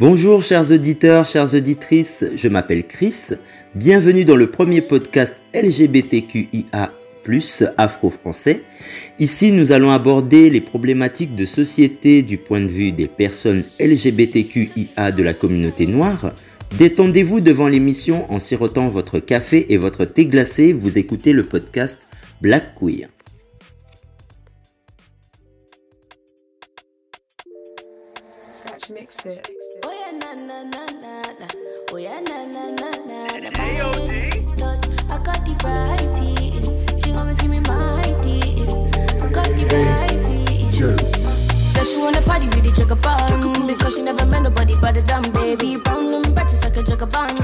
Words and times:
Bonjour 0.00 0.42
chers 0.42 0.72
auditeurs, 0.72 1.26
chères 1.26 1.54
auditrices, 1.54 2.24
je 2.34 2.48
m'appelle 2.48 2.86
Chris. 2.86 3.30
Bienvenue 3.74 4.24
dans 4.24 4.36
le 4.36 4.50
premier 4.50 4.80
podcast 4.80 5.36
LGBTQIA 5.54 6.92
afro-français. 7.76 8.62
Ici, 9.18 9.52
nous 9.52 9.72
allons 9.72 9.90
aborder 9.90 10.50
les 10.50 10.60
problématiques 10.60 11.34
de 11.34 11.46
société 11.46 12.22
du 12.22 12.38
point 12.38 12.60
de 12.60 12.70
vue 12.70 12.92
des 12.92 13.08
personnes 13.08 13.64
LGBTQIA 13.78 15.12
de 15.12 15.22
la 15.22 15.34
communauté 15.34 15.86
noire. 15.86 16.32
Détendez-vous 16.78 17.40
devant 17.40 17.68
l'émission 17.68 18.30
en 18.32 18.38
sirotant 18.38 18.88
votre 18.88 19.18
café 19.18 19.72
et 19.72 19.76
votre 19.76 20.04
thé 20.04 20.26
glacé. 20.26 20.72
Vous 20.72 20.98
écoutez 20.98 21.32
le 21.32 21.44
podcast 21.44 22.08
Black 22.40 22.74
Queer. 22.74 23.08
Says 41.72 41.90
she 41.90 41.96
wanna 41.98 42.20
party 42.22 42.46
with 42.46 42.64
the 42.64 42.70
Juggerbang 42.74 43.66
Because 43.68 43.94
she 43.94 44.02
never 44.02 44.26
met 44.26 44.42
nobody 44.42 44.74
by 44.80 44.92
the 44.92 45.02
dumb 45.02 45.30
baby. 45.32 45.76
Brown 45.76 46.34
practice 46.34 46.64
like 46.64 46.76
a 46.76 46.82
jugger 46.82 47.10
bun 47.10 47.36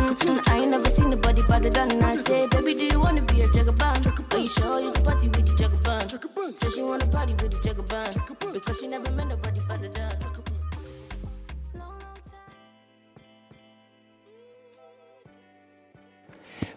I 0.46 0.58
ain't 0.58 0.70
never 0.70 0.90
seen 0.90 1.10
nobody 1.10 1.42
but 1.48 1.62
the 1.62 1.70
I 2.04 2.16
say, 2.16 2.46
baby, 2.48 2.74
do 2.74 2.84
you 2.86 3.00
want 3.00 3.16
to 3.16 3.34
be 3.34 3.42
a 3.42 3.48
jug? 3.50 3.68
Are 3.80 4.38
you 4.38 4.48
sure 4.48 4.80
you're 4.80 4.92
party 4.92 5.28
with 5.28 5.46
the 5.46 5.54
jug 5.54 5.72
of 5.72 6.72
she 6.74 6.82
wants 6.82 7.04
to 7.04 7.10
party 7.10 7.34
with 7.34 7.50
the 7.50 7.60
jug 7.62 8.52
because 8.52 8.80
she 8.80 8.88
never 8.88 9.10
met 9.12 9.28
nobody 9.28 9.60
but 9.68 9.80
the 9.80 10.17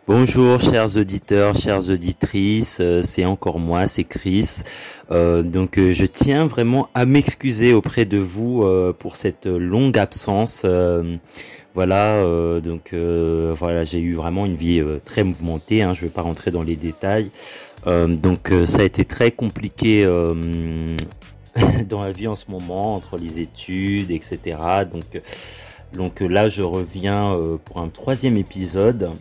Bonjour 0.08 0.60
chers 0.60 0.98
auditeurs, 0.98 1.56
chères 1.56 1.92
auditrices, 1.92 2.80
euh, 2.82 3.04
c'est 3.04 3.24
encore 3.24 3.60
moi, 3.60 3.86
c'est 3.86 4.04
Chris. 4.04 4.64
Euh, 5.12 5.44
donc 5.44 5.78
euh, 5.78 5.94
je 5.94 6.08
tiens 6.08 6.48
vraiment 6.48 6.90
à 6.96 7.06
m'excuser 7.06 7.72
auprès 7.72 8.06
de 8.06 8.18
vous 8.18 8.66
pour 8.98 9.16
cette 9.16 9.46
longue 9.46 10.00
absence. 10.00 10.66
voilà, 11.76 12.26
donc 12.62 12.96
voilà, 12.96 13.84
j'ai 13.84 14.00
eu 14.00 14.16
vraiment 14.16 14.48
une 14.48 14.56
vie 14.56 14.82
très 15.06 15.24
mouvementée. 15.24 15.84
Hein, 15.84 15.94
je 15.94 16.02
ne 16.02 16.08
vais 16.08 16.14
pas 16.14 16.24
rentrer 16.24 16.50
dans 16.50 16.64
les 16.64 16.76
détails. 16.76 17.30
donc 17.86 18.52
ça 18.66 18.80
a 18.80 18.84
été 18.84 19.06
très 19.06 19.30
compliqué 19.30 20.04
dans 21.90 22.02
la 22.02 22.12
vie 22.12 22.28
en 22.28 22.36
ce 22.36 22.46
moment 22.50 22.96
entre 22.96 23.18
les 23.18 23.40
études, 23.40 24.10
etc. 24.10 24.58
Donc 24.92 25.22
donc 25.94 26.22
là 26.22 26.50
je 26.50 26.64
reviens 26.64 27.40
pour 27.66 27.78
un 27.78 27.90
troisième 27.90 28.36
épisode. 28.36 29.12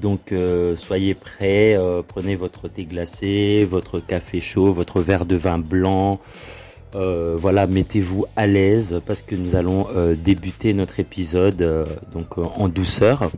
Donc 0.00 0.32
euh, 0.32 0.76
soyez 0.76 1.14
prêts, 1.14 1.76
euh, 1.76 2.02
prenez 2.06 2.36
votre 2.36 2.68
thé 2.68 2.84
glacé, 2.84 3.66
votre 3.68 4.00
café 4.00 4.40
chaud, 4.40 4.72
votre 4.72 5.00
verre 5.00 5.24
de 5.24 5.36
vin 5.36 5.58
blanc. 5.58 6.20
Euh, 6.94 7.36
voilà, 7.38 7.66
mettez-vous 7.66 8.26
à 8.36 8.46
l'aise 8.46 9.00
parce 9.06 9.22
que 9.22 9.34
nous 9.34 9.56
allons 9.56 9.88
débuter 10.14 10.72
notre 10.72 11.00
épisode 11.00 11.86
donc 12.12 12.38
en 12.38 12.68
douceur. 12.68 13.30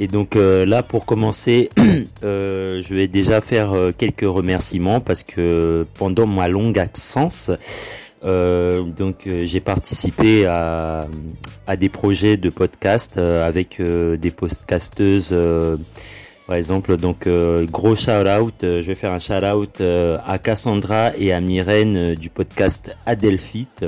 Et 0.00 0.06
donc 0.06 0.36
là, 0.36 0.82
pour 0.84 1.06
commencer, 1.06 1.70
je 2.22 2.94
vais 2.94 3.08
déjà 3.08 3.40
faire 3.40 3.74
quelques 3.96 4.26
remerciements 4.26 5.00
parce 5.00 5.24
que 5.24 5.86
pendant 5.94 6.26
ma 6.26 6.46
longue 6.46 6.78
absence, 6.78 7.50
euh, 8.24 8.82
donc 8.82 9.26
euh, 9.26 9.46
j'ai 9.46 9.60
participé 9.60 10.46
à, 10.46 11.06
à, 11.66 11.76
des 11.76 11.88
projets 11.88 12.36
de 12.36 12.50
podcast 12.50 13.14
euh, 13.16 13.46
avec 13.46 13.80
des 13.80 14.30
podcasteuses. 14.30 15.34
par 16.46 16.56
exemple, 16.56 16.96
donc 16.96 17.28
gros 17.70 17.94
shout 17.94 18.26
out, 18.26 18.54
je 18.62 18.80
vais 18.80 18.94
faire 18.94 19.12
un 19.12 19.18
shout 19.18 19.44
out 19.44 19.80
à 19.80 20.38
Cassandra 20.38 21.12
et 21.16 21.32
à 21.32 21.40
Myrène 21.40 22.14
du 22.14 22.30
podcast 22.30 22.96
Adelphite. 23.06 23.84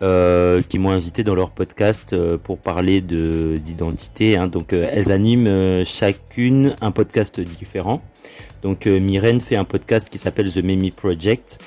Euh, 0.00 0.62
qui 0.62 0.78
m'ont 0.78 0.92
invité 0.92 1.24
dans 1.24 1.34
leur 1.34 1.50
podcast 1.50 2.14
pour 2.44 2.58
parler 2.58 3.00
de 3.00 3.56
d'identité. 3.56 4.36
Hein. 4.36 4.46
Donc 4.46 4.72
elles 4.72 5.10
animent 5.10 5.84
chacune 5.84 6.76
un 6.80 6.92
podcast 6.92 7.40
différent. 7.40 8.00
Donc 8.62 8.86
Myrène 8.86 9.40
fait 9.40 9.56
un 9.56 9.64
podcast 9.64 10.08
qui 10.08 10.18
s'appelle 10.18 10.52
The 10.52 10.58
Mimi 10.58 10.92
Project. 10.92 11.58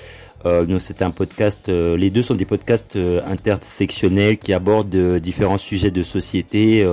Euh, 0.45 0.79
c'est 0.79 1.01
un 1.01 1.11
podcast. 1.11 1.69
Euh, 1.69 1.97
les 1.97 2.09
deux 2.09 2.21
sont 2.21 2.35
des 2.35 2.45
podcasts 2.45 2.95
euh, 2.95 3.21
intersectionnels 3.25 4.37
qui 4.37 4.53
abordent 4.53 5.17
différents 5.17 5.57
sujets 5.57 5.91
de 5.91 6.03
société. 6.03 6.85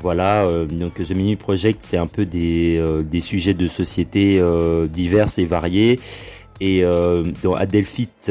voilà. 0.00 0.46
donc 0.70 0.94
The 0.94 1.10
Mini 1.12 1.36
Project, 1.36 1.80
c'est 1.82 1.96
un 1.96 2.06
peu 2.06 2.26
des, 2.26 2.82
des 3.02 3.20
sujets 3.20 3.54
de 3.54 3.66
société 3.66 4.42
divers 4.90 5.28
et 5.38 5.46
variés. 5.46 5.98
Et 6.60 6.82
dans 7.42 7.54
Adelphite, 7.54 8.30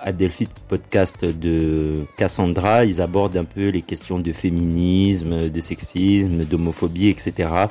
Adelphite 0.00 0.50
podcast 0.68 1.24
de 1.24 2.04
Cassandra, 2.16 2.84
ils 2.84 3.00
abordent 3.00 3.36
un 3.36 3.44
peu 3.44 3.68
les 3.68 3.82
questions 3.82 4.18
de 4.18 4.32
féminisme, 4.32 5.48
de 5.48 5.60
sexisme, 5.60 6.44
d'homophobie, 6.44 7.08
etc. 7.08 7.68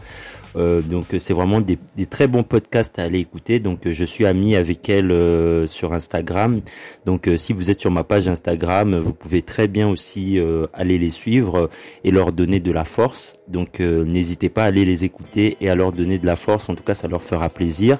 Euh, 0.56 0.82
donc 0.82 1.06
c'est 1.18 1.34
vraiment 1.34 1.62
des, 1.62 1.78
très 2.10 2.28
bons 2.28 2.44
podcasts 2.44 3.00
à 3.00 3.04
aller 3.04 3.20
écouter. 3.20 3.60
Donc 3.60 3.88
je 3.88 4.06
suis 4.06 4.26
ami 4.26 4.56
avec 4.56 4.88
elle 4.90 5.12
euh, 5.12 5.68
sur 5.68 5.94
Instagram. 5.94 6.62
Donc 7.06 7.28
euh, 7.28 7.38
si 7.38 7.54
vous 7.54 7.70
êtes 7.70 7.82
sur 7.82 7.92
ma 7.92 8.04
page 8.04 8.28
Instagram, 8.28 8.98
vous 8.98 9.14
pouvez 9.14 9.42
très 9.42 9.68
bien 9.68 9.88
aussi 9.88 10.40
aller 10.74 10.98
les 10.98 11.10
suivre 11.10 11.70
et 12.04 12.12
leur 12.12 12.32
donner 12.32 12.60
de 12.60 12.72
la 12.72 12.84
force. 12.84 13.36
Donc 13.48 13.80
n'hésitez 13.80 14.50
pas 14.50 14.64
à 14.64 14.66
aller 14.68 14.86
les 14.86 15.06
écouter 15.06 15.58
et 15.62 15.70
à 15.70 15.76
leur 15.76 15.92
donner 15.92 16.18
de 16.18 16.26
la 16.26 16.36
force. 16.36 16.70
En 16.70 16.76
tout 16.76 16.84
cas, 16.84 16.94
ça 16.94 17.08
leur 17.08 17.22
fera 17.22 17.50
plaisir. 17.50 18.00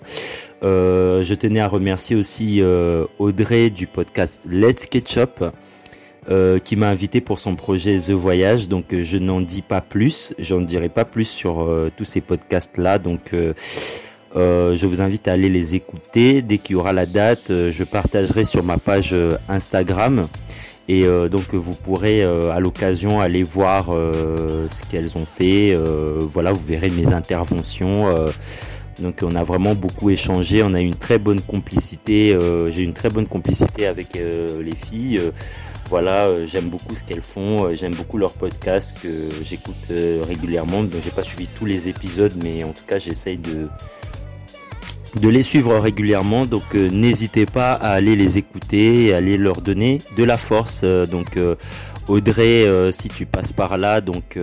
Je 0.62 1.34
tenais 1.34 1.60
à 1.60 1.68
remercier 1.68 2.16
aussi 2.16 2.62
Audrey 3.20 3.70
du 3.70 3.88
podcast 3.88 4.48
Let's 4.50 4.86
Ketchup 4.86 5.44
euh, 6.30 6.60
qui 6.60 6.76
m'a 6.76 6.90
invité 6.90 7.22
pour 7.22 7.40
son 7.40 7.56
projet 7.56 7.98
The 7.98 8.12
Voyage. 8.12 8.68
Donc 8.68 8.94
euh, 8.94 9.02
je 9.02 9.18
n'en 9.18 9.42
dis 9.42 9.64
pas 9.64 9.82
plus, 9.82 10.36
j'en 10.38 10.62
dirai 10.62 10.88
pas 10.88 11.04
plus 11.04 11.26
sur 11.26 11.64
euh, 11.64 11.92
tous 11.96 12.06
ces 12.06 12.22
podcasts 12.22 12.78
là. 12.78 13.00
Donc 13.00 13.34
je 14.36 14.86
vous 14.86 15.02
invite 15.02 15.28
à 15.28 15.34
aller 15.34 15.50
les 15.50 15.74
écouter. 15.74 16.44
Dès 16.44 16.60
qu'il 16.60 16.76
y 16.76 16.80
aura 16.80 16.94
la 16.94 17.08
date, 17.08 17.48
je 17.48 17.84
partagerai 17.84 18.44
sur 18.44 18.64
ma 18.64 18.78
page 18.78 19.16
Instagram. 19.48 20.22
Et 20.88 21.06
donc 21.32 21.54
vous 21.54 21.74
pourrez 21.74 22.24
à 22.24 22.60
l'occasion 22.60 23.22
aller 23.22 23.44
voir 23.44 23.86
ce 23.88 24.90
qu'elles 24.90 25.18
ont 25.18 25.26
fait. 25.26 25.74
voilà, 26.20 26.52
vous 26.52 26.64
verrez 26.64 26.90
mes 26.90 27.12
interventions. 27.12 28.14
Donc 29.02 29.20
on 29.24 29.36
a 29.36 29.44
vraiment 29.44 29.76
beaucoup 29.76 30.10
échangé, 30.10 30.64
on 30.64 30.74
a 30.74 30.80
une 30.80 30.96
très 30.96 31.20
bonne 31.20 31.42
complicité. 31.42 32.38
J'ai 32.70 32.84
une 32.84 32.94
très 32.94 33.10
bonne 33.10 33.28
complicité 33.28 33.88
avec 33.88 34.14
les 34.16 34.76
filles. 34.76 35.22
Voilà, 35.90 36.28
euh, 36.28 36.46
j'aime 36.46 36.70
beaucoup 36.70 36.96
ce 36.96 37.04
qu'elles 37.04 37.24
font, 37.24 37.66
euh, 37.66 37.74
j'aime 37.74 37.96
beaucoup 37.96 38.20
leur 38.20 38.34
podcast 38.34 38.96
que 39.02 39.10
j'écoute 39.44 39.76
euh, 39.90 40.24
régulièrement. 40.28 40.84
Donc 40.84 41.02
j'ai 41.04 41.10
pas 41.10 41.24
suivi 41.24 41.48
tous 41.58 41.66
les 41.66 41.90
épisodes, 41.90 42.34
mais 42.44 42.64
en 42.64 42.74
tout 42.74 42.84
cas 42.86 43.00
j'essaye 43.00 43.38
de 43.38 43.68
de 45.20 45.28
les 45.28 45.42
suivre 45.42 45.76
régulièrement. 45.80 46.46
Donc 46.46 46.76
n'hésitez 46.76 47.48
pas 47.48 47.74
à 47.74 47.94
aller 47.94 48.16
les 48.16 48.38
écouter 48.38 49.06
et 49.06 49.14
à 49.16 49.18
aller 49.18 49.38
leur 49.38 49.62
donner 49.62 49.98
de 50.16 50.24
la 50.24 50.38
force. 50.38 50.84
donc 50.84 51.40
Audrey, 52.08 52.68
si 52.92 53.10
tu 53.10 53.26
passes 53.26 53.52
par 53.52 53.80
là, 53.80 54.00
donc 54.00 54.38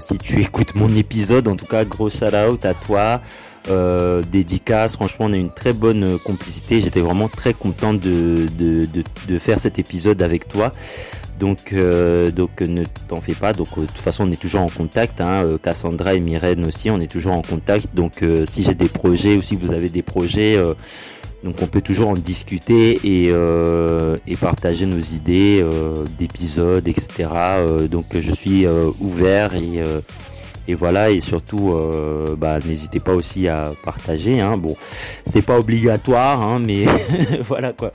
si 0.00 0.18
tu 0.18 0.40
écoutes 0.42 0.74
mon 0.74 0.94
épisode, 0.94 1.48
en 1.48 1.56
tout 1.56 1.64
cas 1.64 1.86
gros 1.86 2.10
shout 2.10 2.34
out 2.34 2.66
à 2.66 2.74
toi. 2.74 3.22
Euh, 3.68 4.22
dédicace. 4.32 4.94
Franchement, 4.94 5.26
on 5.28 5.32
a 5.32 5.36
une 5.36 5.52
très 5.52 5.72
bonne 5.72 6.18
complicité. 6.18 6.80
J'étais 6.80 7.00
vraiment 7.00 7.28
très 7.28 7.54
content 7.54 7.94
de, 7.94 8.46
de, 8.58 9.38
faire 9.38 9.60
cet 9.60 9.78
épisode 9.78 10.20
avec 10.20 10.48
toi. 10.48 10.72
Donc, 11.38 11.72
euh, 11.72 12.30
donc 12.30 12.60
ne 12.60 12.84
t'en 13.08 13.20
fais 13.20 13.34
pas. 13.34 13.52
Donc, 13.52 13.68
euh, 13.76 13.82
de 13.82 13.86
toute 13.86 13.98
façon, 13.98 14.28
on 14.28 14.30
est 14.30 14.40
toujours 14.40 14.62
en 14.62 14.68
contact. 14.68 15.20
Hein. 15.20 15.44
Euh, 15.44 15.58
Cassandra 15.58 16.14
et 16.14 16.20
Myrène 16.20 16.66
aussi, 16.66 16.90
on 16.90 17.00
est 17.00 17.10
toujours 17.10 17.34
en 17.34 17.42
contact. 17.42 17.88
Donc, 17.94 18.24
si 18.46 18.62
j'ai 18.64 18.74
des 18.74 18.88
projets 18.88 19.36
ou 19.36 19.42
si 19.42 19.56
vous 19.56 19.72
avez 19.72 19.88
des 19.88 20.02
projets, 20.02 20.56
donc 21.42 21.56
on 21.60 21.66
peut 21.66 21.80
toujours 21.80 22.10
en 22.10 22.14
discuter 22.14 23.00
et, 23.04 23.32
et 24.26 24.36
partager 24.36 24.86
nos 24.86 25.00
idées 25.00 25.64
d'épisodes, 26.18 26.86
etc. 26.86 27.28
donc, 27.90 28.06
je 28.14 28.32
suis 28.32 28.66
ouvert 29.00 29.54
et 29.54 29.82
et 30.68 30.74
voilà, 30.74 31.10
et 31.10 31.20
surtout, 31.20 31.72
euh, 31.72 32.36
bah, 32.36 32.58
n'hésitez 32.64 33.00
pas 33.00 33.14
aussi 33.14 33.48
à 33.48 33.72
partager. 33.84 34.40
Hein. 34.40 34.56
Bon, 34.56 34.76
c'est 35.26 35.42
pas 35.42 35.58
obligatoire, 35.58 36.42
hein, 36.42 36.60
mais 36.64 36.84
voilà 37.42 37.72
quoi. 37.72 37.92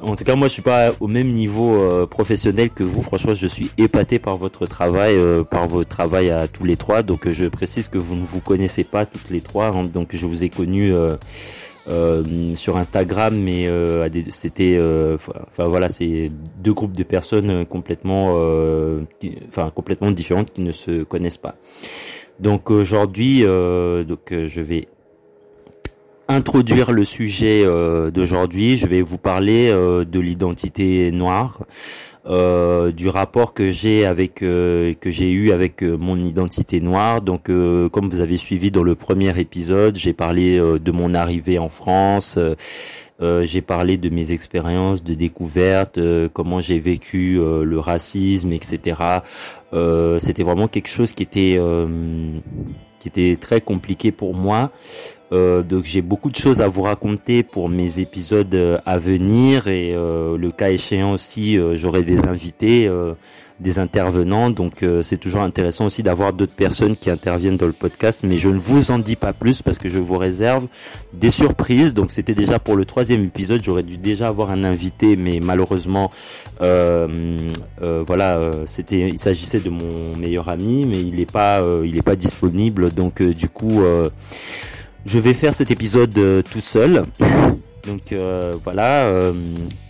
En 0.00 0.14
tout 0.14 0.22
cas, 0.22 0.36
moi, 0.36 0.46
je 0.46 0.52
suis 0.52 0.62
pas 0.62 0.92
au 1.00 1.08
même 1.08 1.28
niveau 1.32 1.74
euh, 1.74 2.06
professionnel 2.06 2.70
que 2.70 2.84
vous. 2.84 3.02
Franchement, 3.02 3.34
je 3.34 3.48
suis 3.48 3.72
épaté 3.78 4.20
par 4.20 4.36
votre 4.36 4.64
travail, 4.66 5.14
euh, 5.16 5.42
par 5.42 5.66
votre 5.66 5.88
travail 5.88 6.30
à 6.30 6.46
tous 6.46 6.62
les 6.62 6.76
trois. 6.76 7.02
Donc, 7.02 7.28
je 7.28 7.46
précise 7.46 7.88
que 7.88 7.98
vous 7.98 8.14
ne 8.14 8.24
vous 8.24 8.38
connaissez 8.38 8.84
pas 8.84 9.06
toutes 9.06 9.28
les 9.28 9.40
trois. 9.40 9.76
Hein. 9.76 9.82
donc, 9.82 10.10
je 10.12 10.24
vous 10.24 10.44
ai 10.44 10.50
connu 11.88 12.56
sur 12.56 12.76
Instagram, 12.76 13.36
mais 13.36 13.68
c'était, 14.30 14.78
enfin 15.14 15.68
voilà, 15.68 15.88
c'est 15.88 16.30
deux 16.62 16.72
groupes 16.72 16.96
de 16.96 17.02
personnes 17.02 17.64
complètement, 17.66 18.34
enfin 19.48 19.70
complètement 19.74 20.10
différentes 20.10 20.52
qui 20.52 20.60
ne 20.60 20.72
se 20.72 21.02
connaissent 21.04 21.38
pas. 21.38 21.56
Donc 22.40 22.70
aujourd'hui, 22.70 23.42
donc 23.42 24.30
je 24.30 24.60
vais 24.60 24.88
introduire 26.28 26.92
le 26.92 27.04
sujet 27.04 27.64
d'aujourd'hui. 28.12 28.76
Je 28.76 28.86
vais 28.86 29.02
vous 29.02 29.18
parler 29.18 29.70
de 29.70 30.20
l'identité 30.20 31.10
noire. 31.10 31.64
Euh, 32.28 32.92
du 32.92 33.08
rapport 33.08 33.54
que 33.54 33.70
j'ai 33.70 34.04
avec 34.04 34.42
euh, 34.42 34.92
que 35.00 35.10
j'ai 35.10 35.30
eu 35.30 35.50
avec 35.50 35.82
euh, 35.82 35.96
mon 35.96 36.18
identité 36.22 36.78
noire. 36.78 37.22
Donc, 37.22 37.44
comme 37.44 38.10
vous 38.10 38.20
avez 38.20 38.36
suivi 38.36 38.70
dans 38.70 38.82
le 38.82 38.94
premier 38.94 39.38
épisode, 39.38 39.96
j'ai 39.96 40.12
parlé 40.12 40.58
de 40.58 40.92
mon 40.92 41.14
arrivée 41.14 41.58
en 41.58 41.68
France. 41.68 42.38
j'ai 43.20 43.62
parlé 43.62 43.96
de 43.96 44.10
mes 44.10 44.32
expériences 44.32 45.02
de 45.02 45.14
découverte, 45.14 45.98
comment 46.32 46.60
j'ai 46.60 46.78
vécu 46.78 47.36
le 47.38 47.78
racisme, 47.78 48.52
etc. 48.52 49.20
C'était 50.20 50.44
vraiment 50.44 50.68
quelque 50.68 50.88
chose 50.88 51.12
qui 51.12 51.22
était 51.22 51.58
qui 52.98 53.08
était 53.08 53.36
très 53.40 53.60
compliqué 53.60 54.12
pour 54.12 54.34
moi. 54.34 54.70
Euh, 55.30 55.62
donc 55.62 55.84
j'ai 55.84 56.00
beaucoup 56.00 56.30
de 56.30 56.36
choses 56.36 56.62
à 56.62 56.68
vous 56.68 56.82
raconter 56.82 57.42
pour 57.42 57.68
mes 57.68 57.98
épisodes 57.98 58.54
euh, 58.54 58.78
à 58.86 58.96
venir 58.96 59.68
et 59.68 59.92
euh, 59.94 60.38
le 60.38 60.50
cas 60.50 60.70
échéant 60.70 61.12
aussi 61.12 61.58
j'aurai 61.74 62.02
des 62.02 62.20
invités, 62.20 62.90
des 63.60 63.78
intervenants. 63.78 64.50
Donc 64.50 64.84
c'est 65.02 65.18
toujours 65.18 65.42
intéressant 65.42 65.86
aussi 65.86 66.02
d'avoir 66.02 66.32
d'autres 66.32 66.54
personnes 66.54 66.96
qui 66.96 67.10
interviennent 67.10 67.56
dans 67.56 67.66
le 67.66 67.72
podcast 67.72 68.20
mais 68.24 68.38
je 68.38 68.48
ne 68.48 68.58
vous 68.58 68.90
en 68.90 68.98
dis 68.98 69.16
pas 69.16 69.32
plus 69.32 69.62
parce 69.62 69.78
que 69.78 69.88
je 69.88 69.98
vous 69.98 70.16
réserve 70.16 70.66
des 71.12 71.30
surprises. 71.30 71.94
Donc 71.94 72.10
c'était 72.10 72.34
déjà 72.34 72.58
pour 72.58 72.76
le 72.76 72.84
troisième 72.84 73.24
épisode. 73.24 73.62
J'aurais 73.62 73.82
dû 73.82 73.98
déjà 73.98 74.28
avoir 74.28 74.50
un 74.50 74.64
invité 74.64 75.16
mais 75.16 75.40
malheureusement 75.42 76.10
voilà 76.60 78.40
c'était 78.66 79.08
il 79.08 79.18
s'agissait 79.18 79.60
de 79.60 79.70
mon 79.70 80.16
meilleur 80.16 80.48
ami 80.48 80.86
mais 80.86 81.00
il 81.00 81.16
n'est 81.16 81.26
pas 81.26 81.62
il 81.84 81.96
est 81.96 82.02
pas 82.02 82.16
disponible. 82.16 82.92
Donc 82.92 83.22
du 83.22 83.48
coup 83.48 83.82
je 85.06 85.18
vais 85.18 85.34
faire 85.34 85.54
cet 85.54 85.70
épisode 85.70 86.16
euh, 86.18 86.42
tout 86.42 86.60
seul. 86.60 87.04
Donc 87.86 88.12
euh, 88.12 88.54
voilà, 88.62 89.04
euh, 89.04 89.32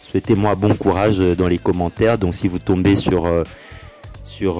souhaitez-moi 0.00 0.54
bon 0.54 0.74
courage 0.74 1.18
dans 1.18 1.48
les 1.48 1.58
commentaires. 1.58 2.18
Donc 2.18 2.34
si 2.34 2.48
vous 2.48 2.58
tombez 2.58 2.96
sur 2.96 3.28
sur 4.24 4.56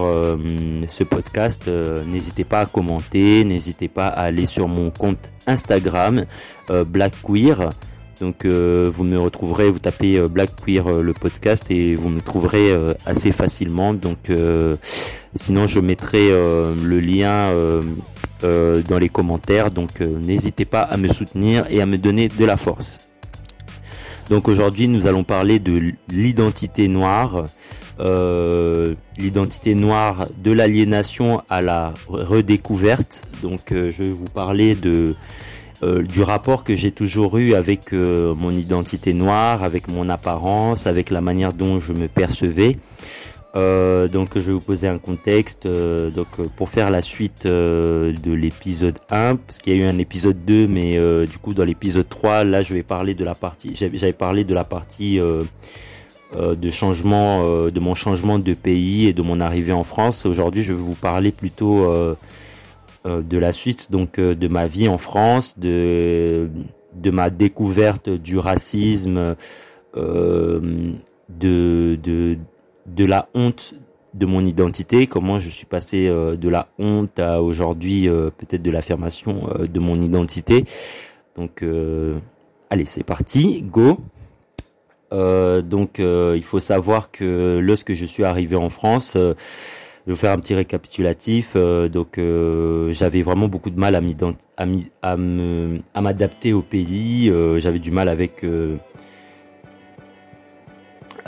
ce 0.89 1.05
podcast, 1.05 1.71
n'hésitez 2.07 2.45
pas 2.45 2.61
à 2.61 2.67
commenter, 2.67 3.45
n'hésitez 3.45 3.87
pas 3.89 4.09
à 4.09 4.23
aller 4.23 4.47
sur 4.47 4.67
mon 4.67 4.91
compte 4.91 5.31
Instagram 5.47 6.25
Black 6.87 7.13
Queer. 7.23 7.69
Donc 8.21 8.45
vous 8.47 9.05
me 9.05 9.19
retrouverez, 9.19 9.71
vous 9.71 9.79
tapez 9.79 10.21
Black 10.29 10.51
Queer 10.57 11.03
le 11.03 11.13
podcast 11.13 11.71
et 11.71 11.95
vous 11.95 12.09
me 12.09 12.21
trouverez 12.21 12.73
assez 13.07 13.33
facilement. 13.33 13.95
Donc 13.95 14.31
sinon 15.35 15.67
je 15.67 15.81
mettrai 15.81 16.31
le 16.31 17.01
lien 17.01 17.53
euh, 18.45 18.83
dans 18.83 18.99
les 18.99 19.09
commentaires. 19.09 19.73
Donc 19.73 20.01
euh, 20.01 20.17
n'hésitez 20.21 20.65
pas 20.65 20.83
à 20.83 20.97
me 20.97 21.09
soutenir 21.09 21.65
et 21.71 21.81
à 21.81 21.87
me 21.87 21.99
donner 21.99 22.29
de 22.29 22.45
la 22.45 22.57
force. 22.57 22.99
Donc 24.31 24.47
aujourd'hui 24.47 24.87
nous 24.87 25.09
allons 25.09 25.25
parler 25.25 25.59
de 25.59 25.95
l'identité 26.09 26.87
noire, 26.87 27.47
euh, 27.99 28.95
l'identité 29.17 29.75
noire 29.75 30.29
de 30.39 30.53
l'aliénation 30.53 31.43
à 31.51 31.63
la 31.63 31.95
redécouverte. 32.09 33.27
Donc 33.43 33.71
je 33.71 34.03
vais 34.03 34.11
vous 34.11 34.27
parler 34.33 34.77
de 34.77 35.17
du 35.83 36.23
rapport 36.23 36.65
que 36.65 36.75
j'ai 36.75 36.91
toujours 36.91 37.39
eu 37.39 37.55
avec 37.55 37.93
mon 37.93 38.51
identité 38.51 39.13
noire, 39.13 39.63
avec 39.63 39.89
mon 39.89 40.09
apparence, 40.09 40.87
avec 40.87 41.11
la 41.11 41.21
manière 41.21 41.53
dont 41.53 41.79
je 41.79 41.93
me 41.93 42.09
percevais. 42.09 42.79
Euh, 43.57 44.09
donc 44.09 44.35
je 44.35 44.41
vais 44.41 44.53
vous 44.53 44.61
poser 44.61 44.89
un 44.89 44.99
contexte 44.99 45.65
euh, 45.65 46.11
donc 46.11 46.27
euh, 46.39 46.45
pour 46.55 46.69
faire 46.69 46.91
la 46.91 47.01
suite 47.01 47.47
de 47.47 48.13
l'épisode 48.27 48.99
1 49.11 49.37
parce 49.37 49.59
qu'il 49.59 49.75
y 49.75 49.81
a 49.81 49.85
eu 49.85 49.89
un 49.89 49.99
épisode 49.99 50.45
2 50.45 50.69
mais 50.69 50.99
du 51.27 51.39
coup 51.39 51.55
dans 51.55 51.65
l'épisode 51.65 52.09
3 52.09 52.45
là 52.45 52.63
je 52.63 52.75
vais 52.75 52.83
parler 52.83 53.15
de 53.15 53.25
la 53.25 53.35
partie 53.35 53.75
j'avais 53.75 54.13
parlé 54.13 54.45
de 54.45 54.53
la 54.53 54.65
partie 54.65 55.19
de 55.19 56.71
changement 56.71 57.71
de 57.71 57.81
mon 57.81 57.95
changement 57.95 58.39
de 58.39 58.53
pays 58.53 59.07
et 59.07 59.15
de 59.15 59.23
mon 59.23 59.41
arrivée 59.41 59.73
en 59.73 59.85
France 59.85 60.27
aujourd'hui 60.27 60.63
je 60.63 60.75
vais 60.75 60.83
vous 60.83 60.95
parler 60.95 61.33
plutôt 61.33 61.91
de 63.05 63.39
la 63.39 63.53
suite 63.53 63.91
donc 63.91 64.19
de 64.21 64.49
ma 64.49 64.67
vie 64.67 64.89
en 64.89 64.99
France 64.99 65.59
de 65.59 66.49
de 66.95 67.11
ma 67.11 67.31
découverte 67.31 68.09
du 68.09 68.39
racisme 68.39 69.37
de, 69.95 70.93
de 71.29 72.39
de 72.87 73.05
la 73.05 73.29
honte 73.35 73.75
de 74.15 74.27
mon 74.27 74.45
identité, 74.45 75.07
comment 75.07 75.39
je 75.39 75.51
suis 75.51 75.67
passé 75.67 76.09
euh, 76.09 76.37
de 76.37 76.49
la 76.49 76.69
honte 76.79 77.19
à 77.19 77.43
aujourd'hui 77.43 78.09
euh, 78.09 78.31
peut-être 78.31 78.63
de 78.63 78.71
l'affirmation 78.71 79.51
euh, 79.55 79.67
de 79.67 79.79
mon 79.79 80.01
identité. 80.01 80.65
Donc 81.37 81.63
allez, 82.69 82.85
c'est 82.85 83.05
parti, 83.05 83.63
go. 83.63 84.01
donc 85.13 86.01
il 86.01 86.43
faut 86.43 86.59
savoir 86.59 87.13
que 87.13 87.61
lorsque 87.63 87.93
je 87.93 88.05
suis 88.05 88.25
arrivé 88.25 88.57
en 88.57 88.71
France, 88.71 89.17
je 90.09 90.13
vais 90.15 90.19
faire 90.19 90.33
un 90.33 90.39
petit 90.39 90.55
récapitulatif. 90.55 91.55
donc 91.55 92.19
j'avais 92.91 93.23
vraiment 93.23 93.47
beaucoup 93.47 93.71
de 93.71 93.79
mal 93.79 93.95
à 93.95 94.01
m'adapter 96.01 96.53
au 96.53 96.63
pays. 96.63 97.33
j'avais 97.61 97.79
du 97.79 97.93
mal 97.93 98.09
avec 98.09 98.43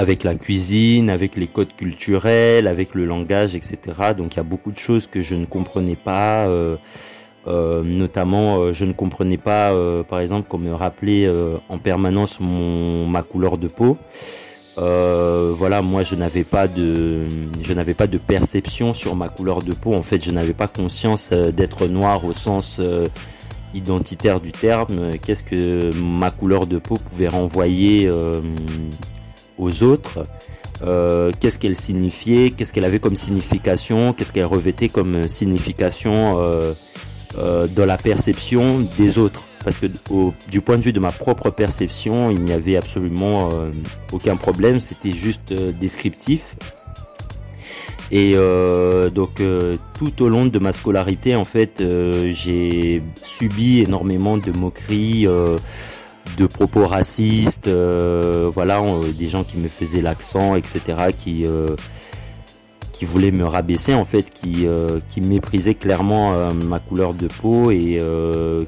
avec 0.00 0.24
la 0.24 0.34
cuisine, 0.34 1.10
avec 1.10 1.36
les 1.36 1.46
codes 1.46 1.74
culturels, 1.76 2.66
avec 2.66 2.94
le 2.94 3.04
langage, 3.04 3.54
etc. 3.54 4.14
Donc 4.16 4.32
il 4.34 4.38
y 4.38 4.40
a 4.40 4.44
beaucoup 4.44 4.72
de 4.72 4.78
choses 4.78 5.06
que 5.06 5.20
je 5.20 5.34
ne 5.34 5.44
comprenais 5.44 5.94
pas. 5.94 6.48
Euh, 6.48 6.78
euh, 7.46 7.82
notamment, 7.82 8.60
euh, 8.60 8.72
je 8.72 8.86
ne 8.86 8.94
comprenais 8.94 9.36
pas, 9.36 9.74
par 10.08 10.20
exemple, 10.20 10.48
qu'on 10.48 10.56
me 10.56 10.72
rappelait 10.72 11.30
en 11.68 11.76
permanence 11.76 12.40
mon 12.40 13.06
ma 13.06 13.22
couleur 13.22 13.58
de 13.58 13.68
peau. 13.68 13.98
Voilà, 14.76 15.82
moi 15.82 16.02
je 16.02 16.14
n'avais 16.14 16.44
pas 16.44 16.68
de, 16.68 17.26
je 17.62 17.72
n'avais 17.72 17.94
pas 17.94 18.06
de 18.06 18.18
perception 18.18 18.92
sur 18.92 19.14
ma 19.14 19.28
couleur 19.28 19.60
de 19.60 19.72
peau. 19.72 19.94
En 19.94 20.02
fait, 20.02 20.24
je 20.24 20.30
n'avais 20.30 20.54
pas 20.54 20.68
conscience 20.68 21.30
d'être 21.30 21.86
noir 21.86 22.24
au 22.24 22.32
sens 22.32 22.80
identitaire 23.74 24.40
du 24.40 24.52
terme. 24.52 25.10
Qu'est-ce 25.22 25.44
que 25.44 25.94
ma 25.94 26.30
couleur 26.30 26.66
de 26.66 26.78
peau 26.78 26.96
pouvait 26.96 27.28
renvoyer 27.28 28.10
aux 29.60 29.82
autres, 29.82 30.24
euh, 30.82 31.30
qu'est-ce 31.38 31.58
qu'elle 31.58 31.76
signifiait, 31.76 32.50
qu'est-ce 32.50 32.72
qu'elle 32.72 32.84
avait 32.84 32.98
comme 32.98 33.16
signification, 33.16 34.12
qu'est-ce 34.12 34.32
qu'elle 34.32 34.46
revêtait 34.46 34.88
comme 34.88 35.28
signification 35.28 36.40
euh, 36.40 36.72
euh, 37.38 37.66
dans 37.66 37.84
la 37.84 37.98
perception 37.98 38.80
des 38.96 39.18
autres? 39.18 39.44
Parce 39.64 39.76
que 39.76 39.86
du 40.50 40.60
point 40.60 40.78
de 40.78 40.82
vue 40.82 40.92
de 40.92 41.00
ma 41.00 41.10
propre 41.10 41.50
perception, 41.50 42.30
il 42.30 42.42
n'y 42.42 42.52
avait 42.52 42.76
absolument 42.76 43.50
aucun 44.10 44.36
problème, 44.36 44.80
c'était 44.80 45.12
juste 45.12 45.52
descriptif. 45.52 46.56
Et 48.10 48.34
donc 49.14 49.42
tout 49.98 50.22
au 50.22 50.28
long 50.30 50.46
de 50.46 50.58
ma 50.58 50.72
scolarité, 50.72 51.36
en 51.36 51.44
fait, 51.44 51.84
j'ai 52.30 53.02
subi 53.22 53.80
énormément 53.80 54.38
de 54.38 54.50
moqueries 54.56 55.26
de 56.36 56.46
propos 56.46 56.86
racistes, 56.86 57.66
euh, 57.66 58.50
voilà, 58.52 58.82
des 59.18 59.26
gens 59.26 59.44
qui 59.44 59.56
me 59.56 59.68
faisaient 59.68 60.02
l'accent, 60.02 60.56
etc., 60.56 60.80
qui 61.16 61.44
euh, 61.46 61.66
qui 63.00 63.06
voulaient 63.06 63.30
me 63.30 63.46
rabaisser 63.46 63.94
en 63.94 64.04
fait, 64.04 64.30
qui 64.30 64.66
euh, 64.66 65.00
qui 65.08 65.22
méprisaient 65.22 65.74
clairement 65.74 66.52
ma 66.52 66.80
couleur 66.80 67.14
de 67.14 67.28
peau 67.28 67.70
et 67.70 67.98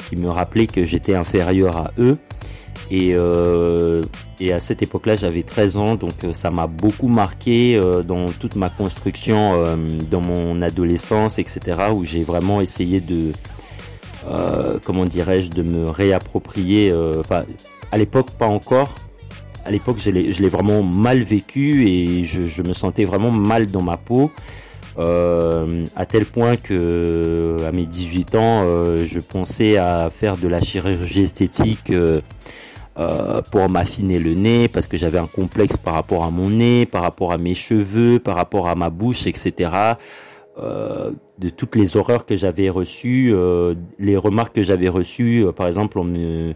qui 0.09 0.17
me 0.17 0.31
rappelaient 0.31 0.67
que 0.67 0.85
j'étais 0.85 1.15
inférieur 1.15 1.77
à 1.77 1.91
eux. 1.99 2.17
Et, 2.91 3.15
et 4.41 4.53
à 4.53 4.61
cette 4.61 4.83
époque-là, 4.83 5.17
j'avais 5.17 5.43
13 5.43 5.77
ans, 5.77 5.95
donc 5.97 6.13
ça 6.33 6.51
m'a 6.51 6.67
beaucoup 6.67 7.09
marqué 7.09 7.79
dans 8.07 8.27
toute 8.27 8.57
ma 8.57 8.71
construction, 8.71 9.65
dans 10.11 10.21
mon 10.23 10.63
adolescence, 10.63 11.39
etc., 11.39 11.91
où 11.95 12.05
j'ai 12.05 12.25
vraiment 12.25 12.63
essayé 12.63 13.01
de 13.01 13.33
euh, 14.29 14.79
comment 14.85 15.05
dirais-je, 15.05 15.51
de 15.51 15.63
me 15.63 15.89
réapproprier. 15.89 16.91
Euh, 16.93 17.21
enfin, 17.21 17.45
à 17.91 17.99
l'époque, 17.99 18.31
pas 18.33 18.47
encore. 18.47 18.95
À 19.65 19.71
l'époque, 19.71 19.99
je 19.99 20.11
l'ai 20.11 20.49
vraiment 20.49 20.83
mal 20.83 21.23
vécu 21.23 21.87
et 21.87 22.25
je, 22.25 22.63
me 22.63 22.73
sentais 22.73 23.05
vraiment 23.05 23.31
mal 23.31 23.67
dans 23.67 23.83
ma 23.83 23.97
peau. 23.97 24.31
Euh, 24.99 25.87
à 25.97 26.05
tel 26.05 26.27
point 26.27 26.57
que 26.57 27.57
à 27.67 27.73
mes 27.73 27.87
18 27.87 28.35
ans, 28.35 28.63
je 29.05 29.21
pensais 29.21 29.77
à 29.77 30.11
faire 30.11 30.37
de 30.37 30.49
la 30.49 30.61
chirurgie 30.61 31.23
esthétique 31.23 31.93
pour 32.95 33.71
m'affiner 33.71 34.19
le 34.19 34.35
nez 34.35 34.69
parce 34.69 34.87
que 34.87 34.97
j'avais 34.97 35.19
un 35.19 35.27
complexe 35.27 35.77
par 35.77 35.95
rapport 35.95 36.25
à 36.25 36.31
mon 36.31 36.51
nez, 36.51 36.87
par 36.87 37.03
rapport 37.03 37.33
à 37.33 37.39
mes 37.39 37.55
cheveux, 37.55 38.19
par 38.19 38.37
rapport 38.37 38.69
à 38.69 38.75
ma 38.75 38.91
bouche, 38.91 39.27
etc. 39.27 39.97
Euh, 40.59 41.13
de 41.39 41.49
toutes 41.49 41.77
les 41.77 41.97
horreurs 41.97 42.27
que 42.27 42.37
j'avais 42.37 42.69
reçues, 42.69 43.31
euh, 43.33 43.75
les 43.99 44.19
remarques 44.19 44.55
que 44.55 44.63
j'avais 44.63 44.91
reçues, 44.91 45.47
euh, 45.47 45.53
par 45.53 45.67
exemple, 45.67 45.99
on 45.99 46.05
me 46.05 46.53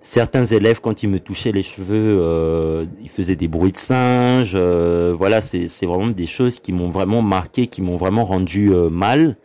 certains 0.00 0.44
élèves 0.44 0.80
quand 0.80 1.02
ils 1.02 1.08
me 1.08 1.20
touchaient 1.20 1.52
les 1.52 1.62
cheveux, 1.62 2.18
euh, 2.20 2.86
ils 3.02 3.08
faisaient 3.08 3.36
des 3.36 3.48
bruits 3.48 3.72
de 3.72 3.76
singe. 3.76 4.52
Euh, 4.54 5.14
voilà, 5.16 5.40
c'est 5.40 5.86
vraiment 5.86 6.08
des 6.08 6.26
choses 6.26 6.60
qui 6.60 6.72
m'ont 6.72 6.90
vraiment 6.90 7.22
marqué, 7.22 7.66
qui 7.66 7.82
m'ont 7.82 7.96
vraiment 7.96 8.24
rendu 8.24 8.72
euh, 8.72 8.88
mal. 8.88 9.36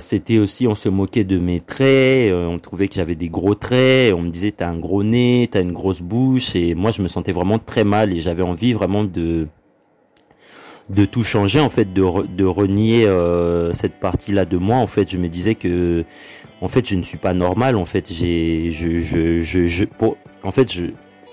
c'était 0.00 0.38
aussi, 0.38 0.66
on 0.66 0.74
se 0.74 0.88
moquait 0.88 1.24
de 1.24 1.38
mes 1.38 1.60
traits, 1.60 2.32
on 2.32 2.58
trouvait 2.58 2.88
que 2.88 2.94
j'avais 2.94 3.14
des 3.14 3.28
gros 3.28 3.54
traits, 3.54 4.14
on 4.14 4.22
me 4.22 4.30
disait 4.30 4.52
t'as 4.52 4.68
un 4.68 4.78
gros 4.78 5.02
nez, 5.02 5.48
t'as 5.50 5.60
une 5.60 5.72
grosse 5.72 6.00
bouche, 6.00 6.56
et 6.56 6.74
moi 6.74 6.90
je 6.90 7.02
me 7.02 7.08
sentais 7.08 7.32
vraiment 7.32 7.58
très 7.58 7.84
mal 7.84 8.12
et 8.12 8.20
j'avais 8.20 8.42
envie 8.42 8.72
vraiment 8.72 9.04
de 9.04 9.48
de 10.94 11.04
tout 11.04 11.24
changer 11.24 11.60
en 11.60 11.70
fait, 11.70 11.92
de, 11.92 12.26
de 12.26 12.44
renier 12.44 13.06
cette 13.72 13.98
partie-là 13.98 14.44
de 14.44 14.56
moi. 14.58 14.76
En 14.76 14.86
fait, 14.86 15.10
je 15.10 15.18
me 15.18 15.28
disais 15.28 15.54
que 15.54 16.04
en 16.62 16.68
fait, 16.68 16.88
je 16.88 16.94
ne 16.94 17.02
suis 17.02 17.18
pas 17.18 17.34
normal. 17.34 17.76
En 17.76 17.84
fait, 17.84 18.12
j'ai, 18.12 18.70
je, 18.70 19.00
je, 19.00 19.42
je, 19.42 19.66
je 19.66 19.84
en 20.44 20.52
fait, 20.52 20.72
je, 20.72 20.84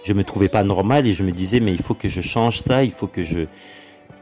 je 0.04 0.14
me 0.14 0.24
trouvais 0.24 0.50
pas 0.50 0.64
normal 0.64 1.08
et 1.08 1.14
je 1.14 1.24
me 1.24 1.32
disais, 1.32 1.60
mais 1.60 1.72
il 1.72 1.82
faut 1.82 1.94
que 1.94 2.08
je 2.08 2.22
change 2.22 2.62
ça, 2.62 2.84
il 2.84 2.92
faut 2.92 3.08
que 3.08 3.24
je, 3.24 3.42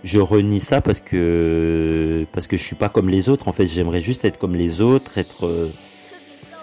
je 0.04 0.20
renie 0.20 0.60
ça 0.60 0.82
parce 0.82 1.00
que, 1.00 2.26
parce 2.34 2.48
que 2.48 2.58
je 2.58 2.64
suis 2.64 2.76
pas 2.76 2.90
comme 2.90 3.10
les 3.10 3.30
autres. 3.30 3.48
En 3.48 3.54
fait, 3.54 3.68
j'aimerais 3.68 4.02
juste 4.02 4.26
être 4.26 4.38
comme 4.38 4.56
les 4.56 4.82
autres, 4.82 5.18
être, 5.18 5.46
euh, 5.46 5.70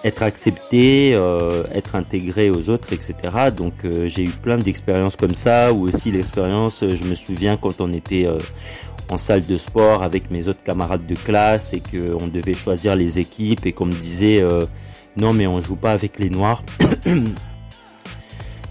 être 0.04 0.23
accepté, 0.23 1.14
euh, 1.16 1.64
être 1.73 1.96
intégré 1.96 2.50
aux 2.50 2.68
autres, 2.68 2.92
etc. 2.92 3.14
Donc, 3.56 3.73
euh, 3.84 4.06
j'ai 4.08 4.25
eu 4.25 4.30
plein 4.30 4.58
d'expériences 4.58 5.16
comme 5.16 5.34
ça, 5.34 5.73
ou 5.73 5.88
aussi 5.88 6.12
l'expérience, 6.12 6.84
je 6.87 7.04
me 7.04 7.14
souviens 7.14 7.56
quand 7.56 7.80
on 7.80 7.92
était 7.92 8.28
en 9.11 9.18
salle 9.18 9.44
de 9.46 9.58
sport 9.58 10.02
avec 10.02 10.30
mes 10.30 10.49
autres 10.49 10.62
camarades 10.62 11.06
de 11.06 11.14
classe 11.14 11.73
et 11.73 11.80
qu'on 11.80 12.26
devait 12.26 12.54
choisir 12.54 12.96
les 12.96 13.18
équipes 13.18 13.66
et 13.66 13.73
qu'on 13.73 13.87
me 13.87 13.92
disait 13.92 14.40
euh, 14.40 14.64
non 15.16 15.32
mais 15.32 15.46
on 15.46 15.62
joue 15.62 15.76
pas 15.76 15.92
avec 15.92 16.18
les 16.18 16.30
noirs. 16.30 16.62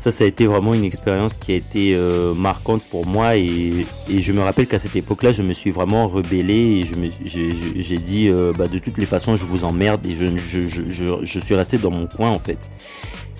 ça, 0.04 0.12
ça 0.12 0.26
a 0.26 0.28
été 0.28 0.48
vraiment 0.48 0.74
une 0.74 0.84
expérience 0.84 1.34
qui 1.34 1.54
a 1.54 1.56
été 1.56 1.96
euh, 1.96 2.34
marquante 2.34 2.84
pour 2.84 3.06
moi 3.06 3.38
et, 3.38 3.86
et 4.10 4.22
je 4.22 4.34
me 4.34 4.42
rappelle 4.42 4.68
qu'à 4.68 4.78
cette 4.78 4.98
époque-là, 4.98 5.32
je 5.32 5.42
me 5.44 5.54
suis 5.54 5.72
vraiment 5.72 6.10
rebellé 6.10 6.82
et 6.82 6.84
j'ai, 7.26 7.98
dit 8.00 8.30
euh, 8.30 8.52
bah, 8.52 8.68
de 8.68 8.80
toutes 8.80 8.98
les 8.98 9.06
façons, 9.06 9.38
je 9.38 9.46
vous 9.46 9.64
emmerde 9.64 10.06
et 10.06 10.18
je, 10.18 10.26
je, 10.36 11.24
je, 11.24 11.40
suis 11.40 11.56
resté 11.56 11.78
dans 11.78 11.90
mon 11.90 12.08
coin 12.08 12.32
en 12.32 12.40
fait. 12.40 12.70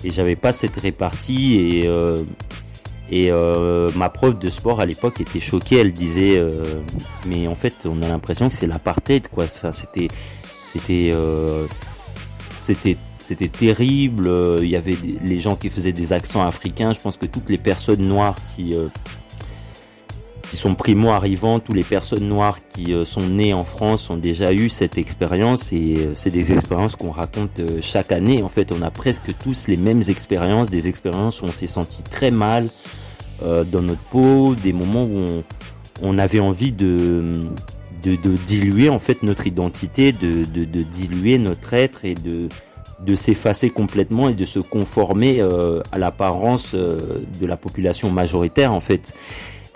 Et 0.04 0.10
j'avais 0.10 0.36
pas 0.36 0.54
cette 0.54 0.76
répartie 0.76 1.56
et 1.56 1.90
et 3.10 3.30
euh, 3.30 3.90
ma 3.94 4.08
prof 4.08 4.38
de 4.38 4.48
sport 4.48 4.80
à 4.80 4.86
l'époque 4.86 5.20
était 5.20 5.40
choquée. 5.40 5.76
Elle 5.76 5.92
disait, 5.92 6.42
mais 7.26 7.46
en 7.46 7.54
fait, 7.54 7.74
on 7.84 8.00
a 8.00 8.08
l'impression 8.08 8.48
que 8.48 8.54
c'est 8.54 8.66
l'apartheid, 8.66 9.28
quoi. 9.28 9.44
Enfin, 9.44 9.72
c'était, 9.72 10.08
c'était, 10.62 11.12
c'était, 12.56 12.96
c'était 13.26 13.48
terrible. 13.48 14.30
Il 14.60 14.68
y 14.68 14.76
avait 14.76 14.96
les 15.24 15.40
gens 15.40 15.56
qui 15.56 15.70
faisaient 15.70 15.92
des 15.92 16.12
accents 16.12 16.42
africains. 16.42 16.92
Je 16.92 17.00
pense 17.00 17.16
que 17.16 17.26
toutes 17.26 17.48
les 17.48 17.58
personnes 17.58 18.06
noires 18.06 18.36
qui 18.54 18.74
qui 20.50 20.56
sont 20.56 20.74
primo 20.74 21.08
arrivants, 21.10 21.58
toutes 21.58 21.74
les 21.74 21.82
personnes 21.82 22.28
noires 22.28 22.58
qui 22.68 22.94
sont 23.04 23.26
nées 23.26 23.54
en 23.54 23.64
France 23.64 24.10
ont 24.10 24.18
déjà 24.18 24.52
eu 24.52 24.68
cette 24.68 24.98
expérience 24.98 25.72
et 25.72 26.10
c'est 26.14 26.30
des 26.30 26.52
expériences 26.52 26.96
qu'on 26.96 27.10
raconte 27.10 27.60
chaque 27.80 28.12
année. 28.12 28.42
En 28.42 28.50
fait, 28.50 28.70
on 28.70 28.82
a 28.82 28.90
presque 28.90 29.36
tous 29.42 29.66
les 29.68 29.76
mêmes 29.76 30.02
expériences, 30.08 30.68
des 30.68 30.86
expériences 30.86 31.40
où 31.40 31.46
on 31.46 31.52
s'est 31.52 31.66
senti 31.66 32.02
très 32.02 32.30
mal, 32.30 32.68
euh, 33.42 33.64
dans 33.64 33.82
notre 33.82 34.02
peau, 34.02 34.54
des 34.54 34.72
moments 34.72 35.04
où 35.04 35.18
on, 35.18 35.44
on 36.02 36.18
avait 36.18 36.38
envie 36.38 36.70
de, 36.70 37.32
de, 38.02 38.14
de, 38.14 38.36
diluer 38.46 38.88
en 38.88 39.00
fait 39.00 39.24
notre 39.24 39.46
identité, 39.46 40.12
de, 40.12 40.44
de, 40.44 40.64
de 40.64 40.80
diluer 40.82 41.38
notre 41.38 41.74
être 41.74 42.04
et 42.04 42.14
de, 42.14 42.48
de 43.00 43.14
s'effacer 43.14 43.70
complètement 43.70 44.28
et 44.28 44.34
de 44.34 44.44
se 44.44 44.58
conformer 44.58 45.40
euh, 45.40 45.80
à 45.92 45.98
l'apparence 45.98 46.72
euh, 46.74 47.20
de 47.40 47.46
la 47.46 47.56
population 47.56 48.10
majoritaire 48.10 48.72
en 48.72 48.80
fait. 48.80 49.14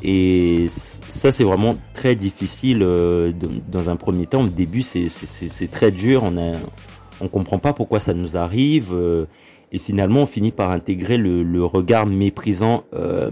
Et 0.02 0.66
ça 0.68 1.32
c'est 1.32 1.44
vraiment 1.44 1.74
très 1.92 2.14
difficile 2.14 2.82
euh, 2.82 3.32
dans 3.68 3.90
un 3.90 3.96
premier 3.96 4.26
temps. 4.26 4.42
Au 4.42 4.48
début 4.48 4.82
c'est 4.82 5.70
très 5.70 5.90
dur. 5.90 6.22
On 6.24 6.36
a 6.38 6.56
on 7.20 7.28
comprend 7.28 7.58
pas 7.58 7.72
pourquoi 7.72 7.98
ça 7.98 8.14
nous 8.14 8.36
arrive. 8.36 8.92
Euh, 8.92 9.26
et 9.72 9.78
finalement 9.78 10.22
on 10.22 10.26
finit 10.26 10.52
par 10.52 10.70
intégrer 10.70 11.16
le, 11.16 11.42
le 11.42 11.64
regard 11.64 12.06
méprisant 12.06 12.84
euh, 12.94 13.30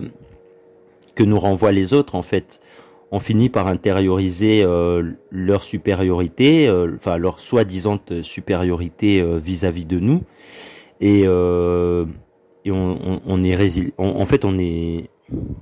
que 1.14 1.22
nous 1.22 1.38
renvoient 1.38 1.72
les 1.72 1.94
autres 1.94 2.14
en 2.14 2.22
fait. 2.22 2.60
On 3.12 3.20
finit 3.20 3.48
par 3.48 3.68
intérioriser 3.68 4.64
euh, 4.64 5.12
leur 5.30 5.62
supériorité, 5.62 6.68
euh, 6.68 6.96
enfin 6.96 7.18
leur 7.18 7.38
soi-disant 7.38 8.00
supériorité 8.22 9.20
euh, 9.20 9.38
vis-à-vis 9.38 9.84
de 9.84 10.00
nous, 10.00 10.22
et, 11.00 11.28
on, 11.28 12.08
est 13.44 13.54
résil 13.54 13.92
en 13.96 14.24
fait 14.24 14.44
on 14.44 14.58
est, 14.58 15.08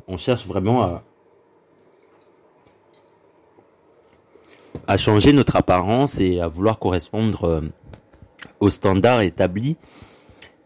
on 0.08 0.16
cherche 0.16 0.46
vraiment 0.46 1.02
à 4.86 4.96
changer 4.96 5.34
notre 5.34 5.56
apparence 5.56 6.18
et 6.20 6.40
à 6.40 6.48
vouloir 6.48 6.78
correspondre 6.78 7.62
aux 8.60 8.70
standards 8.70 9.20
établis. 9.20 9.76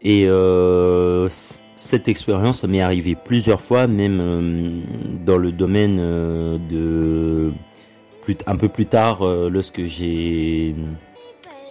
Et 0.01 0.27
cette 1.79 2.09
expérience 2.09 2.63
m'est 2.65 2.81
arrivée 2.81 3.15
plusieurs 3.15 3.61
fois, 3.61 3.87
même 3.87 4.19
euh, 4.19 4.81
dans 5.25 5.37
le 5.37 5.53
domaine 5.53 5.97
euh, 5.99 6.57
de 6.69 7.53
un 8.45 8.57
peu 8.57 8.67
plus 8.67 8.85
tard, 8.85 9.23
euh, 9.23 9.49
lorsque 9.49 9.85
j'ai 9.85 10.75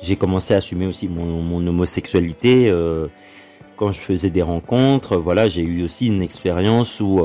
j'ai 0.03 0.17
commencé 0.17 0.55
à 0.55 0.57
assumer 0.57 0.87
aussi 0.87 1.09
mon, 1.09 1.43
mon 1.43 1.65
homosexualité. 1.65 2.73
quand 3.77 3.93
je 3.93 4.01
faisais 4.01 4.31
des 4.31 4.43
rencontres, 4.43 5.17
voilà, 5.19 5.49
j'ai 5.49 5.63
eu 5.63 5.85
aussi 5.85 6.07
une 6.07 6.23
expérience 6.23 7.01
où, 7.01 7.21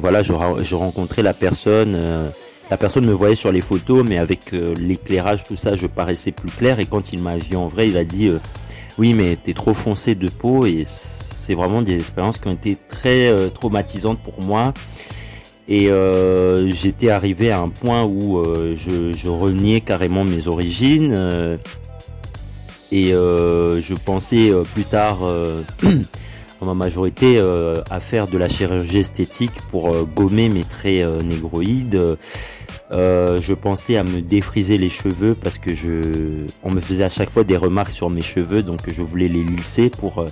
voilà, 0.00 0.22
je, 0.22 0.32
je 0.62 0.74
rencontrais 0.74 1.22
la 1.22 1.34
personne. 1.34 1.94
la 2.70 2.76
personne 2.76 3.06
me 3.06 3.12
voyait 3.12 3.34
sur 3.34 3.52
les 3.52 3.60
photos, 3.60 4.02
mais 4.06 4.18
avec 4.18 4.52
l'éclairage, 4.52 5.44
tout 5.44 5.56
ça, 5.56 5.76
je 5.76 5.86
paraissais 5.86 6.32
plus 6.32 6.50
clair. 6.50 6.80
Et 6.80 6.86
quand 6.86 7.12
il 7.12 7.22
m'a 7.22 7.36
vu 7.36 7.54
en 7.54 7.68
vrai, 7.68 7.88
il 7.88 7.98
a 7.98 8.04
dit 8.04 8.30
oui, 8.96 9.12
mais 9.12 9.36
t'es 9.36 9.52
trop 9.52 9.74
foncé 9.74 10.14
de 10.14 10.28
peau 10.28 10.64
et 10.64 10.84
c'est 11.44 11.54
vraiment 11.54 11.82
des 11.82 11.96
expériences 11.96 12.38
qui 12.38 12.48
ont 12.48 12.52
été 12.52 12.76
très 12.88 13.28
euh, 13.28 13.48
traumatisantes 13.48 14.18
pour 14.20 14.42
moi. 14.42 14.72
Et 15.68 15.88
euh, 15.88 16.70
j'étais 16.70 17.10
arrivé 17.10 17.50
à 17.50 17.60
un 17.60 17.68
point 17.68 18.04
où 18.04 18.38
euh, 18.38 18.74
je, 18.76 19.28
reniais 19.28 19.80
carrément 19.80 20.24
mes 20.24 20.46
origines. 20.46 21.12
et 22.92 23.10
je 23.10 23.94
pensais 23.94 24.52
plus 24.74 24.84
tard, 24.84 25.18
en 26.60 26.66
ma 26.66 26.74
majorité, 26.74 27.40
à 27.90 28.00
faire 28.00 28.26
de 28.28 28.38
la 28.38 28.48
chirurgie 28.48 28.98
esthétique 28.98 29.58
pour 29.70 29.90
gommer 30.06 30.48
mes 30.48 30.64
traits 30.64 31.06
négroïdes. 31.24 32.16
je 32.90 33.54
pensais 33.54 33.96
à 33.96 34.04
me 34.04 34.20
défriser 34.20 34.76
les 34.76 34.90
cheveux 34.90 35.34
parce 35.34 35.58
que 35.58 35.74
je, 35.74 36.46
on 36.62 36.70
me 36.70 36.80
faisait 36.80 37.04
à 37.04 37.08
chaque 37.08 37.30
fois 37.30 37.42
des 37.42 37.56
remarques 37.56 37.92
sur 37.92 38.10
mes 38.10 38.22
cheveux, 38.22 38.62
donc 38.62 38.80
je 38.86 39.02
voulais 39.02 39.28
les 39.28 39.42
lisser 39.42 39.88
pour 39.90 40.26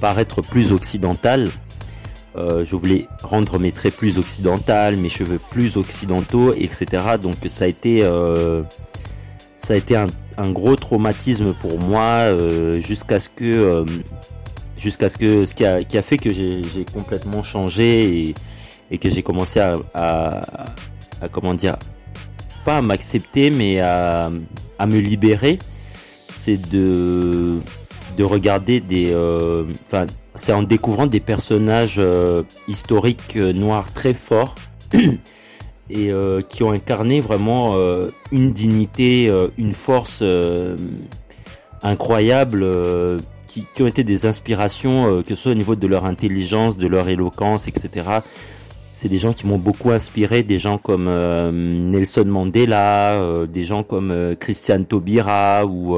paraître 0.00 0.42
plus 0.42 0.72
occidental. 0.72 1.48
Euh, 2.36 2.64
je 2.64 2.76
voulais 2.76 3.08
rendre 3.22 3.58
mes 3.58 3.72
traits 3.72 3.96
plus 3.96 4.18
occidentales, 4.18 4.96
mes 4.96 5.08
cheveux 5.08 5.40
plus 5.50 5.76
occidentaux, 5.76 6.52
etc. 6.52 6.86
Donc 7.20 7.36
ça 7.48 7.64
a 7.64 7.68
été, 7.68 8.02
euh, 8.02 8.62
ça 9.58 9.74
a 9.74 9.76
été 9.76 9.96
un, 9.96 10.50
gros 10.50 10.76
traumatisme 10.76 11.54
pour 11.54 11.80
moi 11.80 12.02
euh, 12.02 12.74
jusqu'à 12.74 13.18
ce 13.18 13.30
que, 13.30 13.86
jusqu'à 14.76 15.08
ce 15.08 15.16
que, 15.16 15.46
ce 15.46 15.54
qui 15.54 15.64
a, 15.64 15.82
qui 15.82 15.96
a 15.96 16.02
fait 16.02 16.18
que 16.18 16.30
j'ai 16.30 16.84
complètement 16.92 17.42
changé 17.42 18.34
et, 18.90 18.98
que 18.98 19.08
j'ai 19.08 19.22
commencé 19.22 19.58
à, 19.94 20.42
comment 21.32 21.54
dire, 21.54 21.76
pas 22.66 22.78
à 22.78 22.82
m'accepter, 22.82 23.50
mais 23.50 23.80
à, 23.80 24.30
à 24.78 24.86
me 24.86 24.98
libérer. 24.98 25.58
C'est 26.28 26.70
de 26.70 27.60
de 28.16 28.24
regarder 28.24 28.80
des, 28.80 29.12
euh, 29.12 29.64
enfin, 29.86 30.06
c'est 30.34 30.52
en 30.52 30.62
découvrant 30.62 31.06
des 31.06 31.20
personnages 31.20 31.96
euh, 31.98 32.42
historiques 32.68 33.36
euh, 33.36 33.52
noirs 33.52 33.92
très 33.92 34.14
forts 34.14 34.54
et 35.90 36.10
qui 36.48 36.64
ont 36.64 36.72
incarné 36.72 37.20
vraiment 37.20 37.76
une 38.32 38.52
dignité, 38.52 39.30
une 39.56 39.72
force 39.72 40.20
incroyable, 41.80 42.66
qui, 43.46 43.64
qui, 43.72 43.82
ont 43.84 43.86
été 43.86 44.02
des 44.02 44.26
inspirations, 44.26 45.22
que 45.22 45.36
ce 45.36 45.42
soit 45.42 45.52
au 45.52 45.54
niveau 45.54 45.76
de 45.76 45.86
leur 45.86 46.04
intelligence, 46.04 46.76
de 46.76 46.88
leur 46.88 47.08
éloquence, 47.08 47.68
etc. 47.68 48.08
C'est 48.92 49.08
des 49.08 49.18
gens 49.18 49.32
qui 49.32 49.46
m'ont 49.46 49.58
beaucoup 49.58 49.92
inspiré, 49.92 50.42
des 50.42 50.58
gens 50.58 50.78
comme 50.78 51.04
Nelson 51.92 52.24
Mandela, 52.24 53.46
des 53.46 53.62
gens 53.62 53.84
comme 53.84 54.34
Christian 54.40 54.82
Taubira 54.82 55.64
ou 55.66 55.96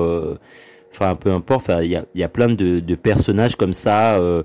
enfin 0.92 1.14
peu 1.14 1.32
importe, 1.32 1.70
il 1.82 1.88
y 1.88 1.96
a, 1.96 2.04
y 2.14 2.22
a 2.22 2.28
plein 2.28 2.48
de, 2.48 2.80
de, 2.80 2.94
personnages 2.94 3.56
comme 3.56 3.72
ça. 3.72 4.16
Euh, 4.16 4.42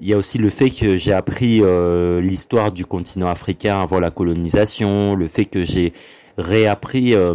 il 0.00 0.08
y 0.08 0.14
a 0.14 0.16
aussi 0.16 0.38
le 0.38 0.48
fait 0.48 0.70
que 0.70 0.96
j'ai 0.96 1.12
appris 1.12 1.60
euh, 1.62 2.20
l'histoire 2.20 2.72
du 2.72 2.86
continent 2.86 3.28
africain 3.28 3.80
avant 3.80 4.00
la 4.00 4.10
colonisation, 4.10 5.14
le 5.14 5.28
fait 5.28 5.44
que 5.44 5.64
j'ai 5.64 5.92
réappris 6.38 7.14
euh, 7.14 7.34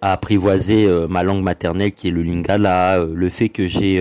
à 0.00 0.12
apprivoiser 0.12 0.88
ma 1.08 1.22
langue 1.22 1.42
maternelle 1.42 1.92
qui 1.92 2.08
est 2.08 2.10
le 2.10 2.22
lingala, 2.22 2.98
le 2.98 3.28
fait 3.28 3.48
que 3.48 3.66
j'ai 3.66 4.00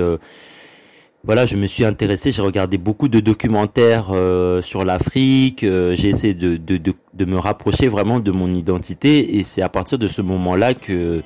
voilà, 1.25 1.45
je 1.45 1.55
me 1.55 1.67
suis 1.67 1.85
intéressé, 1.85 2.33
j'ai 2.33 2.41
regardé 2.41 2.77
beaucoup 2.77 3.07
de 3.07 3.21
documentaires 3.21 4.09
euh, 4.11 4.61
sur 4.61 4.83
l'Afrique, 4.83 5.63
euh, 5.63 5.95
j'ai 5.95 6.09
essayé 6.09 6.33
de, 6.33 6.57
de, 6.57 6.75
de, 6.75 6.93
de, 7.13 7.25
me 7.25 7.37
rapprocher 7.37 7.87
vraiment 7.87 8.19
de 8.19 8.29
mon 8.31 8.53
identité 8.53 9.37
et 9.37 9.43
c'est 9.43 9.61
à 9.61 9.69
partir 9.69 9.97
de 9.97 10.07
ce 10.07 10.21
moment-là 10.21 10.73
que 10.73 11.23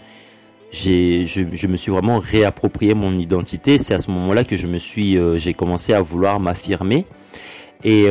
j'ai 0.71 1.25
je, 1.25 1.43
je, 1.51 1.67
me 1.67 1.77
suis 1.77 1.91
vraiment 1.91 2.19
réapproprié 2.19 2.93
mon 2.93 3.17
identité. 3.17 3.77
C'est 3.77 3.93
à 3.93 3.99
ce 3.99 4.11
moment-là 4.11 4.43
que 4.43 4.55
je 4.55 4.67
me 4.67 4.77
suis 4.77 5.17
euh, 5.17 5.37
j'ai 5.37 5.53
commencé 5.53 5.93
à 5.93 6.01
vouloir 6.01 6.39
m'affirmer. 6.39 7.05
Et 7.83 8.07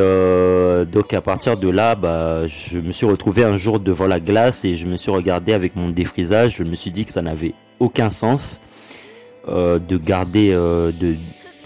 donc 0.93 1.13
à 1.13 1.21
partir 1.21 1.57
de 1.57 1.69
là, 1.69 1.97
bah, 1.97 2.47
je 2.47 2.79
me 2.79 2.93
suis 2.93 3.05
retrouvé 3.05 3.43
un 3.43 3.57
jour 3.57 3.81
devant 3.81 4.07
la 4.07 4.21
glace 4.21 4.65
et 4.65 4.77
je 4.77 4.87
me 4.87 4.97
suis 4.97 5.11
regardé 5.11 5.53
avec 5.53 5.75
mon 5.75 5.89
défrisage. 5.89 6.57
Je 6.57 6.63
me 6.63 6.77
suis 6.77 6.93
dit 6.93 7.05
que 7.05 7.11
ça 7.11 7.21
n'avait 7.21 7.53
aucun 7.81 8.09
sens 8.09 8.61
de 9.49 9.99
garder 9.99 10.53
de 10.53 11.17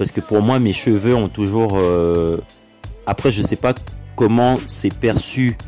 parce 0.01 0.13
que 0.13 0.23
pour 0.23 0.41
moi 0.41 0.59
mes 0.59 0.73
cheveux 0.73 1.15
ont 1.15 1.29
toujours 1.29 1.77
euh, 1.79 2.39
après 3.05 3.31
je 3.31 3.43
sais 3.43 3.57
pas 3.57 3.75
comment 4.17 4.57
c'est 4.67 4.95
perçu 4.95 5.59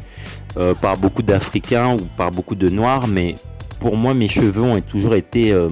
euh, 0.57 0.73
par 0.75 0.97
beaucoup 0.97 1.21
d'Africains 1.21 1.93
ou 1.93 2.07
par 2.17 2.31
beaucoup 2.31 2.55
de 2.55 2.71
Noirs 2.71 3.09
mais 3.09 3.35
pour 3.83 3.97
moi 3.97 4.15
mes 4.15 4.29
cheveux 4.29 4.63
ont 4.63 4.81
toujours 4.81 5.15
été 5.15 5.53
euh, 5.53 5.69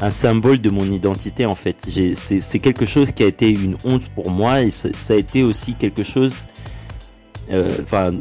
un 0.00 0.10
symbole 0.10 0.60
de 0.60 0.68
mon 0.68 0.84
identité 0.84 1.46
en 1.46 1.54
fait 1.54 1.76
c'est 2.14 2.58
quelque 2.58 2.84
chose 2.84 3.12
qui 3.12 3.22
a 3.22 3.26
été 3.26 3.48
une 3.48 3.76
honte 3.84 4.08
pour 4.14 4.30
moi 4.30 4.60
et 4.62 4.70
ça, 4.70 4.90
a 5.10 5.16
été 5.16 5.42
aussi 5.42 5.74
quelque 5.74 6.02
chose 6.02 6.34
enfin 7.82 8.12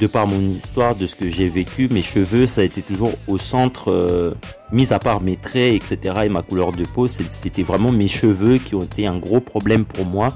de 0.00 0.06
par 0.06 0.26
mon 0.26 0.40
histoire, 0.40 0.94
de 0.94 1.06
ce 1.06 1.14
que 1.14 1.30
j'ai 1.30 1.48
vécu, 1.48 1.88
mes 1.90 2.02
cheveux, 2.02 2.46
ça 2.46 2.60
a 2.60 2.64
été 2.64 2.82
toujours 2.82 3.12
au 3.26 3.38
centre, 3.38 3.90
euh, 3.90 4.34
mis 4.72 4.92
à 4.92 4.98
part 4.98 5.20
mes 5.20 5.36
traits, 5.36 5.74
etc. 5.74 6.14
et 6.24 6.28
ma 6.28 6.42
couleur 6.42 6.72
de 6.72 6.84
peau, 6.84 7.08
c'était 7.08 7.62
vraiment 7.62 7.90
mes 7.90 8.08
cheveux 8.08 8.58
qui 8.58 8.74
ont 8.74 8.82
été 8.82 9.06
un 9.06 9.18
gros 9.18 9.40
problème 9.40 9.84
pour 9.84 10.06
moi. 10.06 10.28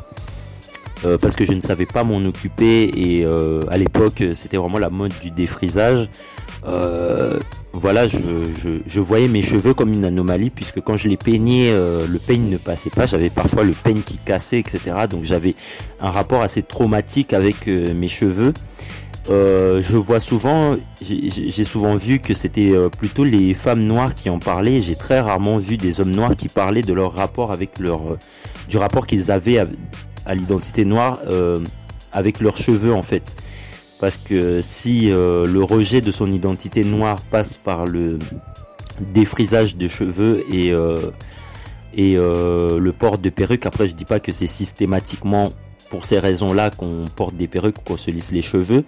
Euh, 1.05 1.19
parce 1.19 1.35
que 1.35 1.45
je 1.45 1.53
ne 1.53 1.61
savais 1.61 1.87
pas 1.87 2.05
m'en 2.05 2.25
occuper 2.25 2.85
et 2.95 3.25
euh, 3.25 3.61
à 3.69 3.77
l'époque 3.77 4.23
c'était 4.35 4.57
vraiment 4.57 4.79
la 4.79 4.91
mode 4.91 5.13
du 5.21 5.33
défrisage. 5.33 6.09
Voilà, 7.75 8.07
je, 8.07 8.19
je, 8.87 9.01
voyais 9.01 9.29
mes 9.29 9.43
cheveux 9.43 9.75
comme 9.75 9.93
une 9.93 10.05
anomalie 10.05 10.51
puisque 10.51 10.81
quand 10.81 10.97
je 10.97 11.09
les 11.09 11.17
peignais, 11.17 11.73
le 11.73 12.19
peigne 12.19 12.49
ne 12.51 12.59
passait 12.59 12.91
pas. 12.91 13.07
J'avais 13.07 13.31
parfois 13.31 13.65
le 13.65 13.73
peigne 13.73 14.03
qui 14.03 14.19
cassait, 14.19 14.61
etc. 14.61 14.81
Donc 15.11 15.25
j'avais 15.25 15.55
un 16.01 16.11
rapport 16.11 16.43
assez 16.43 16.63
traumatique 16.63 17.33
avec 17.33 17.67
mes 17.67 18.09
cheveux. 18.09 18.53
Euh, 19.31 19.81
je 19.83 19.97
vois 19.97 20.19
souvent, 20.19 20.77
j'ai 21.01 21.65
souvent 21.65 21.95
vu 21.95 22.19
que 22.19 22.35
c'était 22.35 22.73
euh, 22.73 22.89
plutôt 22.89 23.23
les 23.23 23.55
femmes 23.55 23.83
noires 23.83 24.15
qui 24.15 24.29
en 24.31 24.41
parlaient. 24.41 24.83
J'ai 24.83 24.97
très 24.97 25.21
rarement 25.21 25.59
vu 25.59 25.77
des 25.77 26.01
hommes 26.01 26.11
noirs 26.11 26.35
qui 26.35 26.49
parlaient 26.49 26.83
de 26.83 26.93
leur 26.93 27.15
rapport 27.15 27.53
avec 27.53 27.79
leur, 27.79 28.01
euh, 28.01 28.19
du 28.69 28.79
rapport 28.79 29.07
qu'ils 29.07 29.31
avaient 29.31 29.59
à, 30.27 30.35
l'identité 30.35 30.85
noire 30.85 31.21
avec 32.13 32.41
leurs 32.41 32.57
cheveux 32.57 32.93
en 32.93 33.03
fait. 33.03 33.37
Parce 34.03 34.17
que 34.17 34.61
si 34.63 35.11
le 35.11 35.63
rejet 35.63 36.01
de 36.01 36.11
son 36.11 36.33
identité 36.33 36.83
noire 36.83 37.21
passe 37.31 37.57
par 37.57 37.87
le 37.87 38.19
défrisage 39.15 39.77
de 39.77 39.87
cheveux 39.89 40.45
et 40.53 40.73
et 41.95 42.17
le 42.17 42.91
port 42.91 43.19
de 43.19 43.31
perruque, 43.31 43.65
après 43.65 43.87
je 43.87 43.93
dis 43.93 44.05
pas 44.05 44.19
que 44.19 44.33
c'est 44.33 44.49
systématiquement 44.49 45.53
pour 45.93 46.07
ces 46.07 46.19
raisons-là 46.19 46.71
qu'on 46.71 47.05
porte 47.15 47.37
des 47.37 47.47
perruques, 47.47 47.77
qu'on 47.85 47.97
se 47.97 48.11
lisse 48.11 48.33
les 48.33 48.43
cheveux. 48.43 48.85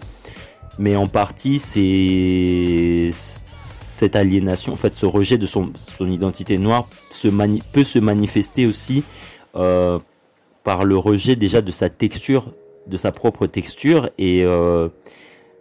Mais 0.78 0.96
en 0.96 1.06
partie, 1.06 1.58
c'est 1.58 3.10
cette 3.12 4.16
aliénation, 4.16 4.72
en 4.72 4.76
fait, 4.76 4.94
ce 4.94 5.06
rejet 5.06 5.38
de 5.38 5.46
son, 5.46 5.70
identité 6.00 6.58
noire 6.58 6.88
peut 7.72 7.84
se 7.84 7.98
manifester 7.98 8.66
aussi 8.66 9.04
euh, 9.54 9.98
par 10.64 10.84
le 10.84 10.96
rejet 10.96 11.36
déjà 11.36 11.60
de 11.60 11.70
sa 11.70 11.90
texture, 11.90 12.46
de 12.86 12.96
sa 12.96 13.12
propre 13.12 13.46
texture. 13.46 14.10
Et 14.18 14.44
euh, 14.44 14.88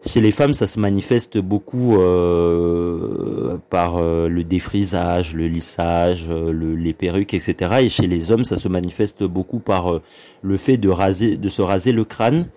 chez 0.05 0.21
les 0.21 0.31
femmes, 0.31 0.53
ça 0.53 0.67
se 0.67 0.79
manifeste 0.79 1.37
beaucoup 1.37 1.97
euh, 1.97 3.57
par 3.69 3.97
euh, 3.97 4.27
le 4.27 4.43
défrisage, 4.43 5.33
le 5.33 5.47
lissage, 5.47 6.29
le, 6.29 6.75
les 6.75 6.93
perruques, 6.93 7.33
etc. 7.33 7.75
Et 7.81 7.89
chez 7.89 8.07
les 8.07 8.31
hommes, 8.31 8.45
ça 8.45 8.57
se 8.57 8.67
manifeste 8.67 9.23
beaucoup 9.23 9.59
par 9.59 10.01
le 10.41 10.57
fait 10.57 10.77
de 10.77 10.89
raser, 10.89 11.37
de 11.37 11.49
se 11.49 11.61
raser 11.61 11.91
le 11.91 12.03
crâne. 12.03 12.47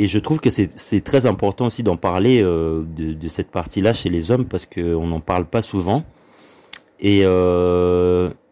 Et 0.00 0.06
je 0.06 0.20
trouve 0.20 0.38
que 0.38 0.48
c'est 0.48 1.00
très 1.00 1.26
important 1.26 1.66
aussi 1.66 1.82
d'en 1.82 1.96
parler 1.96 2.40
de, 2.40 3.28
cette 3.28 3.50
partie-là 3.50 3.92
chez 3.92 4.08
les 4.08 4.30
hommes 4.30 4.44
parce 4.44 4.64
qu'on 4.64 5.08
n'en 5.08 5.18
parle 5.18 5.44
pas 5.44 5.60
souvent. 5.60 6.04
Et 7.00 7.24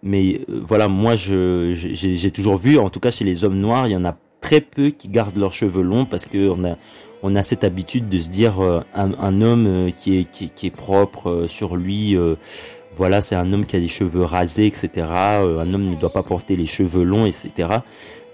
mais 0.03 0.41
voilà, 0.49 0.89
moi, 0.89 1.15
j'ai 1.15 2.31
toujours 2.33 2.57
vu, 2.57 2.79
en 2.79 2.91
tout 2.91 2.99
cas 2.99 3.13
chez 3.13 3.25
les 3.25 3.45
hommes 3.45 3.61
noirs, 3.61 3.87
il 3.87 3.93
y 3.93 3.97
en 3.97 4.05
a 4.05 4.17
très 4.47 4.61
peu 4.61 4.91
qui 4.91 5.09
gardent 5.09 5.39
leurs 5.39 5.53
cheveux 5.53 5.83
longs 5.83 6.05
parce 6.05 6.25
que 6.25 6.49
on 6.49 6.65
a 6.65 6.77
on 7.23 7.35
a 7.35 7.43
cette 7.43 7.65
habitude 7.65 8.09
de 8.09 8.21
se 8.21 8.29
dire 8.29 8.61
euh, 8.61 8.81
un, 8.95 9.41
homme 9.41 9.67
euh, 9.67 9.91
qui 9.91 10.21
est, 10.21 10.25
qui, 10.31 10.67
est 10.67 10.71
propre 10.71 11.31
euh, 11.31 11.47
sur 11.49 11.75
lui, 11.77 12.17
voilà, 12.97 13.21
c'est 13.21 13.35
un 13.35 13.53
homme 13.53 13.67
qui 13.67 13.75
a 13.75 13.81
des 13.81 13.89
cheveux 13.89 14.23
rasés, 14.23 14.67
etc. 14.67 15.07
un 15.09 15.75
homme 15.75 15.91
ne 15.91 15.97
doit 15.97 16.13
pas 16.13 16.23
porter 16.23 16.55
les 16.55 16.67
cheveux 16.67 17.03
longs, 17.03 17.27
etc. 17.27 17.81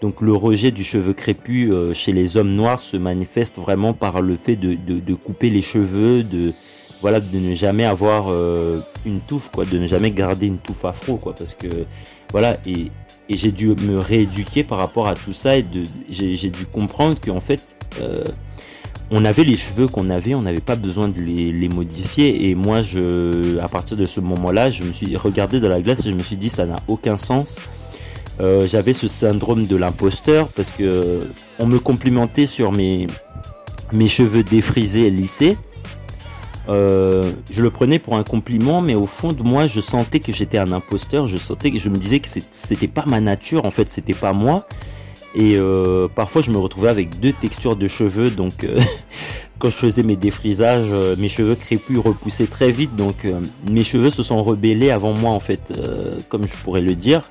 Donc 0.02 0.20
le 0.20 0.34
rejet 0.34 0.70
du 0.70 0.84
cheveu 0.84 1.14
crépus 1.14 1.72
chez 1.94 2.12
les 2.12 2.36
hommes 2.36 2.54
noirs 2.54 2.78
se 2.78 2.96
manifeste 2.96 3.56
vraiment 3.56 3.92
par 3.94 4.20
le 4.20 4.36
fait 4.36 4.56
de, 4.56 4.74
de, 4.74 5.14
couper 5.14 5.48
les 5.50 5.62
cheveux, 5.62 6.22
de 6.22 6.52
voilà, 7.00 7.18
de 7.20 7.38
ne 7.38 7.54
jamais 7.54 7.84
avoir 7.84 8.28
une 9.04 9.20
touffe, 9.26 9.50
quoi, 9.52 9.64
de 9.64 9.78
ne 9.78 9.86
jamais 9.88 10.12
garder 10.12 10.46
une 10.46 10.58
touffe 10.58 10.84
afro, 10.84 11.16
quoi, 11.16 11.34
parce 11.34 11.54
que 11.54 11.68
voilà, 12.30 12.58
et, 12.66 12.92
et 13.28 13.36
j'ai 13.36 13.52
dû 13.52 13.68
me 13.68 13.98
rééduquer 13.98 14.64
par 14.64 14.78
rapport 14.78 15.08
à 15.08 15.14
tout 15.14 15.32
ça 15.32 15.56
et 15.56 15.64
j'ai 16.10 16.50
dû 16.50 16.66
comprendre 16.66 17.16
qu'en 17.20 17.40
fait 17.40 17.76
on 19.12 19.26
avait 19.26 19.44
les 19.44 19.56
cheveux 19.58 19.86
qu'on 19.88 20.08
avait, 20.08 20.34
on 20.34 20.40
n'avait 20.40 20.60
pas 20.60 20.74
besoin 20.74 21.08
de 21.08 21.20
les, 21.20 21.68
modifier. 21.68 22.48
Et 22.48 22.54
moi, 22.54 22.80
je, 22.80 23.58
à 23.58 23.68
partir 23.68 23.98
de 23.98 24.06
ce 24.06 24.20
moment-là, 24.20 24.70
je 24.70 24.84
me 24.84 24.92
suis 24.94 25.14
regardé 25.16 25.60
dans 25.60 25.68
la 25.68 25.82
glace 25.82 26.00
et 26.00 26.08
je 26.08 26.14
me 26.14 26.22
suis 26.22 26.38
dit 26.38 26.48
ça 26.48 26.64
n'a 26.64 26.76
aucun 26.88 27.18
sens. 27.18 27.58
Euh, 28.40 28.66
j'avais 28.66 28.94
ce 28.94 29.08
syndrome 29.08 29.66
de 29.66 29.76
l'imposteur 29.76 30.48
parce 30.48 30.70
que 30.70 31.26
on 31.58 31.66
me 31.66 31.78
complimentait 31.78 32.46
sur 32.46 32.72
mes 32.72 33.06
mes 33.92 34.08
cheveux 34.08 34.42
défrisés 34.42 35.08
et 35.08 35.10
lissés. 35.10 35.58
Euh, 36.68 37.32
je 37.50 37.62
le 37.62 37.70
prenais 37.70 37.98
pour 37.98 38.16
un 38.16 38.22
compliment, 38.22 38.80
mais 38.80 38.94
au 38.94 39.06
fond 39.06 39.32
de 39.32 39.42
moi, 39.42 39.66
je 39.66 39.80
sentais 39.80 40.20
que 40.20 40.32
j'étais 40.32 40.58
un 40.58 40.72
imposteur. 40.72 41.26
Je 41.26 41.36
sentais 41.36 41.70
que 41.70 41.78
je 41.78 41.88
me 41.88 41.96
disais 41.96 42.20
que 42.20 42.28
c'était 42.50 42.88
pas 42.88 43.04
ma 43.06 43.20
nature. 43.20 43.64
En 43.64 43.70
fait, 43.70 43.90
c'était 43.90 44.14
pas 44.14 44.32
moi. 44.32 44.66
Et 45.34 45.56
euh, 45.56 46.08
parfois, 46.14 46.42
je 46.42 46.50
me 46.50 46.58
retrouvais 46.58 46.88
avec 46.88 47.18
deux 47.20 47.32
textures 47.32 47.76
de 47.76 47.88
cheveux. 47.88 48.30
Donc, 48.30 48.64
euh, 48.64 48.78
quand 49.58 49.70
je 49.70 49.76
faisais 49.76 50.02
mes 50.02 50.16
défrisages, 50.16 50.88
euh, 50.90 51.16
mes 51.16 51.28
cheveux 51.28 51.54
crépus 51.54 51.98
repoussaient 51.98 52.46
très 52.46 52.70
vite. 52.70 52.94
Donc, 52.96 53.26
mes 53.70 53.84
cheveux 53.84 54.10
se 54.10 54.22
sont 54.22 54.42
rebellés 54.44 54.90
avant 54.90 55.12
moi, 55.12 55.30
en 55.30 55.40
fait, 55.40 55.72
comme 56.28 56.46
je 56.46 56.56
pourrais 56.62 56.82
le 56.82 56.94
dire. 56.94 57.22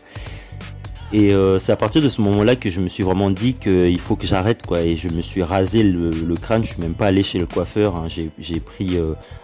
Et 1.14 1.34
c'est 1.60 1.72
à 1.72 1.76
partir 1.76 2.02
de 2.02 2.08
ce 2.10 2.22
moment-là 2.22 2.56
que 2.56 2.70
je 2.70 2.80
me 2.80 2.88
suis 2.88 3.04
vraiment 3.04 3.30
dit 3.30 3.54
qu'il 3.54 4.00
faut 4.00 4.16
que 4.16 4.26
j'arrête, 4.26 4.66
quoi. 4.66 4.82
Et 4.82 4.96
je 4.96 5.10
me 5.10 5.22
suis 5.22 5.44
rasé 5.44 5.84
le, 5.84 6.36
crâne. 6.36 6.64
Je 6.64 6.70
suis 6.70 6.82
même 6.82 6.94
pas 6.94 7.08
allé 7.08 7.22
chez 7.22 7.38
le 7.38 7.46
coiffeur. 7.46 7.96
Hein. 7.96 8.08
J'ai 8.40 8.60
pris 8.60 8.98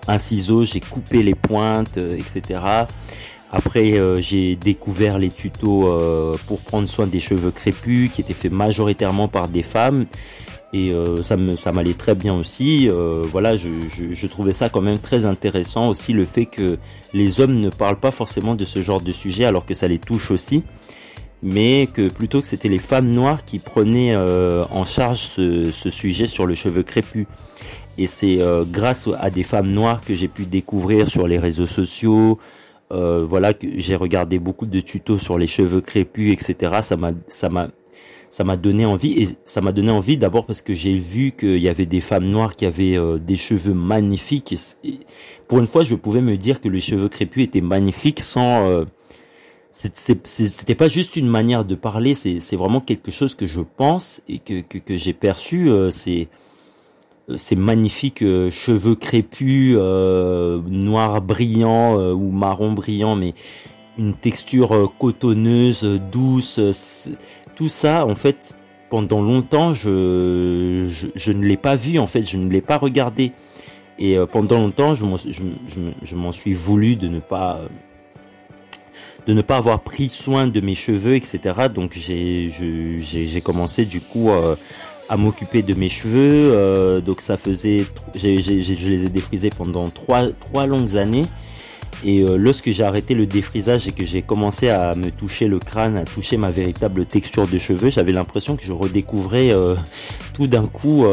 un 0.07 0.17
ciseau, 0.17 0.63
j'ai 0.63 0.79
coupé 0.79 1.23
les 1.23 1.35
pointes, 1.35 1.97
etc. 1.97 2.85
Après, 3.51 3.93
euh, 3.93 4.19
j'ai 4.19 4.55
découvert 4.55 5.19
les 5.19 5.29
tutos 5.29 5.87
euh, 5.87 6.35
pour 6.47 6.59
prendre 6.61 6.87
soin 6.87 7.07
des 7.07 7.21
cheveux 7.21 7.51
crépus 7.51 8.11
qui 8.11 8.21
étaient 8.21 8.33
faits 8.33 8.51
majoritairement 8.51 9.27
par 9.27 9.47
des 9.47 9.63
femmes. 9.63 10.05
Et 10.73 10.91
euh, 10.91 11.23
ça 11.23 11.37
me 11.37 11.53
ça 11.55 11.71
m'allait 11.71 11.93
très 11.93 12.13
bien 12.13 12.35
aussi. 12.35 12.89
voilà, 13.31 13.55
je, 13.55 13.69
je, 13.95 14.13
je, 14.13 14.27
trouvais 14.27 14.51
ça 14.51 14.67
quand 14.67 14.81
même 14.81 14.99
très 14.99 15.25
intéressant 15.25 15.87
aussi 15.87 16.11
le 16.11 16.25
fait 16.25 16.45
que 16.45 16.77
les 17.13 17.39
hommes 17.39 17.57
ne 17.57 17.69
parlent 17.69 17.99
pas 17.99 18.11
forcément 18.11 18.53
de 18.53 18.65
ce 18.65 18.81
genre 18.81 18.99
de 18.99 19.11
sujet 19.11 19.45
alors 19.45 19.65
que 19.65 19.73
ça 19.73 19.87
les 19.87 19.97
touche 19.97 20.29
aussi, 20.29 20.65
mais 21.43 21.87
que 21.93 22.09
plutôt 22.09 22.41
que 22.41 22.47
c'était 22.47 22.69
les 22.69 22.79
femmes 22.79 23.11
noires 23.11 23.45
qui 23.45 23.59
prenaient 23.59 24.15
en 24.15 24.85
charge 24.85 25.19
ce, 25.27 25.71
ce, 25.71 25.89
sujet 25.89 26.27
sur 26.27 26.45
le 26.45 26.55
cheveu 26.55 26.83
crépus. 26.83 27.27
Et 27.97 28.07
c'est 28.07 28.39
grâce 28.71 29.07
à 29.19 29.29
des 29.29 29.43
femmes 29.43 29.71
noires 29.71 30.01
que 30.01 30.13
j'ai 30.13 30.27
pu 30.27 30.45
découvrir 30.45 31.07
sur 31.07 31.27
les 31.27 31.37
réseaux 31.37 31.65
sociaux, 31.65 32.39
euh, 32.91 33.25
voilà, 33.25 33.53
j'ai 33.77 33.95
regardé 33.95 34.39
beaucoup 34.39 34.65
de 34.65 34.79
tutos 34.79 35.17
sur 35.17 35.37
les 35.37 35.47
cheveux 35.47 35.81
crépus, 35.81 36.31
etc. 36.31 36.77
Ça 36.81 36.95
m'a, 36.95 37.11
ça 37.27 37.49
m'a, 37.49 37.69
ça 38.29 38.43
m'a 38.43 38.55
donné 38.55 38.85
envie 38.85 39.21
et 39.21 39.29
ça 39.45 39.61
m'a 39.61 39.71
donné 39.71 39.91
envie 39.91 40.17
d'abord 40.17 40.45
parce 40.45 40.61
que 40.61 40.73
j'ai 40.73 40.97
vu 40.97 41.31
qu'il 41.31 41.57
y 41.57 41.67
avait 41.69 41.85
des 41.85 42.01
femmes 42.01 42.25
noires 42.25 42.55
qui 42.55 42.65
avaient 42.65 42.97
euh, 42.97 43.17
des 43.17 43.35
cheveux 43.35 43.73
magnifiques. 43.73 44.55
Pour 45.47 45.59
une 45.59 45.67
fois, 45.67 45.83
je 45.83 45.95
pouvais 45.95 46.21
me 46.21 46.37
dire 46.37 46.61
que 46.61 46.69
les 46.69 46.81
cheveux 46.81 47.09
crépus 47.09 47.43
étaient 47.45 47.61
magnifiques 47.61 48.21
sans. 48.21 48.85
Euh, 49.85 49.89
c'était 50.23 50.75
pas 50.75 50.87
juste 50.87 51.15
une 51.15 51.27
manière 51.27 51.65
de 51.65 51.75
parler, 51.75 52.15
c'est 52.15 52.55
vraiment 52.55 52.79
quelque 52.79 53.11
chose 53.11 53.35
que 53.35 53.45
je 53.45 53.61
pense 53.61 54.21
et 54.27 54.39
que, 54.39 54.61
que, 54.61 54.77
que 54.77 54.97
j'ai 54.97 55.13
perçu. 55.13 55.69
Euh, 55.69 55.91
c'est 55.91 56.29
ces 57.35 57.55
magnifiques 57.55 58.21
euh, 58.21 58.49
cheveux 58.49 58.95
crépus, 58.95 59.75
euh, 59.77 60.61
noir 60.67 61.21
brillant 61.21 61.99
euh, 61.99 62.13
ou 62.13 62.31
marron 62.31 62.71
brillant, 62.71 63.15
mais 63.15 63.33
une 63.97 64.13
texture 64.13 64.93
cotonneuse, 64.99 65.83
douce, 66.11 66.59
tout 67.55 67.67
ça, 67.67 68.05
en 68.05 68.13
fait, 68.13 68.55
pendant 68.89 69.21
longtemps, 69.21 69.73
je, 69.73 70.87
je, 71.15 71.31
ne 71.31 71.43
l'ai 71.43 71.57
pas 71.57 71.75
vu, 71.75 71.97
en 71.97 72.05
fait, 72.05 72.21
je 72.21 72.37
ne 72.37 72.47
l'ai 72.47 72.61
pas 72.61 72.77
regardé. 72.77 73.31
Et 73.97 74.15
pendant 74.31 74.59
longtemps, 74.59 74.93
je 74.93 76.15
m'en 76.15 76.31
suis 76.31 76.53
voulu 76.53 76.95
de 76.95 77.07
ne 77.07 77.19
pas 77.19 77.61
de 79.27 79.33
ne 79.33 79.41
pas 79.41 79.57
avoir 79.57 79.81
pris 79.81 80.09
soin 80.09 80.47
de 80.47 80.61
mes 80.61 80.75
cheveux, 80.75 81.15
etc. 81.15 81.67
Donc 81.73 81.93
j'ai 81.93 83.41
commencé 83.43 83.85
du 83.85 83.99
coup 83.99 84.29
euh, 84.29 84.55
à 85.09 85.17
m'occuper 85.17 85.61
de 85.61 85.73
mes 85.73 85.89
cheveux. 85.89 86.51
Euh, 86.53 87.01
donc 87.01 87.21
ça 87.21 87.35
faisait, 87.37 87.85
je 88.15 88.27
les 88.27 89.05
ai 89.05 89.09
défrisés 89.09 89.49
pendant 89.49 89.87
trois 89.89 90.27
trois 90.31 90.65
longues 90.65 90.97
années. 90.97 91.25
Et 92.05 92.21
euh, 92.21 92.37
lorsque 92.37 92.69
j'ai 92.71 92.83
arrêté 92.83 93.15
le 93.15 93.25
défrisage 93.25 93.87
et 93.87 93.91
que 93.91 94.05
j'ai 94.05 94.21
commencé 94.21 94.69
à 94.69 94.93
me 94.93 95.09
toucher 95.09 95.47
le 95.47 95.57
crâne, 95.57 95.97
à 95.97 96.05
toucher 96.05 96.37
ma 96.37 96.51
véritable 96.51 97.05
texture 97.05 97.47
de 97.47 97.57
cheveux, 97.57 97.89
j'avais 97.89 98.11
l'impression 98.11 98.55
que 98.55 98.63
je 98.63 98.71
redécouvrais 98.71 99.51
tout 100.33 100.47
d'un 100.47 100.67
coup 100.67 101.05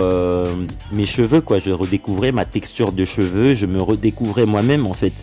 mes 0.93 1.07
cheveux, 1.07 1.41
quoi. 1.41 1.59
Je 1.59 1.71
redécouvrais 1.71 2.33
ma 2.33 2.45
texture 2.45 2.93
de 2.93 3.05
cheveux, 3.05 3.55
je 3.55 3.67
me 3.67 3.83
redécouvrais 3.83 4.47
moi-même 4.47 4.87
en 4.87 4.95
fait. 4.95 5.15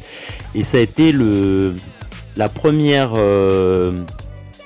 Et 0.56 0.63
ça 0.63 0.77
a 0.77 0.82
été 0.82 1.12
le 1.12 1.75
la 2.38 2.50
première, 2.50 3.12
euh, 3.15 4.04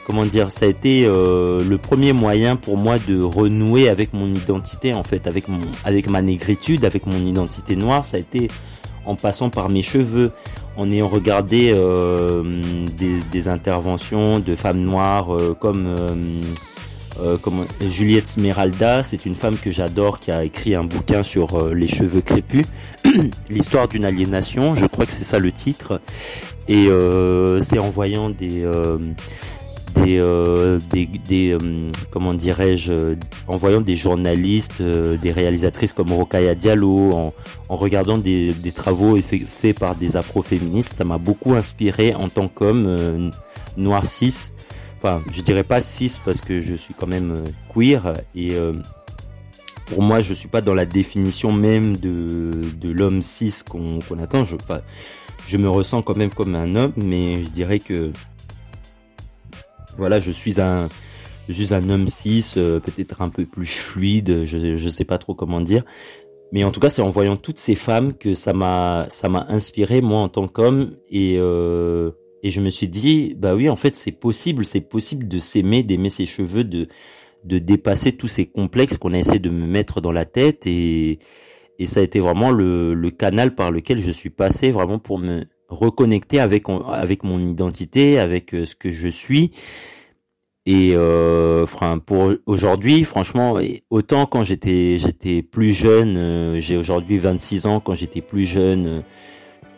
comment 0.06 0.26
dire, 0.26 0.50
ça 0.50 0.66
a 0.66 0.70
été 0.70 1.06
euh, 1.06 1.62
le 1.64 1.78
premier 1.78 2.14
moyen 2.14 2.56
pour 2.56 2.78
moi 2.78 2.98
de 3.00 3.22
renouer 3.22 3.90
avec 3.90 4.14
mon 4.14 4.28
identité 4.28 4.94
en 4.94 5.04
fait, 5.04 5.28
avec 5.28 5.48
mon, 5.48 5.62
avec 5.84 6.10
ma 6.10 6.22
négritude, 6.22 6.86
avec 6.86 7.06
mon 7.06 7.20
identité 7.24 7.76
noire. 7.76 8.06
Ça 8.06 8.18
a 8.18 8.20
été 8.20 8.48
en 9.06 9.16
passant 9.16 9.50
par 9.50 9.70
mes 9.70 9.84
cheveux, 9.84 10.32
en 10.78 10.90
ayant 10.90 11.08
regardé 11.08 11.72
euh, 11.74 12.44
des, 12.98 13.48
interventions 13.48 14.40
de 14.40 14.56
femmes 14.56 14.82
noires 14.82 15.28
comme 15.60 15.96
comme 17.42 17.66
Juliette 17.88 18.28
Smeralda, 18.28 19.04
c'est 19.04 19.26
une 19.26 19.36
femme 19.36 19.58
que 19.58 19.72
j'adore 19.72 20.20
qui 20.20 20.32
a 20.32 20.44
écrit 20.44 20.76
un 20.76 20.84
bouquin 20.84 21.24
sur 21.24 21.74
les 21.74 21.88
cheveux 21.88 22.22
crépus, 22.22 22.66
l'histoire 23.50 23.88
d'une 23.88 24.06
aliénation, 24.06 24.76
je 24.76 24.86
crois 24.86 25.06
que 25.06 25.14
c'est 25.14 25.24
ça 25.24 25.40
le 25.40 25.52
titre. 25.52 26.02
Et 26.68 26.88
euh, 26.88 27.60
c'est 27.60 27.80
en 27.80 27.90
voyant 27.90 28.30
des 28.30 28.64
euh, 28.64 28.98
des, 30.04 30.20
euh, 30.22 30.78
des, 30.92 31.58
comment 32.12 32.34
dirais-je 32.34 33.16
en 33.48 33.56
voyant 33.56 33.80
des 33.80 33.96
journalistes 33.96 34.82
des 34.82 35.32
réalisatrices 35.32 35.94
comme 35.94 36.12
Rokaya 36.12 36.54
Diallo 36.54 37.14
en, 37.14 37.34
regardant 37.70 38.18
des, 38.18 38.54
des 38.54 38.74
travaux 38.74 39.18
faits 39.18 39.80
par 39.80 39.96
des 39.96 40.18
afroféministes 40.18 40.96
ça 40.98 41.06
m'a 41.06 41.18
beaucoup 41.18 41.54
inspiré 41.54 42.14
en 42.14 42.28
tant 42.28 42.50
qu'homme 42.50 43.32
noir 43.78 44.06
cis 44.06 44.52
je 45.32 45.42
dirais 45.42 45.64
pas 45.64 45.82
cis 45.82 46.20
parce 46.24 46.42
que 46.42 46.62
je 46.62 46.76
suis 46.76 46.94
quand 46.94 47.08
même 47.08 47.34
queer 47.74 48.14
et 48.36 48.58
pour 49.86 50.02
moi 50.02 50.22
je 50.22 50.34
suis 50.34 50.48
pas 50.48 50.62
dans 50.62 50.74
la 50.74 50.86
définition 50.86 51.52
même 51.52 51.98
de, 51.98 52.92
l'homme 52.92 53.22
cis 53.22 53.54
qu'on 53.68 54.00
attend. 54.20 54.46
Je 54.46 54.58
je 55.48 55.58
me 55.58 55.70
ressens 55.70 56.02
quand 56.02 56.18
même 56.18 56.32
comme 56.32 56.56
un 56.56 56.76
homme, 56.76 56.94
mais 56.98 57.44
je 57.44 57.50
dirais 57.50 57.80
que 57.80 58.12
voilà, 59.98 60.20
je 60.20 60.32
suis 60.32 60.60
un, 60.60 60.90
je 61.48 61.54
suis 61.54 61.74
un 61.74 61.90
homme 61.90 62.08
cis, 62.08 62.46
euh, 62.58 62.80
peut-être 62.80 63.22
un 63.22 63.30
peu 63.30 63.46
plus 63.46 63.68
fluide, 63.68 64.46
je 64.46 64.76
je 64.76 64.90
sais 64.90 65.06
pas 65.06 65.18
trop 65.18 65.36
comment 65.36 65.62
dire, 65.62 65.84
mais 66.52 66.64
en 66.64 66.72
tout 66.72 66.80
cas 66.80 66.90
c'est 66.90 67.02
en 67.02 67.10
voyant 67.10 67.38
toutes 67.38 67.60
ces 67.60 67.76
femmes 67.76 68.14
que 68.14 68.34
ça 68.34 68.54
m'a 68.54 69.06
ça 69.10 69.30
m'a 69.30 69.46
inspiré 69.50 70.02
moi 70.02 70.22
en 70.22 70.30
tant 70.30 70.48
qu'homme 70.48 70.96
et 71.10 71.38
euh, 71.40 72.12
et 72.46 72.52
je 72.52 72.62
me 72.62 72.70
suis 72.70 72.88
dit 72.88 73.34
bah 73.36 73.56
oui 73.56 73.70
en 73.70 73.76
fait 73.76 73.96
c'est 73.96 74.12
possible, 74.12 74.66
c'est 74.66 74.80
possible 74.80 75.28
de 75.28 75.40
s'aimer, 75.40 75.82
d'aimer 75.82 76.12
ses 76.12 76.28
cheveux, 76.28 76.64
de 76.64 76.88
de 77.44 77.58
dépasser 77.58 78.12
tous 78.12 78.28
ces 78.28 78.46
complexes 78.46 78.98
qu'on 79.00 79.14
a 79.14 79.18
essayé 79.18 79.40
de 79.40 79.50
me 79.50 79.66
mettre 79.66 80.00
dans 80.00 80.12
la 80.12 80.26
tête 80.26 80.68
et 80.68 81.18
et 81.80 81.88
ça 81.88 82.00
a 82.02 82.04
été 82.04 82.20
vraiment 82.20 82.52
le, 82.52 82.94
le, 82.94 83.12
canal 83.12 83.54
par 83.56 83.70
lequel 83.72 84.00
je 84.00 84.12
suis 84.12 84.30
passé 84.30 84.72
vraiment 84.72 85.00
pour 85.00 85.18
me 85.20 85.46
reconnecter 85.68 86.40
avec 86.40 86.66
avec 86.88 87.24
mon 87.24 87.40
identité, 87.40 88.20
avec 88.20 88.54
euh, 88.54 88.66
ce 88.66 88.76
que 88.76 88.92
je 88.92 89.08
suis. 89.08 89.52
Et 90.68 90.92
euh, 90.94 91.66
pour 92.06 92.34
aujourd'hui, 92.46 93.04
franchement, 93.04 93.60
autant 93.90 94.26
quand 94.28 94.44
j'étais 94.44 94.98
j'étais 95.00 95.42
plus 95.42 95.74
jeune, 95.74 96.16
euh, 96.18 96.60
j'ai 96.60 96.78
aujourd'hui 96.78 97.18
26 97.18 97.66
ans, 97.66 97.80
quand 97.80 97.96
j'étais 97.96 98.22
plus 98.22 98.46
jeune, 98.46 99.04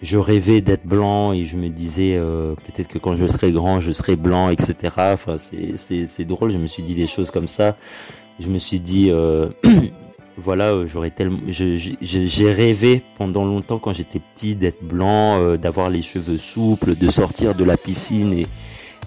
je 0.02 0.18
rêvais 0.18 0.62
d'être 0.62 0.86
blanc 0.86 1.34
et 1.34 1.46
je 1.46 1.58
me 1.58 1.70
disais 1.70 2.18
peut-être 2.68 2.88
que 2.88 3.00
quand 3.00 3.16
je 3.16 3.26
serai 3.28 3.52
grand, 3.52 3.80
je 3.80 3.92
serai 3.92 4.16
blanc, 4.16 4.50
etc. 4.50 4.76
Enfin 5.14 5.38
c'est 5.38 6.26
drôle, 6.26 6.52
je 6.52 6.58
me 6.58 6.68
suis 6.68 6.84
dit 6.84 6.96
des 6.96 7.08
choses 7.08 7.32
comme 7.32 7.48
ça. 7.48 7.76
Je 8.40 8.48
me 8.48 8.60
suis 8.60 8.80
dit 8.80 9.12
voilà, 10.38 10.72
euh, 10.72 10.88
j'aurais 10.88 11.10
tellement, 11.10 11.40
j'ai 11.48 12.52
rêvé 12.52 13.04
pendant 13.18 13.44
longtemps 13.44 13.80
quand 13.80 13.94
j'étais 13.94 14.20
petit 14.20 14.56
d'être 14.56 14.84
blanc, 14.84 15.40
euh, 15.40 15.58
d'avoir 15.58 15.90
les 15.90 16.04
cheveux 16.04 16.38
souples, 16.38 16.96
de 16.96 17.10
sortir 17.10 17.56
de 17.56 17.64
la 17.64 17.76
piscine 17.76 18.34
et, 18.34 18.46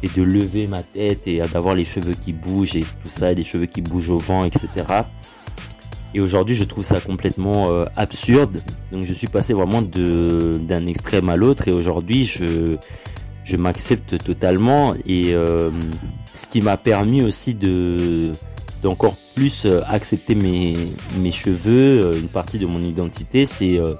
et 0.02 0.08
de 0.08 0.22
lever 0.22 0.66
ma 0.66 0.82
tête 0.82 1.28
et 1.28 1.40
d'avoir 1.52 1.74
les 1.74 1.84
cheveux 1.84 2.14
qui 2.14 2.32
bougent 2.32 2.76
et 2.76 2.80
tout 2.80 3.10
ça, 3.10 3.32
les 3.32 3.44
cheveux 3.44 3.66
qui 3.66 3.80
bougent 3.80 4.10
au 4.10 4.18
vent, 4.18 4.44
etc. 4.44 4.68
Et 6.14 6.20
aujourd'hui, 6.20 6.54
je 6.54 6.64
trouve 6.64 6.84
ça 6.84 7.00
complètement 7.00 7.70
euh, 7.70 7.86
absurde. 7.96 8.60
Donc, 8.92 9.04
je 9.04 9.14
suis 9.14 9.28
passé 9.28 9.54
vraiment 9.54 9.82
d'un 9.82 10.86
extrême 10.86 11.28
à 11.28 11.36
l'autre 11.36 11.68
et 11.68 11.72
aujourd'hui, 11.72 12.24
je 12.24 12.76
je 13.42 13.56
m'accepte 13.56 14.22
totalement 14.22 14.94
et 15.06 15.32
ce 15.32 16.46
qui 16.46 16.60
m'a 16.60 16.76
permis 16.76 17.22
aussi 17.22 17.54
de 17.54 18.30
d'encore 18.82 19.16
plus 19.34 19.66
euh, 19.66 19.82
accepter 19.86 20.34
mes, 20.34 20.74
mes 21.18 21.32
cheveux, 21.32 22.04
euh, 22.04 22.18
une 22.18 22.28
partie 22.28 22.58
de 22.58 22.66
mon 22.66 22.80
identité, 22.80 23.46
c'est 23.46 23.78
euh, 23.78 23.94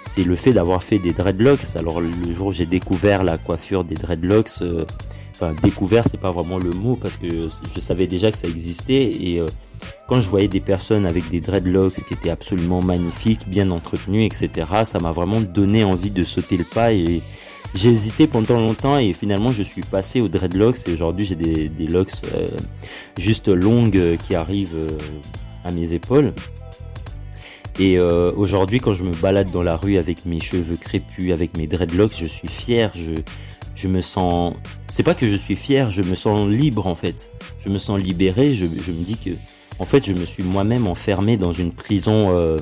c'est 0.00 0.24
le 0.24 0.36
fait 0.36 0.52
d'avoir 0.52 0.82
fait 0.82 0.98
des 0.98 1.12
dreadlocks. 1.12 1.76
Alors 1.76 2.00
le 2.00 2.10
jour 2.32 2.48
où 2.48 2.52
j'ai 2.52 2.66
découvert 2.66 3.24
la 3.24 3.36
coiffure 3.36 3.84
des 3.84 3.94
dreadlocks, 3.94 4.62
enfin 5.40 5.54
découvert 5.62 6.04
c'est 6.08 6.20
pas 6.20 6.32
vraiment 6.32 6.58
le 6.58 6.70
mot 6.70 6.96
parce 6.96 7.16
que 7.16 7.28
je 7.28 7.80
savais 7.80 8.06
déjà 8.08 8.32
que 8.32 8.38
ça 8.38 8.48
existait 8.48 9.04
et 9.04 9.40
quand 10.08 10.20
je 10.20 10.28
voyais 10.28 10.48
des 10.48 10.60
personnes 10.60 11.06
avec 11.06 11.28
des 11.30 11.40
dreadlocks 11.40 12.04
qui 12.06 12.14
étaient 12.14 12.30
absolument 12.30 12.82
magnifiques, 12.82 13.48
bien 13.48 13.70
entretenus, 13.70 14.24
etc., 14.24 14.70
ça 14.84 14.98
m'a 14.98 15.12
vraiment 15.12 15.40
donné 15.40 15.84
envie 15.84 16.10
de 16.10 16.24
sauter 16.24 16.56
le 16.56 16.64
pas 16.64 16.92
et 16.92 17.22
j'ai 17.74 17.90
hésité 17.90 18.26
pendant 18.26 18.58
longtemps 18.58 18.98
et 18.98 19.12
finalement 19.12 19.52
je 19.52 19.62
suis 19.62 19.82
passé 19.82 20.20
aux 20.20 20.28
dreadlocks 20.28 20.88
et 20.88 20.92
aujourd'hui 20.92 21.26
j'ai 21.26 21.34
des, 21.34 21.68
des 21.68 21.86
locks 21.86 22.22
euh, 22.34 22.46
juste 23.18 23.48
longues 23.48 23.96
euh, 23.96 24.16
qui 24.16 24.34
arrivent 24.34 24.74
euh, 24.76 24.88
à 25.64 25.72
mes 25.72 25.92
épaules. 25.92 26.32
Et 27.80 28.00
aujourd'hui 28.00 28.80
quand 28.80 28.92
je 28.92 29.04
me 29.04 29.12
balade 29.12 29.52
dans 29.52 29.62
la 29.62 29.76
rue 29.76 29.98
avec 29.98 30.26
mes 30.26 30.40
cheveux 30.40 30.74
crépus, 30.74 31.30
avec 31.30 31.56
mes 31.56 31.68
dreadlocks, 31.68 32.16
je 32.18 32.24
suis 32.24 32.48
fier, 32.48 32.90
je, 32.92 33.22
je 33.78 33.88
me 33.88 34.00
sens... 34.00 34.54
C'est 34.88 35.02
pas 35.02 35.14
que 35.14 35.28
je 35.28 35.36
suis 35.36 35.56
fier, 35.56 35.90
je 35.90 36.02
me 36.02 36.14
sens 36.14 36.48
libre 36.48 36.86
en 36.86 36.94
fait. 36.94 37.30
Je 37.64 37.68
me 37.68 37.78
sens 37.78 38.00
libéré, 38.00 38.54
je, 38.54 38.66
je 38.66 38.92
me 38.92 39.02
dis 39.02 39.16
que 39.16 39.30
en 39.78 39.84
fait 39.84 40.04
je 40.04 40.12
me 40.12 40.24
suis 40.24 40.42
moi-même 40.42 40.86
enfermé 40.86 41.36
dans 41.36 41.52
une 41.52 41.72
prison 41.72 42.58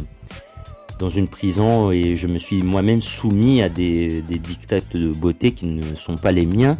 dans 0.98 1.10
une 1.10 1.28
prison 1.28 1.90
et 1.90 2.16
je 2.16 2.26
me 2.26 2.38
suis 2.38 2.62
moi-même 2.62 3.00
soumis 3.00 3.62
à 3.62 3.68
des, 3.68 4.22
des 4.22 4.38
dictats 4.38 4.80
de 4.92 5.12
beauté 5.12 5.52
qui 5.52 5.66
ne 5.66 5.94
sont 5.94 6.16
pas 6.16 6.32
les 6.32 6.46
miens. 6.46 6.78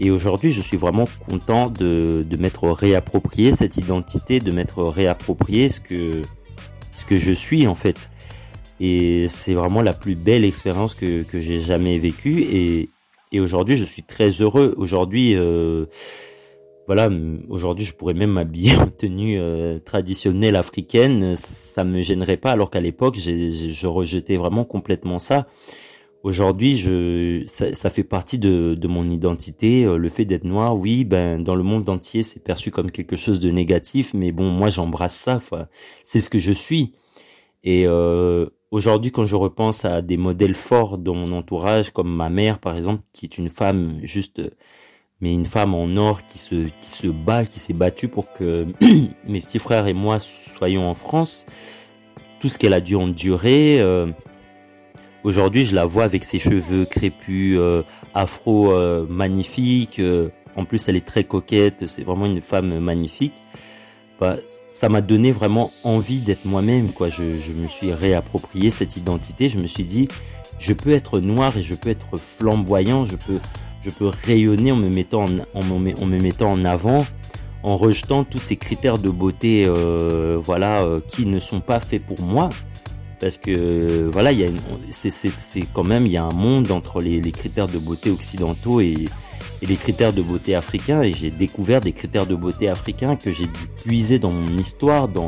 Et 0.00 0.10
aujourd'hui, 0.10 0.50
je 0.50 0.60
suis 0.60 0.76
vraiment 0.76 1.04
content 1.28 1.68
de, 1.68 2.26
de 2.28 2.36
m'être 2.36 2.68
réapproprié 2.68 3.54
cette 3.54 3.76
identité, 3.76 4.40
de 4.40 4.50
m'être 4.50 4.82
réapproprié 4.82 5.68
ce 5.68 5.80
que, 5.80 6.22
ce 6.96 7.04
que 7.04 7.16
je 7.16 7.32
suis 7.32 7.66
en 7.66 7.74
fait. 7.74 8.10
Et 8.80 9.26
c'est 9.28 9.54
vraiment 9.54 9.82
la 9.82 9.92
plus 9.92 10.16
belle 10.16 10.44
expérience 10.44 10.94
que, 10.94 11.22
que 11.22 11.38
j'ai 11.38 11.60
jamais 11.60 11.98
vécue. 11.98 12.42
Et, 12.42 12.90
et 13.34 13.40
aujourd'hui, 13.40 13.76
je 13.76 13.84
suis 13.84 14.04
très 14.04 14.30
heureux. 14.30 14.74
Aujourd'hui, 14.76 15.34
euh, 15.34 15.86
voilà, 16.86 17.10
aujourd'hui 17.48 17.84
je 17.84 17.92
pourrais 17.92 18.14
même 18.14 18.30
m'habiller 18.30 18.76
en 18.78 18.86
tenue 18.86 19.38
euh, 19.40 19.80
traditionnelle 19.80 20.54
africaine, 20.54 21.34
ça 21.34 21.82
me 21.82 22.00
gênerait 22.02 22.36
pas, 22.36 22.52
alors 22.52 22.70
qu'à 22.70 22.80
l'époque 22.80 23.18
je 23.18 23.86
rejetais 23.88 24.36
vraiment 24.36 24.64
complètement 24.64 25.18
ça. 25.18 25.48
Aujourd'hui, 26.22 26.76
je 26.76 27.44
ça, 27.48 27.90
fait 27.90 28.04
partie 28.04 28.38
de, 28.38 28.76
de 28.78 28.88
mon 28.88 29.04
identité, 29.04 29.84
euh, 29.84 29.98
le 29.98 30.08
fait 30.08 30.24
d'être 30.24 30.44
noir. 30.44 30.76
Oui, 30.76 31.04
ben 31.04 31.42
dans 31.42 31.56
le 31.56 31.64
monde 31.64 31.88
entier 31.88 32.22
c'est 32.22 32.42
perçu 32.42 32.70
comme 32.70 32.92
quelque 32.92 33.16
chose 33.16 33.40
de 33.40 33.50
négatif, 33.50 34.14
mais 34.14 34.30
bon 34.30 34.48
moi 34.48 34.70
j'embrasse 34.70 35.16
ça. 35.16 35.40
c'est 36.04 36.20
ce 36.20 36.30
que 36.30 36.38
je 36.38 36.52
suis. 36.52 36.94
Et 37.64 37.84
euh, 37.86 38.46
aujourd'hui, 38.70 39.10
quand 39.10 39.24
je 39.24 39.36
repense 39.36 39.84
à 39.84 40.02
des 40.02 40.16
modèles 40.16 40.54
forts 40.54 40.98
dans 40.98 41.14
mon 41.14 41.32
entourage, 41.32 41.90
comme 41.90 42.14
ma 42.14 42.30
mère 42.30 42.58
par 42.58 42.76
exemple, 42.76 43.02
qui 43.12 43.26
est 43.26 43.38
une 43.38 43.48
femme 43.48 43.98
juste 44.02 44.40
mais 45.20 45.32
une 45.32 45.46
femme 45.46 45.74
en 45.74 45.96
or 45.96 46.26
qui 46.26 46.36
se, 46.36 46.66
qui 46.78 46.90
se 46.90 47.06
bat, 47.06 47.46
qui 47.46 47.58
s'est 47.58 47.72
battue 47.72 48.08
pour 48.08 48.32
que 48.32 48.66
mes 49.26 49.40
petits 49.40 49.58
frères 49.58 49.86
et 49.86 49.94
moi 49.94 50.18
soyons 50.18 50.88
en 50.88 50.94
France. 50.94 51.46
Tout 52.40 52.50
ce 52.50 52.58
qu'elle 52.58 52.74
a 52.74 52.80
dû 52.80 52.94
endurer. 52.94 53.80
Euh, 53.80 54.08
aujourd'hui, 55.22 55.64
je 55.64 55.74
la 55.74 55.86
vois 55.86 56.04
avec 56.04 56.24
ses 56.24 56.38
cheveux 56.38 56.84
crépus, 56.84 57.56
euh, 57.58 57.82
afro 58.12 58.72
euh, 58.72 59.06
magnifiques, 59.08 60.00
en 60.56 60.64
plus 60.66 60.88
elle 60.88 60.96
est 60.96 61.06
très 61.06 61.24
coquette, 61.24 61.86
c'est 61.86 62.02
vraiment 62.02 62.26
une 62.26 62.42
femme 62.42 62.78
magnifique. 62.78 63.42
Ça 64.70 64.88
m'a 64.88 65.00
donné 65.00 65.30
vraiment 65.30 65.70
envie 65.84 66.18
d'être 66.18 66.44
moi-même, 66.44 66.92
quoi. 66.92 67.08
Je, 67.08 67.22
me 67.22 67.68
suis 67.68 67.92
réapproprié 67.92 68.70
cette 68.70 68.96
identité. 68.96 69.48
Je 69.48 69.58
me 69.58 69.66
suis 69.66 69.84
dit, 69.84 70.08
je 70.58 70.72
peux 70.72 70.92
être 70.92 71.20
noir 71.20 71.56
et 71.56 71.62
je 71.62 71.74
peux 71.74 71.90
être 71.90 72.16
flamboyant. 72.16 73.04
Je 73.04 73.16
peux, 73.16 73.38
je 73.82 73.90
peux 73.90 74.06
rayonner 74.06 74.72
en 74.72 74.76
me 74.76 74.88
mettant 74.88 75.26
en, 75.26 75.60
en, 75.60 75.64
me 76.06 76.20
mettant 76.20 76.52
en 76.52 76.64
avant, 76.64 77.06
en 77.62 77.76
rejetant 77.76 78.24
tous 78.24 78.40
ces 78.40 78.56
critères 78.56 78.98
de 78.98 79.10
beauté, 79.10 79.64
euh, 79.66 80.38
voilà, 80.42 80.82
euh, 80.82 81.00
qui 81.06 81.26
ne 81.26 81.38
sont 81.38 81.60
pas 81.60 81.80
faits 81.80 82.04
pour 82.04 82.20
moi. 82.20 82.50
Parce 83.20 83.38
que 83.38 84.10
voilà, 84.12 84.32
il 84.32 84.50
c'est 84.90 85.64
quand 85.72 85.84
même, 85.84 86.04
il 86.04 86.12
y 86.12 86.16
a 86.16 86.24
un 86.24 86.34
monde 86.34 86.70
entre 86.72 87.00
les 87.00 87.20
critères 87.32 87.68
de 87.68 87.78
beauté 87.78 88.10
occidentaux 88.10 88.80
et, 88.80 89.06
et 89.64 89.66
les 89.66 89.76
critères 89.76 90.12
de 90.12 90.20
beauté 90.20 90.54
africains 90.54 91.00
et 91.00 91.14
j'ai 91.14 91.30
découvert 91.30 91.80
des 91.80 91.92
critères 91.92 92.26
de 92.26 92.34
beauté 92.34 92.68
africains 92.68 93.16
que 93.16 93.32
j'ai 93.32 93.46
dû 93.46 93.66
puiser 93.82 94.18
dans 94.18 94.30
mon 94.30 94.58
histoire, 94.58 95.08
dans 95.08 95.26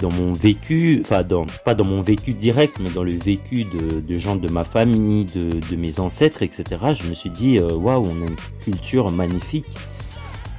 dans 0.00 0.10
mon 0.10 0.32
vécu, 0.32 1.00
enfin 1.04 1.22
dans 1.22 1.46
pas 1.64 1.74
dans 1.74 1.84
mon 1.84 2.00
vécu 2.02 2.32
direct, 2.32 2.78
mais 2.80 2.90
dans 2.90 3.04
le 3.04 3.12
vécu 3.12 3.64
de, 3.64 4.00
de 4.00 4.18
gens 4.18 4.34
de 4.34 4.50
ma 4.50 4.64
famille, 4.64 5.24
de, 5.26 5.50
de, 5.70 5.76
mes 5.76 6.00
ancêtres, 6.00 6.42
etc. 6.42 6.64
Je 6.94 7.06
me 7.06 7.14
suis 7.14 7.30
dit 7.30 7.58
euh, 7.58 7.74
waouh, 7.74 8.02
on 8.04 8.22
a 8.22 8.26
une 8.26 8.36
culture 8.60 9.12
magnifique 9.12 9.66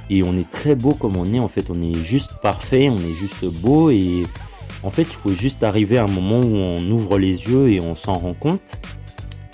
et 0.08 0.22
on 0.22 0.36
est 0.36 0.48
très 0.48 0.74
beau 0.74 0.94
comme 0.94 1.16
on 1.16 1.26
est. 1.26 1.40
En 1.40 1.48
fait, 1.48 1.66
on 1.70 1.82
est 1.82 2.02
juste 2.02 2.40
parfait, 2.40 2.88
on 2.88 2.98
est 2.98 3.14
juste 3.14 3.44
beau 3.60 3.90
et 3.90 4.22
en 4.84 4.90
fait, 4.90 5.02
il 5.02 5.16
faut 5.16 5.34
juste 5.34 5.64
arriver 5.64 5.98
à 5.98 6.04
un 6.04 6.10
moment 6.10 6.38
où 6.38 6.54
on 6.56 6.90
ouvre 6.90 7.18
les 7.18 7.42
yeux 7.42 7.68
et 7.68 7.80
on 7.80 7.94
s'en 7.94 8.14
rend 8.14 8.34
compte. 8.34 8.78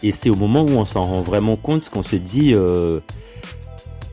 Et 0.05 0.11
c'est 0.13 0.31
au 0.31 0.37
moment 0.37 0.63
où 0.63 0.71
on 0.71 0.85
s'en 0.85 1.03
rend 1.03 1.23
vraiment 1.23 1.57
compte 1.57 1.89
qu'on 1.89 2.03
se 2.03 2.17
dit, 2.17 2.55
euh, 2.55 3.01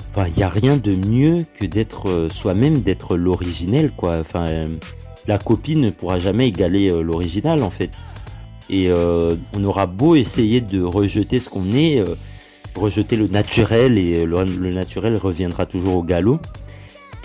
enfin, 0.10 0.28
il 0.28 0.36
n'y 0.36 0.43
a 0.43 0.50
rien 0.50 0.78
de 0.78 0.93
mieux 0.93 1.45
que 1.60 1.65
d'être 1.65 2.10
euh, 2.10 2.30
soi-même, 2.30 2.82
d'être 2.82 3.17
l'originel, 3.17 3.91
quoi. 3.91 4.17
Enfin, 4.17 4.48
euh, 4.50 4.76
la 5.28 5.38
copie 5.38 5.76
ne 5.76 5.89
pourra 5.89 6.19
jamais 6.19 6.48
égaler 6.48 6.89
l'original, 7.04 7.63
en 7.63 7.69
fait. 7.69 7.91
Et 8.72 8.91
on 8.91 9.63
aura 9.63 9.88
beau 9.88 10.15
essayer 10.15 10.62
de 10.62 10.84
rejeter 10.84 11.39
ce 11.39 11.50
qu'on 11.50 11.74
est, 11.74 12.04
rejeter 12.76 13.15
le 13.15 13.28
naturel, 13.28 13.98
et 13.98 14.26
le, 14.26 14.69
naturel 14.69 15.15
reviendra 15.15 15.65
toujours 15.65 15.98
au 15.98 16.04
galop. 16.04 16.39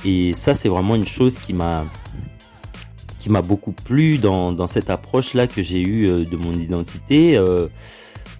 Et 0.07 0.33
ça, 0.33 0.55
c'est 0.55 0.68
vraiment 0.68 0.94
une 0.94 1.07
chose 1.07 1.35
qui 1.35 1.53
m'a 1.53 1.85
qui 3.18 3.31
m'a 3.31 3.40
beaucoup 3.40 3.73
plu 3.73 4.18
dans, 4.18 4.53
dans 4.53 4.66
cette 4.66 4.90
approche 4.90 5.33
là 5.33 5.47
que 5.47 5.62
j'ai 5.62 5.83
eue 5.83 6.27
de 6.27 6.37
mon 6.37 6.53
identité. 6.53 7.38
Euh, 7.38 7.68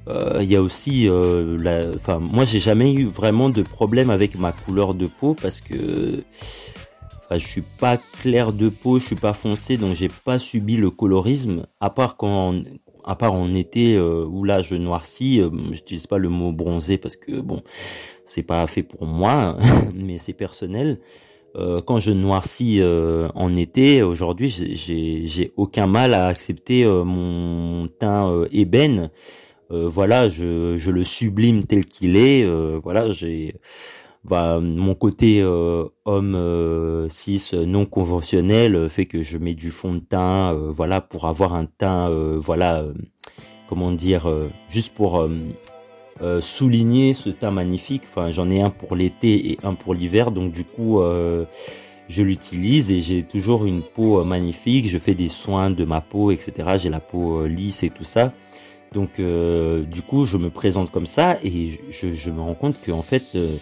il 0.09 0.51
y 0.51 0.57
a 0.57 0.62
aussi, 0.62 1.09
euh, 1.09 1.57
la, 1.59 1.88
enfin, 1.95 2.19
moi 2.19 2.45
j'ai 2.45 2.61
jamais 2.61 2.93
eu 2.93 3.05
vraiment 3.05 3.49
de 3.49 3.62
problème 3.62 4.11
avec 4.11 4.38
ma 4.38 4.53
couleur 4.53 4.95
de 4.95 5.07
peau 5.07 5.35
parce 5.35 5.61
que 5.61 6.23
enfin, 7.25 7.38
je 7.38 7.47
suis 7.47 7.64
pas 7.81 7.99
clair 8.21 8.53
de 8.53 8.69
peau, 8.69 8.99
je 8.99 9.07
suis 9.07 9.17
pas 9.17 9.33
foncé, 9.33 9.77
donc 9.77 9.95
j'ai 9.95 10.11
pas 10.25 10.38
subi 10.38 10.77
le 10.77 10.90
colorisme. 10.90 11.67
À 11.81 11.90
part 11.90 12.17
quand, 12.17 12.55
à 13.05 13.17
part 13.17 13.35
en 13.35 13.55
été 13.55 13.95
euh, 13.95 14.25
où 14.27 14.45
là 14.45 14.62
je 14.62 14.75
noircis, 14.75 15.40
euh, 15.40 15.51
j'utilise 15.73 16.07
pas 16.07 16.19
le 16.19 16.29
mot 16.29 16.53
bronzé 16.53 16.99
parce 16.99 17.17
que 17.17 17.40
bon, 17.40 17.62
c'est 18.25 18.43
pas 18.43 18.67
fait 18.67 18.83
pour 18.83 19.07
moi, 19.07 19.57
mais 19.95 20.19
c'est 20.19 20.33
personnel. 20.33 21.01
Euh, 21.57 21.81
quand 21.83 21.99
je 21.99 22.11
noircis 22.11 22.83
en 22.83 23.57
été, 23.57 24.03
aujourd'hui, 24.03 24.49
j'ai 24.49 25.53
aucun 25.57 25.87
mal 25.87 26.12
à 26.12 26.27
accepter 26.27 26.85
mon 26.85 27.87
teint 27.87 28.45
ébène 28.51 29.11
euh, 29.70 29.88
voilà, 29.88 30.29
je, 30.29 30.77
je, 30.79 30.90
le 30.90 31.05
sublime 31.05 31.64
tel 31.64 31.87
qu'il 31.87 32.16
est. 32.16 32.44
Euh, 32.44 32.79
voilà, 32.83 33.11
j'ai 33.12 33.55
bah, 34.24 34.61
mon 34.61 34.94
côté 34.94 35.40
euh, 35.42 35.85
homme 36.05 37.09
cis 37.11 37.50
non 37.66 37.85
conventionnel 37.87 38.88
fait 38.88 39.07
que 39.07 39.22
je 39.22 39.38
mets 39.38 39.55
du 39.55 39.70
fond 39.70 39.94
de 39.94 40.00
teint, 40.00 40.53
voilà, 40.70 41.00
pour 41.00 41.27
avoir 41.27 41.55
un 41.55 41.66
teint, 41.66 42.09
voilà, 42.38 42.85
comment 43.68 43.92
dire, 43.92 44.31
juste 44.68 44.94
pour 44.94 45.29
souligner 46.40 47.14
ce 47.14 47.31
teint 47.31 47.50
magnifique. 47.50 48.03
Enfin, 48.05 48.31
j'en 48.31 48.50
ai 48.50 48.62
un 48.62 48.70
pour 48.70 48.96
l'été 48.96 49.53
et 49.53 49.59
un 49.62 49.74
pour 49.74 49.94
l'hiver, 49.94 50.31
donc 50.31 50.53
du 50.53 50.64
coup, 50.64 51.03
je 52.09 52.22
l'utilise 52.22 52.90
et 52.92 53.00
j'ai 53.03 53.24
toujours 53.24 53.66
une 53.66 53.83
peau 53.83 54.24
magnifique. 54.24 54.88
Je 54.88 54.98
fais 54.98 55.14
des 55.14 55.29
soins 55.29 55.70
de 55.70 55.85
ma 55.85 56.00
peau, 56.00 56.31
etc. 56.31 56.77
J'ai 56.79 56.90
la 56.90 57.00
peau 57.00 57.46
lisse 57.46 57.83
et 57.83 57.90
tout 57.90 58.05
ça. 58.05 58.33
Donc 58.92 59.18
euh, 59.18 59.83
du 59.83 60.03
coup, 60.03 60.25
je 60.25 60.37
me 60.37 60.51
présente 60.51 60.90
comme 60.90 61.07
ça 61.07 61.37
et 61.42 61.81
je, 61.90 62.31
me 62.31 62.40
rends 62.40 62.55
compte 62.55 62.77
qu'en 62.87 63.03
fait, 63.03 63.25
euh, 63.35 63.57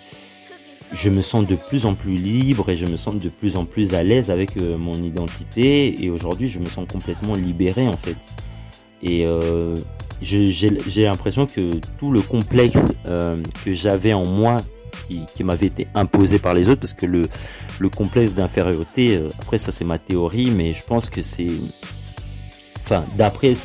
je 0.92 1.08
me 1.08 1.22
sens 1.22 1.46
de 1.46 1.56
plus 1.56 1.86
en 1.86 1.94
plus 1.94 2.16
libre 2.16 2.68
et 2.68 2.76
je 2.76 2.86
me 2.86 2.96
sens 2.96 3.16
de 3.16 3.28
plus 3.30 3.56
en 3.56 3.64
plus 3.64 3.94
à 3.94 4.02
l'aise 4.02 4.30
avec 4.30 4.56
euh, 4.58 4.76
mon 4.76 4.92
identité 4.92 6.04
et 6.04 6.10
aujourd'hui, 6.10 6.48
je 6.48 6.58
me 6.58 6.66
sens 6.66 6.86
complètement 6.86 7.34
libéré 7.34 7.88
en 7.88 7.96
fait. 7.96 8.16
Et 9.04 9.26
j'ai 10.20 11.04
l'impression 11.04 11.46
que 11.46 11.72
tout 11.98 12.12
le 12.12 12.20
complexe 12.20 12.92
que 13.64 13.74
j'avais 13.74 14.12
en 14.12 14.24
moi 14.24 14.58
qui, 15.08 15.22
qui 15.34 15.42
m'avait 15.42 15.66
été 15.66 15.88
imposé 15.96 16.38
par 16.38 16.54
les 16.54 16.68
autres 16.68 16.82
parce 16.82 16.92
que 16.92 17.06
le, 17.06 17.22
le 17.80 17.88
complexe 17.88 18.36
d'infériorité, 18.36 19.20
après 19.40 19.58
ça 19.58 19.72
c'est 19.72 19.84
ma 19.84 19.98
théorie, 19.98 20.52
mais 20.52 20.72
je 20.72 20.84
pense 20.84 21.10
que 21.10 21.20
c'est... 21.20 21.50
Enfin, 22.84 23.04
d'après 23.16 23.56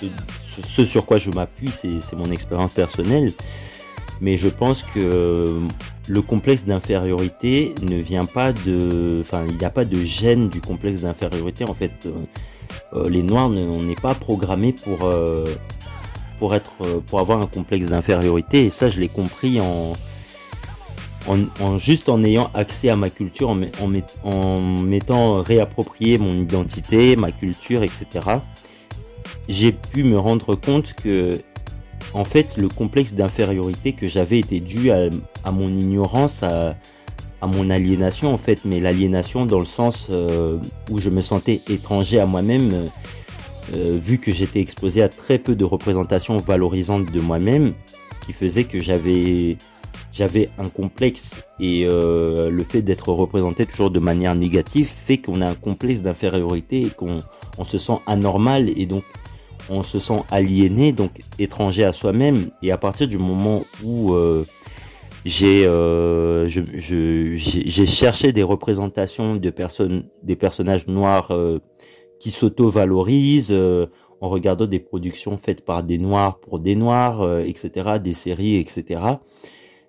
ce, 0.00 0.06
ce 0.52 0.84
sur 0.84 1.06
quoi 1.06 1.16
je 1.16 1.30
m'appuie, 1.30 1.70
c'est 1.70 2.16
mon 2.16 2.30
expérience 2.30 2.74
personnelle. 2.74 3.32
Mais 4.20 4.36
je 4.36 4.48
pense 4.48 4.84
que 4.84 5.58
le 6.08 6.22
complexe 6.22 6.64
d'infériorité 6.64 7.74
ne 7.82 7.96
vient 7.96 8.24
pas 8.24 8.52
de, 8.52 9.18
enfin, 9.20 9.44
il 9.48 9.56
n'y 9.56 9.64
a 9.64 9.70
pas 9.70 9.84
de 9.84 10.04
gêne 10.04 10.48
du 10.48 10.60
complexe 10.60 11.02
d'infériorité. 11.02 11.64
En 11.64 11.74
fait, 11.74 12.06
euh, 12.06 12.12
euh, 12.94 13.08
les 13.08 13.22
Noirs, 13.22 13.48
on 13.50 13.82
n'est 13.82 13.96
pas 13.96 14.14
programmés 14.14 14.74
pour 14.74 15.04
euh, 15.04 15.44
pour 16.38 16.54
pour 17.06 17.20
avoir 17.20 17.40
un 17.40 17.46
complexe 17.46 17.86
d'infériorité. 17.86 18.66
Et 18.66 18.70
ça, 18.70 18.90
je 18.90 19.00
l'ai 19.00 19.08
compris 19.08 19.60
en, 19.60 19.92
en, 21.26 21.78
juste 21.78 22.08
en 22.08 22.22
ayant 22.22 22.50
accès 22.54 22.90
à 22.90 22.96
ma 22.96 23.10
culture, 23.10 23.48
en, 23.48 23.60
en, 23.80 23.92
en 24.30 24.60
m'étant 24.60 25.34
réapproprié 25.34 26.18
mon 26.18 26.34
identité, 26.34 27.16
ma 27.16 27.32
culture, 27.32 27.82
etc 27.82 28.38
j'ai 29.48 29.72
pu 29.72 30.04
me 30.04 30.18
rendre 30.18 30.54
compte 30.54 30.94
que, 30.94 31.40
en 32.14 32.24
fait, 32.24 32.56
le 32.56 32.68
complexe 32.68 33.14
d'infériorité 33.14 33.92
que 33.92 34.06
j'avais 34.06 34.38
était 34.38 34.60
dû 34.60 34.90
à, 34.90 35.08
mon 35.50 35.68
ignorance, 35.68 36.42
à, 36.42 36.76
mon 37.42 37.70
aliénation, 37.70 38.32
en 38.32 38.38
fait, 38.38 38.64
mais 38.64 38.80
l'aliénation 38.80 39.46
dans 39.46 39.58
le 39.58 39.64
sens 39.64 40.06
euh, 40.10 40.58
où 40.90 40.98
je 40.98 41.10
me 41.10 41.20
sentais 41.20 41.60
étranger 41.68 42.20
à 42.20 42.26
moi-même, 42.26 42.90
euh, 43.74 43.98
vu 44.00 44.18
que 44.18 44.32
j'étais 44.32 44.60
exposé 44.60 45.02
à 45.02 45.08
très 45.08 45.38
peu 45.38 45.54
de 45.54 45.64
représentations 45.64 46.36
valorisantes 46.38 47.10
de 47.10 47.20
moi-même, 47.20 47.74
ce 48.14 48.20
qui 48.26 48.32
faisait 48.32 48.64
que 48.64 48.80
j'avais 48.80 49.56
j'avais 50.12 50.50
un 50.58 50.68
complexe. 50.68 51.42
Et 51.58 51.86
euh, 51.86 52.50
le 52.50 52.64
fait 52.64 52.82
d'être 52.82 53.08
représenté 53.10 53.66
toujours 53.66 53.90
de 53.90 53.98
manière 53.98 54.34
négative 54.34 54.86
fait 54.86 55.18
qu'on 55.18 55.40
a 55.40 55.48
un 55.48 55.54
complexe 55.54 56.02
d'infériorité 56.02 56.82
et 56.82 56.90
qu'on 56.90 57.16
on 57.58 57.64
se 57.64 57.78
sent 57.78 57.98
anormal. 58.06 58.70
Et 58.78 58.86
donc 58.86 59.04
on 59.68 59.82
se 59.82 59.98
sent 59.98 60.20
aliéné, 60.30 60.92
donc 60.92 61.20
étranger 61.38 61.84
à 61.84 61.92
soi-même. 61.92 62.50
Et 62.62 62.72
à 62.72 62.78
partir 62.78 63.08
du 63.08 63.18
moment 63.18 63.62
où 63.82 64.14
euh, 64.14 64.44
j'ai 65.24 65.66
euh, 65.66 66.46
j'ai 66.48 67.86
cherché 67.86 68.32
des 68.32 68.42
représentations 68.42 69.36
de 69.36 69.50
personnes, 69.50 70.04
des 70.22 70.36
personnages 70.36 70.86
noirs 70.86 71.30
euh, 71.30 71.58
qui 72.18 72.30
s'auto-valorisent 72.30 73.52
en 73.52 74.28
regardant 74.28 74.66
des 74.66 74.78
productions 74.78 75.36
faites 75.36 75.64
par 75.64 75.82
des 75.82 75.98
noirs 75.98 76.38
pour 76.38 76.60
des 76.60 76.76
noirs, 76.76 77.40
etc., 77.40 77.98
des 78.02 78.14
séries, 78.14 78.56
etc. 78.56 79.00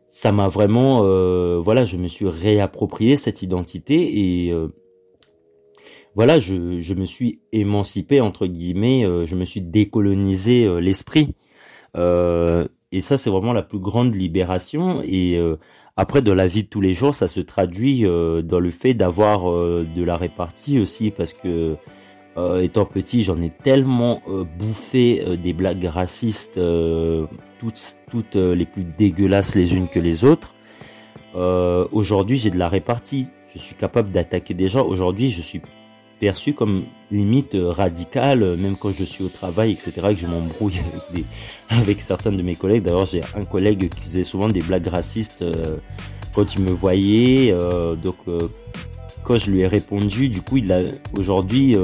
Ça 0.07 0.31
m'a 0.31 0.47
vraiment, 0.47 1.01
voilà, 1.61 1.85
je 1.85 1.97
me 1.97 2.07
suis 2.07 2.27
réapproprié 2.27 3.17
cette 3.17 3.43
identité 3.43 4.47
et 4.47 4.53
voilà, 6.15 6.39
je, 6.39 6.81
je, 6.81 6.93
me 6.93 7.05
suis 7.05 7.39
émancipé 7.51 8.21
entre 8.21 8.45
guillemets, 8.45 9.03
euh, 9.05 9.25
je 9.25 9.35
me 9.35 9.45
suis 9.45 9.61
décolonisé 9.61 10.65
euh, 10.65 10.79
l'esprit. 10.79 11.33
Euh, 11.97 12.67
et 12.91 13.01
ça, 13.01 13.17
c'est 13.17 13.31
vraiment 13.31 13.53
la 13.53 13.63
plus 13.63 13.79
grande 13.79 14.13
libération. 14.13 15.01
Et 15.03 15.39
après, 15.97 16.21
de 16.21 16.31
la 16.31 16.45
vie 16.45 16.61
de 16.61 16.67
tous 16.67 16.81
les 16.81 16.93
jours, 16.93 17.15
ça 17.15 17.27
se 17.27 17.39
traduit 17.39 18.03
dans 18.03 18.59
le 18.59 18.69
fait 18.69 18.93
d'avoir 18.93 19.45
de 19.51 20.03
la 20.03 20.15
répartie 20.15 20.79
aussi, 20.79 21.09
parce 21.09 21.33
que 21.33 21.75
étant 22.61 22.85
petit, 22.85 23.23
j'en 23.23 23.41
ai 23.41 23.49
tellement 23.49 24.21
bouffé 24.59 25.25
des 25.37 25.53
blagues 25.53 25.85
racistes, 25.85 26.59
toutes, 27.59 27.97
toutes 28.11 28.35
les 28.35 28.65
plus 28.65 28.83
dégueulasses 28.83 29.55
les 29.55 29.73
unes 29.73 29.87
que 29.87 29.99
les 29.99 30.23
autres. 30.23 30.53
Aujourd'hui, 31.33 32.37
j'ai 32.37 32.51
de 32.51 32.59
la 32.59 32.67
répartie. 32.67 33.25
Je 33.55 33.57
suis 33.57 33.75
capable 33.75 34.11
d'attaquer 34.11 34.53
des 34.53 34.67
gens. 34.67 34.85
Aujourd'hui, 34.85 35.31
je 35.31 35.41
suis 35.41 35.61
perçu 36.23 36.53
comme 36.53 36.85
limite 37.11 37.57
radical, 37.59 38.39
même 38.57 38.77
quand 38.77 38.91
je 38.97 39.03
suis 39.03 39.25
au 39.25 39.27
travail, 39.27 39.71
etc., 39.71 39.91
et 40.11 40.15
que 40.15 40.21
je 40.21 40.27
m'embrouille 40.27 40.79
avec, 41.09 41.25
avec 41.69 42.01
certains 42.01 42.31
de 42.31 42.41
mes 42.41 42.55
collègues. 42.55 42.83
D'ailleurs, 42.83 43.05
j'ai 43.05 43.21
un 43.35 43.43
collègue 43.43 43.89
qui 43.89 43.99
faisait 43.99 44.23
souvent 44.23 44.47
des 44.47 44.61
blagues 44.61 44.87
racistes 44.87 45.43
quand 46.33 46.55
il 46.55 46.61
me 46.61 46.71
voyait. 46.71 47.53
donc, 48.01 48.15
quand 49.25 49.37
je 49.37 49.51
lui 49.51 49.59
ai 49.61 49.67
répondu, 49.67 50.29
du 50.29 50.41
coup, 50.41 50.57
il 50.57 50.71
a 50.71 50.79
aujourd'hui 51.17 51.75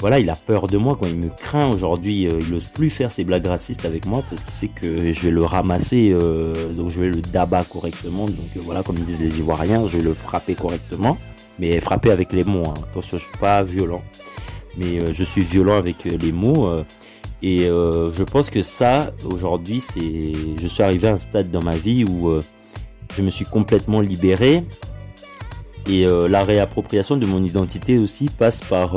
voilà, 0.00 0.18
il 0.18 0.30
a 0.30 0.34
peur 0.34 0.66
de 0.66 0.78
moi, 0.78 0.96
quand 0.98 1.06
il 1.06 1.16
me 1.16 1.28
craint 1.28 1.68
aujourd'hui, 1.68 2.26
euh, 2.26 2.40
il 2.40 2.54
n'ose 2.54 2.68
plus 2.68 2.88
faire 2.88 3.12
ses 3.12 3.22
blagues 3.22 3.46
racistes 3.46 3.84
avec 3.84 4.06
moi 4.06 4.24
parce 4.30 4.42
qu'il 4.42 4.54
sait 4.54 4.68
que 4.68 5.12
je 5.12 5.20
vais 5.20 5.30
le 5.30 5.44
ramasser, 5.44 6.10
euh, 6.10 6.72
donc 6.72 6.88
je 6.88 7.00
vais 7.00 7.08
le 7.08 7.20
dabat 7.20 7.64
correctement. 7.64 8.24
Donc 8.24 8.56
euh, 8.56 8.60
voilà, 8.62 8.82
comme 8.82 8.96
disent 8.96 9.20
les 9.20 9.38
Ivoiriens, 9.38 9.86
je 9.88 9.98
vais 9.98 10.02
le 10.02 10.14
frapper 10.14 10.54
correctement, 10.54 11.18
mais 11.58 11.78
frapper 11.80 12.10
avec 12.10 12.32
les 12.32 12.44
mots. 12.44 12.66
Hein. 12.66 12.74
Attention, 12.90 13.18
je 13.18 13.24
suis 13.24 13.38
pas 13.38 13.62
violent, 13.62 14.02
mais 14.78 15.04
je 15.12 15.24
suis 15.24 15.42
violent 15.42 15.76
avec 15.76 16.04
les 16.04 16.32
mots. 16.32 16.82
et 17.42 17.66
je 17.66 18.22
pense 18.22 18.48
que 18.48 18.62
ça, 18.62 19.12
aujourd'hui, 19.30 19.80
c'est, 19.80 20.32
je 20.58 20.66
suis 20.66 20.82
arrivé 20.82 21.08
à 21.08 21.12
un 21.12 21.18
stade 21.18 21.50
dans 21.50 21.62
ma 21.62 21.76
vie 21.76 22.04
où 22.04 22.40
je 23.14 23.22
me 23.22 23.30
suis 23.30 23.44
complètement 23.44 24.00
libéré. 24.00 24.64
Et 25.86 26.06
la 26.06 26.42
réappropriation 26.42 27.16
de 27.18 27.26
mon 27.26 27.42
identité 27.44 27.98
aussi 27.98 28.28
passe 28.30 28.60
par 28.60 28.94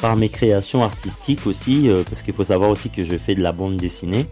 par 0.00 0.16
mes 0.16 0.28
créations 0.28 0.82
artistiques 0.82 1.46
aussi, 1.46 1.88
euh, 1.88 2.02
parce 2.04 2.22
qu'il 2.22 2.34
faut 2.34 2.44
savoir 2.44 2.70
aussi 2.70 2.90
que 2.90 3.04
je 3.04 3.16
fais 3.16 3.34
de 3.34 3.42
la 3.42 3.52
bande 3.52 3.76
dessinée. 3.76 4.26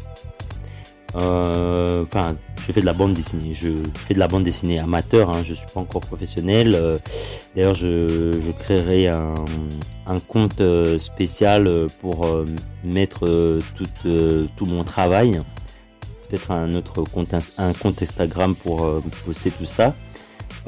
Euh, 1.16 2.02
enfin, 2.02 2.36
je 2.66 2.72
fais 2.72 2.80
de 2.80 2.86
la 2.86 2.92
bande 2.92 3.14
dessinée. 3.14 3.54
Je 3.54 3.68
fais 3.94 4.14
de 4.14 4.18
la 4.18 4.28
bande 4.28 4.44
dessinée 4.44 4.78
amateur. 4.78 5.30
Hein, 5.30 5.42
je 5.44 5.54
suis 5.54 5.66
pas 5.72 5.80
encore 5.80 6.02
professionnel. 6.02 6.74
Euh, 6.74 6.96
d'ailleurs, 7.54 7.74
je, 7.74 8.32
créerai 8.58 9.08
un, 9.08 9.34
un 10.06 10.20
compte 10.20 10.62
spécial 10.98 11.86
pour 12.00 12.26
mettre 12.84 13.60
tout, 13.76 14.48
tout 14.56 14.66
mon 14.66 14.84
travail. 14.84 15.40
Peut-être 16.28 16.50
un 16.50 16.72
autre 16.72 17.02
compte, 17.04 17.34
un 17.56 17.72
compte 17.72 18.02
Instagram 18.02 18.54
pour 18.54 19.02
poster 19.24 19.50
tout 19.50 19.64
ça. 19.64 19.94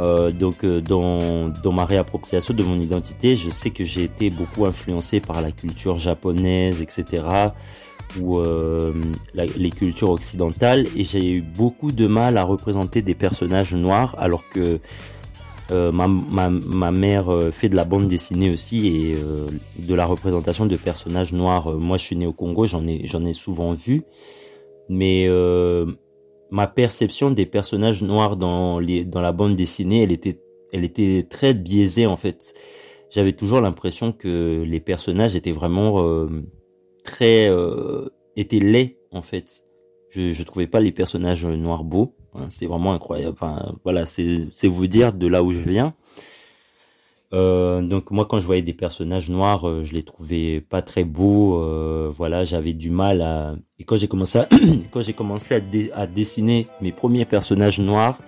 Euh, 0.00 0.30
donc 0.30 0.64
euh, 0.64 0.80
dans, 0.80 1.48
dans 1.62 1.72
ma 1.72 1.84
réappropriation 1.84 2.54
de 2.54 2.62
mon 2.62 2.80
identité, 2.80 3.36
je 3.36 3.50
sais 3.50 3.70
que 3.70 3.84
j'ai 3.84 4.04
été 4.04 4.30
beaucoup 4.30 4.64
influencé 4.64 5.20
par 5.20 5.42
la 5.42 5.52
culture 5.52 5.98
japonaise, 5.98 6.80
etc. 6.80 7.22
ou 8.18 8.38
euh, 8.38 8.94
les 9.34 9.70
cultures 9.70 10.10
occidentales 10.10 10.86
et 10.96 11.04
j'ai 11.04 11.30
eu 11.30 11.42
beaucoup 11.42 11.92
de 11.92 12.06
mal 12.06 12.38
à 12.38 12.44
représenter 12.44 13.02
des 13.02 13.14
personnages 13.14 13.74
noirs 13.74 14.16
alors 14.18 14.48
que 14.48 14.80
ma, 15.70 16.08
ma, 16.08 16.50
ma, 16.50 16.90
mère 16.90 17.30
fait 17.52 17.68
de 17.68 17.76
la 17.76 17.84
bande 17.84 18.08
dessinée 18.08 18.50
aussi 18.50 18.88
et 18.88 19.16
de 19.78 19.94
la 19.94 20.04
représentation 20.04 20.66
de 20.66 20.74
personnages 20.74 21.32
noirs. 21.32 21.70
Moi, 21.78 21.96
je 21.96 22.02
suis 22.02 22.16
né 22.16 22.26
au 22.26 22.32
Congo, 22.32 22.66
j'en 22.66 22.84
ai 22.88 23.06
j'en 23.06 23.24
ai 23.24 23.32
souvent 23.32 23.74
vu, 23.74 24.02
mais 24.88 25.28
ma 26.50 26.66
perception 26.66 27.30
des 27.30 27.46
personnages 27.46 28.02
noirs 28.02 28.36
dans 28.36 28.78
les 28.78 29.04
dans 29.04 29.22
la 29.22 29.32
bande 29.32 29.56
dessinée, 29.56 30.02
elle 30.02 30.12
était 30.12 30.40
elle 30.72 30.84
était 30.84 31.26
très 31.28 31.54
biaisée 31.54 32.06
en 32.06 32.16
fait. 32.16 32.54
J'avais 33.10 33.32
toujours 33.32 33.60
l'impression 33.60 34.12
que 34.12 34.62
les 34.62 34.80
personnages 34.80 35.34
étaient 35.34 35.52
vraiment 35.52 36.04
euh, 36.04 36.28
très 37.04 37.48
euh, 37.48 38.08
étaient 38.36 38.60
laids 38.60 38.98
en 39.10 39.22
fait. 39.22 39.62
Je 40.10 40.32
je 40.32 40.42
trouvais 40.42 40.66
pas 40.66 40.80
les 40.80 40.92
personnages 40.92 41.46
noirs 41.46 41.84
beaux. 41.84 42.14
C'est 42.48 42.66
vraiment 42.66 42.92
incroyable. 42.92 43.34
Enfin 43.40 43.74
voilà, 43.82 44.06
c'est 44.06 44.48
c'est 44.52 44.68
vous 44.68 44.86
dire 44.86 45.12
de 45.12 45.26
là 45.26 45.42
où 45.42 45.50
je 45.50 45.62
viens. 45.62 45.94
Euh, 47.32 47.80
donc 47.82 48.10
moi 48.10 48.26
quand 48.28 48.40
je 48.40 48.46
voyais 48.46 48.62
des 48.62 48.72
personnages 48.72 49.28
noirs, 49.28 49.68
euh, 49.68 49.84
je 49.84 49.92
les 49.92 50.02
trouvais 50.02 50.60
pas 50.60 50.82
très 50.82 51.04
beaux. 51.04 51.60
Euh, 51.60 52.10
voilà, 52.14 52.44
j'avais 52.44 52.72
du 52.72 52.90
mal 52.90 53.22
à. 53.22 53.54
Et 53.78 53.84
quand 53.84 53.96
j'ai 53.96 54.08
commencé 54.08 54.38
à 54.38 54.48
quand 54.90 55.00
j'ai 55.00 55.12
commencé 55.12 55.62
à, 55.94 56.06
dessiner 56.06 56.66
mes 56.80 56.92
premiers 56.92 57.24
personnages 57.24 57.78
noirs, 57.78 58.20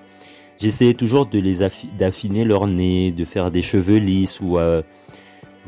j'essayais 0.60 0.94
toujours 0.94 1.26
de 1.26 1.38
les 1.38 1.68
d'affiner 1.98 2.44
leur 2.44 2.66
nez, 2.68 3.10
de 3.10 3.24
faire 3.24 3.50
des 3.50 3.62
cheveux 3.62 3.98
lisses 3.98 4.40
ou 4.40 4.58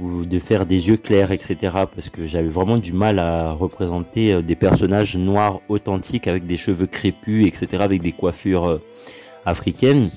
ou 0.01 0.25
de 0.25 0.38
faire 0.40 0.66
des 0.66 0.88
yeux 0.88 0.97
clairs, 0.97 1.31
etc. 1.33 1.57
Parce 1.73 2.11
que 2.11 2.27
j'avais 2.27 2.49
vraiment 2.49 2.79
du 2.79 2.92
mal 2.92 3.18
à 3.18 3.53
représenter 3.53 4.42
des 4.42 4.57
personnages 4.57 5.16
noirs 5.16 5.61
authentiques 5.68 6.27
avec 6.27 6.47
des 6.47 6.57
cheveux 6.57 6.87
crépus, 6.87 7.47
etc. 7.47 7.83
Avec 7.83 8.03
des 8.03 8.12
coiffures 8.12 8.81
africaines. 9.44 10.11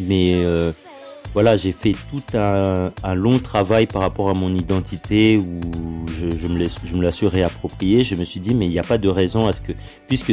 Mais 0.00 0.44
voilà, 1.32 1.56
j'ai 1.56 1.72
fait 1.72 1.94
tout 2.10 2.36
un, 2.36 3.14
long 3.14 3.38
travail 3.38 3.86
par 3.86 4.02
rapport 4.02 4.30
à 4.30 4.34
mon 4.34 4.52
identité 4.52 5.38
où 5.38 6.06
je, 6.08 6.48
me, 6.48 6.66
je 6.66 6.94
me 6.94 7.02
la 7.02 7.12
suis 7.12 7.28
réappropriée. 7.28 8.02
Je 8.02 8.16
me 8.16 8.24
suis 8.24 8.40
dit, 8.40 8.54
mais 8.54 8.66
il 8.66 8.70
n'y 8.70 8.78
a 8.78 8.84
pas 8.84 8.98
de 8.98 9.08
raison 9.08 9.46
à 9.46 9.52
ce 9.52 9.60
que, 9.60 9.72
puisque 10.08 10.32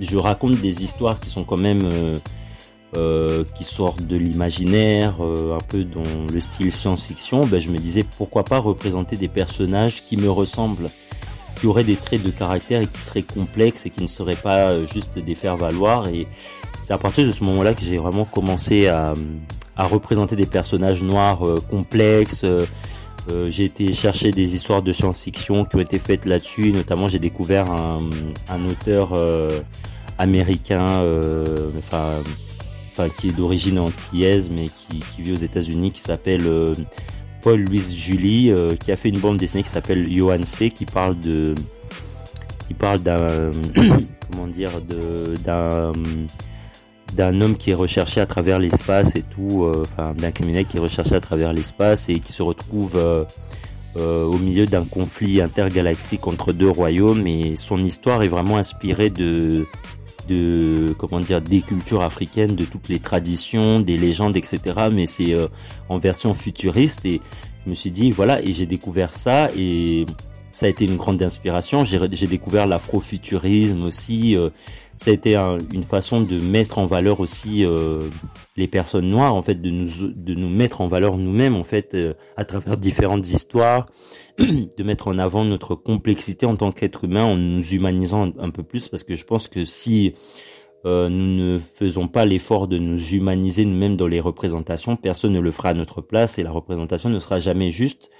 je 0.00 0.16
raconte 0.16 0.60
des 0.60 0.82
histoires 0.82 1.20
qui 1.20 1.28
sont 1.28 1.44
quand 1.44 1.58
même, 1.58 1.82
euh, 1.84 2.14
euh, 2.96 3.44
qui 3.54 3.64
sortent 3.64 4.06
de 4.06 4.16
l'imaginaire, 4.16 5.16
euh, 5.20 5.56
un 5.56 5.60
peu 5.60 5.84
dans 5.84 6.02
le 6.32 6.40
style 6.40 6.72
science-fiction, 6.72 7.46
ben, 7.46 7.60
je 7.60 7.68
me 7.68 7.78
disais, 7.78 8.04
pourquoi 8.16 8.44
pas 8.44 8.58
représenter 8.58 9.16
des 9.16 9.28
personnages 9.28 10.04
qui 10.04 10.16
me 10.16 10.30
ressemblent, 10.30 10.88
qui 11.60 11.66
auraient 11.66 11.84
des 11.84 11.96
traits 11.96 12.22
de 12.22 12.30
caractère 12.30 12.80
et 12.80 12.86
qui 12.86 13.00
seraient 13.00 13.22
complexes 13.22 13.84
et 13.84 13.90
qui 13.90 14.02
ne 14.02 14.08
seraient 14.08 14.36
pas 14.36 14.84
juste 14.86 15.18
des 15.18 15.34
faire-valoir. 15.34 16.08
Et 16.08 16.26
c'est 16.84 16.92
à 16.92 16.98
partir 16.98 17.26
de 17.26 17.32
ce 17.32 17.42
moment-là 17.44 17.72
que 17.72 17.80
j'ai 17.80 17.96
vraiment 17.96 18.26
commencé 18.26 18.88
à, 18.88 19.14
à 19.74 19.86
représenter 19.86 20.36
des 20.36 20.44
personnages 20.44 21.02
noirs 21.02 21.48
euh, 21.48 21.58
complexes. 21.70 22.42
Euh, 22.44 22.66
euh, 23.30 23.48
j'ai 23.48 23.64
été 23.64 23.90
chercher 23.94 24.32
des 24.32 24.54
histoires 24.54 24.82
de 24.82 24.92
science-fiction 24.92 25.64
qui 25.64 25.76
ont 25.76 25.80
été 25.80 25.98
faites 25.98 26.26
là-dessus. 26.26 26.72
Notamment, 26.72 27.08
j'ai 27.08 27.18
découvert 27.18 27.70
un, 27.70 28.10
un 28.50 28.66
auteur 28.66 29.14
américain, 30.18 31.02
enfin, 31.78 32.22
enfin, 32.92 33.08
qui 33.08 33.30
est 33.30 33.32
d'origine 33.32 33.78
antillaise, 33.78 34.50
mais 34.52 34.66
qui, 34.66 35.00
qui 35.00 35.22
vit 35.22 35.32
aux 35.32 35.36
États-Unis, 35.36 35.90
qui 35.90 36.00
s'appelle 36.00 36.44
Paul 37.40 37.62
Louis 37.62 37.82
Julie, 37.96 38.52
qui 38.78 38.92
a 38.92 38.96
fait 38.96 39.08
une 39.08 39.20
bande 39.20 39.38
dessinée 39.38 39.62
qui 39.62 39.70
s'appelle 39.70 40.06
Johan 40.12 40.42
C, 40.42 40.68
qui 40.68 40.84
parle 40.84 41.18
de, 41.18 41.54
qui 42.68 42.74
parle 42.74 42.98
d'un, 42.98 43.52
comment 44.30 44.48
dire, 44.48 44.82
d'un 45.46 45.92
d'un 47.14 47.40
homme 47.40 47.56
qui 47.56 47.70
est 47.70 47.74
recherché 47.74 48.20
à 48.20 48.26
travers 48.26 48.58
l'espace 48.58 49.16
et 49.16 49.22
tout, 49.22 49.64
euh, 49.64 49.82
enfin 49.82 50.14
d'un 50.14 50.30
criminel 50.30 50.66
qui 50.66 50.76
est 50.76 50.80
recherché 50.80 51.14
à 51.14 51.20
travers 51.20 51.52
l'espace 51.52 52.08
et 52.08 52.18
qui 52.18 52.32
se 52.32 52.42
retrouve 52.42 52.92
euh, 52.96 53.24
euh, 53.96 54.24
au 54.24 54.38
milieu 54.38 54.66
d'un 54.66 54.84
conflit 54.84 55.40
intergalactique 55.40 56.26
entre 56.26 56.52
deux 56.52 56.70
royaumes. 56.70 57.26
Et 57.26 57.56
son 57.56 57.78
histoire 57.78 58.22
est 58.22 58.28
vraiment 58.28 58.56
inspirée 58.56 59.10
de 59.10 59.66
de 60.26 60.94
comment 60.96 61.20
dire 61.20 61.42
des 61.42 61.60
cultures 61.60 62.00
africaines, 62.00 62.56
de 62.56 62.64
toutes 62.64 62.88
les 62.88 62.98
traditions, 62.98 63.80
des 63.80 63.98
légendes, 63.98 64.36
etc. 64.36 64.60
Mais 64.90 65.06
c'est 65.06 65.34
en 65.90 65.98
version 65.98 66.32
futuriste. 66.32 67.04
Et 67.04 67.20
je 67.64 67.70
me 67.70 67.74
suis 67.74 67.90
dit 67.90 68.10
voilà 68.10 68.40
et 68.40 68.54
j'ai 68.54 68.64
découvert 68.64 69.12
ça. 69.12 69.50
Et 69.56 70.06
ça 70.54 70.66
a 70.66 70.68
été 70.68 70.84
une 70.84 70.96
grande 70.96 71.22
inspiration. 71.22 71.84
J'ai 71.84 72.26
découvert 72.26 72.66
l'afrofuturisme 72.66 73.82
aussi 73.82 74.36
ça 74.96 75.10
a 75.10 75.14
été 75.14 75.36
une 75.36 75.84
façon 75.84 76.20
de 76.20 76.38
mettre 76.38 76.78
en 76.78 76.86
valeur 76.86 77.20
aussi 77.20 77.64
euh, 77.64 78.00
les 78.56 78.68
personnes 78.68 79.08
noires, 79.08 79.34
en 79.34 79.42
fait, 79.42 79.60
de 79.60 79.70
nous 79.70 80.12
de 80.14 80.34
nous 80.34 80.48
mettre 80.48 80.80
en 80.80 80.88
valeur 80.88 81.16
nous-mêmes, 81.16 81.56
en 81.56 81.64
fait, 81.64 81.94
euh, 81.94 82.14
à 82.36 82.44
travers 82.44 82.76
différentes 82.76 83.28
histoires, 83.28 83.86
de 84.38 84.82
mettre 84.82 85.08
en 85.08 85.18
avant 85.18 85.44
notre 85.44 85.74
complexité 85.74 86.46
en 86.46 86.56
tant 86.56 86.70
qu'être 86.70 87.04
humain, 87.04 87.24
en 87.24 87.36
nous 87.36 87.66
humanisant 87.72 88.32
un, 88.38 88.50
peu 88.50 88.62
plus, 88.62 88.88
parce 88.88 89.02
que 89.02 89.16
je 89.16 89.24
pense 89.24 89.48
que 89.48 89.64
si 89.64 90.14
euh, 90.86 91.08
nous 91.08 91.54
ne 91.54 91.58
faisons 91.58 92.06
pas 92.06 92.24
l'effort 92.24 92.68
de 92.68 92.78
nous 92.78 93.00
humaniser 93.08 93.64
nous-mêmes 93.64 93.96
dans 93.96 94.06
les 94.06 94.20
représentations, 94.20 94.96
personne 94.96 95.32
ne 95.32 95.40
le 95.40 95.50
fera 95.50 95.70
à 95.70 95.74
notre 95.74 96.02
place 96.02 96.38
et 96.38 96.44
la 96.44 96.52
représentation 96.52 97.08
ne 97.08 97.18
sera 97.18 97.40
jamais 97.40 97.72
juste. 97.72 98.10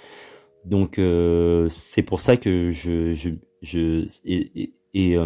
Donc 0.65 0.99
c'est 1.69 2.03
pour 2.03 2.19
ça 2.19 2.37
que 2.37 2.71
je 2.71 3.13
je 3.13 3.29
je 3.61 4.07
et, 4.25 4.73
et 4.93 5.17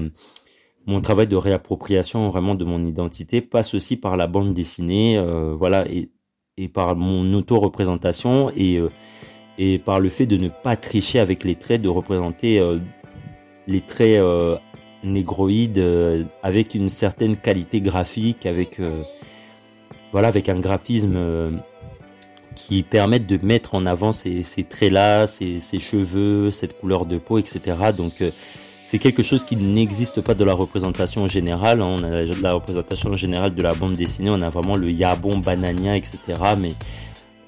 mon 0.89 1.01
travail 1.01 1.27
de 1.27 1.35
réappropriation 1.35 2.29
vraiment 2.29 2.55
de 2.55 2.65
mon 2.65 2.83
identité 2.83 3.41
passe 3.41 3.73
aussi 3.75 3.95
par 3.95 4.17
la 4.17 4.27
bande 4.27 4.53
dessinée, 4.53 5.17
euh, 5.17 5.53
voilà, 5.55 5.87
et, 5.87 6.09
et 6.57 6.67
par 6.67 6.95
mon 6.95 7.31
auto-représentation 7.33 8.49
et, 8.55 8.77
euh, 8.77 8.89
et 9.57 9.77
par 9.77 9.99
le 9.99 10.09
fait 10.09 10.25
de 10.25 10.37
ne 10.37 10.49
pas 10.49 10.75
tricher 10.75 11.19
avec 11.19 11.43
les 11.43 11.55
traits, 11.55 11.81
de 11.81 11.89
représenter 11.89 12.59
euh, 12.59 12.79
les 13.67 13.81
traits 13.81 14.19
négroïdes 15.03 15.83
avec 16.41 16.73
une 16.73 16.89
certaine 16.89 17.37
qualité 17.37 17.81
graphique, 17.81 18.47
avec 18.47 18.81
voilà, 20.11 20.27
avec 20.27 20.49
un 20.49 20.59
graphisme 20.59 21.61
qui 22.67 22.83
permette 22.83 23.25
de 23.25 23.39
mettre 23.43 23.75
en 23.75 23.85
avant 23.85 24.11
ces, 24.11 24.43
ces 24.43 24.63
traits-là, 24.63 25.27
ces, 25.27 25.59
ces, 25.59 25.79
cheveux, 25.79 26.51
cette 26.51 26.79
couleur 26.79 27.05
de 27.05 27.17
peau, 27.17 27.37
etc. 27.37 27.75
Donc 27.97 28.21
c'est 28.83 28.99
quelque 28.99 29.23
chose 29.23 29.43
qui 29.43 29.55
n'existe 29.55 30.21
pas 30.21 30.33
de 30.33 30.43
la 30.43 30.53
représentation 30.53 31.27
générale. 31.27 31.81
Hein. 31.81 31.97
On 31.99 32.03
a 32.03 32.23
la 32.41 32.53
représentation 32.53 33.15
générale 33.15 33.55
de 33.55 33.61
la 33.61 33.73
bande 33.73 33.93
dessinée, 33.93 34.29
on 34.29 34.41
a 34.41 34.49
vraiment 34.49 34.75
le 34.75 34.91
Yabon, 34.91 35.37
Banania, 35.37 35.95
etc. 35.95 36.19
Mais 36.57 36.71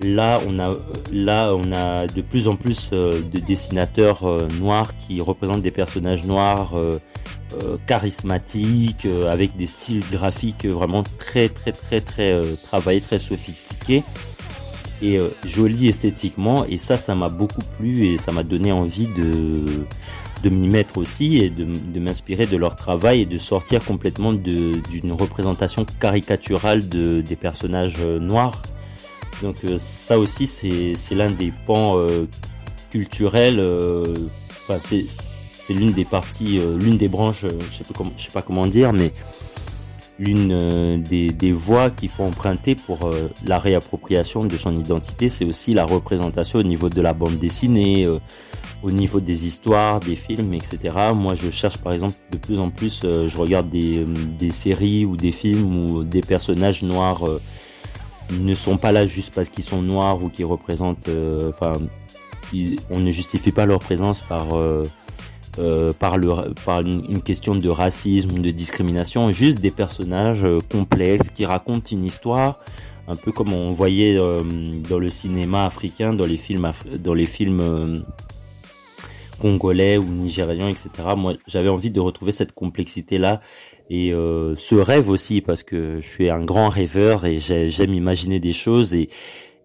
là 0.01 0.39
on 0.47 0.59
a 0.59 0.69
là 1.11 1.53
on 1.53 1.71
a 1.71 2.07
de 2.07 2.21
plus 2.21 2.47
en 2.47 2.55
plus 2.55 2.89
de 2.89 3.39
dessinateurs 3.39 4.23
noirs 4.59 4.95
qui 4.97 5.21
représentent 5.21 5.61
des 5.61 5.71
personnages 5.71 6.25
noirs 6.25 6.73
charismatiques 7.85 9.07
avec 9.29 9.55
des 9.57 9.67
styles 9.67 10.03
graphiques 10.11 10.65
vraiment 10.65 11.03
très 11.19 11.49
très 11.49 11.71
très 11.71 12.01
très 12.01 12.41
travaillés 12.63 13.01
très 13.01 13.19
sophistiqués 13.19 14.03
et 15.01 15.17
euh, 15.17 15.29
joli 15.45 15.87
esthétiquement 15.87 16.65
et 16.65 16.77
ça 16.77 16.97
ça 16.97 17.15
m'a 17.15 17.29
beaucoup 17.29 17.61
plu 17.77 18.05
et 18.05 18.17
ça 18.17 18.31
m'a 18.31 18.43
donné 18.43 18.71
envie 18.71 19.07
de 19.07 19.85
de 20.43 20.49
m'y 20.49 20.67
mettre 20.67 20.97
aussi 20.97 21.37
et 21.37 21.51
de, 21.51 21.65
de 21.65 21.99
m'inspirer 21.99 22.47
de 22.47 22.57
leur 22.57 22.75
travail 22.75 23.21
et 23.21 23.25
de 23.27 23.37
sortir 23.37 23.85
complètement 23.85 24.33
d'une 24.33 25.11
représentation 25.11 25.85
caricaturale 25.99 26.89
de, 26.89 27.21
des 27.21 27.35
personnages 27.35 27.97
euh, 27.99 28.17
noirs. 28.17 28.63
Donc 29.43 29.57
euh, 29.65 29.77
ça 29.77 30.17
aussi 30.17 30.47
c'est 30.47 31.15
l'un 31.15 31.29
des 31.29 31.53
pans 31.67 31.95
culturels, 32.89 33.59
enfin, 34.63 34.77
c'est 34.79 35.73
l'une 35.73 35.93
des 35.93 36.05
parties, 36.05 36.59
l'une 36.79 36.97
des 36.97 37.07
branches, 37.07 37.45
je 37.71 37.83
sais 37.83 38.31
pas 38.33 38.41
comment 38.41 38.67
dire, 38.67 38.93
mais 38.93 39.13
l'une 40.21 40.51
euh, 40.51 40.97
des, 40.97 41.51
voies 41.51 41.89
qu'il 41.89 42.09
faut 42.09 42.23
emprunter 42.23 42.75
pour 42.75 43.05
euh, 43.05 43.29
la 43.45 43.57
réappropriation 43.57 44.45
de 44.45 44.55
son 44.55 44.77
identité, 44.77 45.29
c'est 45.29 45.45
aussi 45.45 45.73
la 45.73 45.85
représentation 45.85 46.59
au 46.59 46.63
niveau 46.63 46.89
de 46.89 47.01
la 47.01 47.13
bande 47.13 47.39
dessinée, 47.39 48.05
euh, 48.05 48.19
au 48.83 48.91
niveau 48.91 49.19
des 49.19 49.47
histoires, 49.47 49.99
des 49.99 50.15
films, 50.15 50.53
etc. 50.53 50.79
Moi, 51.15 51.33
je 51.33 51.49
cherche 51.49 51.77
par 51.77 51.93
exemple 51.93 52.13
de 52.31 52.37
plus 52.37 52.59
en 52.59 52.69
plus, 52.69 53.01
je 53.03 53.37
regarde 53.37 53.69
des, 53.69 54.51
séries 54.51 55.05
ou 55.05 55.17
des 55.17 55.31
films 55.31 55.75
où 55.75 56.03
des 56.03 56.21
personnages 56.21 56.81
noirs 56.83 57.23
ne 58.31 58.53
sont 58.53 58.77
pas 58.77 58.91
là 58.91 59.05
juste 59.05 59.35
parce 59.35 59.49
qu'ils 59.49 59.63
sont 59.63 59.83
noirs 59.83 60.23
ou 60.23 60.29
qu'ils 60.29 60.45
représentent, 60.45 61.09
enfin, 61.49 61.73
on 62.89 62.99
ne 62.99 63.11
justifie 63.11 63.51
pas 63.51 63.67
leur 63.67 63.79
présence 63.79 64.21
par 64.21 64.47
euh, 65.59 65.91
par, 65.91 66.17
le, 66.17 66.53
par 66.65 66.79
une, 66.79 67.21
question 67.21 67.55
de 67.55 67.67
racisme, 67.67 68.39
de 68.41 68.51
discrimination, 68.51 69.31
juste 69.31 69.59
des 69.59 69.71
personnages 69.71 70.45
euh, 70.45 70.59
complexes 70.71 71.29
qui 71.29 71.45
racontent 71.45 71.89
une 71.91 72.05
histoire, 72.05 72.59
un 73.09 73.17
peu 73.17 73.33
comme 73.33 73.51
on 73.51 73.67
voyait 73.67 74.17
euh, 74.17 74.41
dans 74.89 74.97
le 74.97 75.09
cinéma 75.09 75.65
africain, 75.65 76.13
dans 76.13 76.25
les 76.25 76.37
films, 76.37 76.71
dans 76.99 77.13
les 77.13 77.25
films 77.25 78.01
congolais 79.41 79.97
ou 79.97 80.05
nigérians, 80.05 80.69
etc. 80.69 80.89
Moi, 81.17 81.33
j'avais 81.47 81.69
envie 81.69 81.91
de 81.91 81.99
retrouver 81.99 82.31
cette 82.31 82.53
complexité-là 82.53 83.41
et 83.89 84.11
ce 84.11 84.75
rêve 84.75 85.09
aussi, 85.09 85.41
parce 85.41 85.63
que 85.63 85.99
je 85.99 86.07
suis 86.07 86.29
un 86.29 86.45
grand 86.45 86.69
rêveur 86.69 87.25
et 87.25 87.39
j'aime 87.39 87.93
imaginer 87.93 88.39
des 88.39 88.53
choses 88.53 88.93
et 88.93 89.09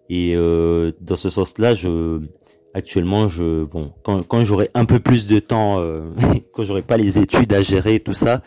et 0.09 0.35
dans 0.35 1.17
ce 1.17 1.29
sens-là, 1.29 1.75
je 1.75 2.23
actuellement 2.77 3.27
je 3.27 3.65
bon 3.65 3.91
quand, 4.03 4.23
quand 4.23 4.45
j'aurai 4.45 4.71
un 4.75 4.85
peu 4.85 5.01
plus 5.01 5.27
de 5.27 5.39
temps 5.39 5.81
euh, 5.81 6.11
quand 6.53 6.63
j'aurai 6.63 6.83
pas 6.83 6.99
les 6.99 7.19
études 7.19 7.53
à 7.55 7.63
gérer 7.63 8.01
tout 8.01 8.13
ça 8.13 8.43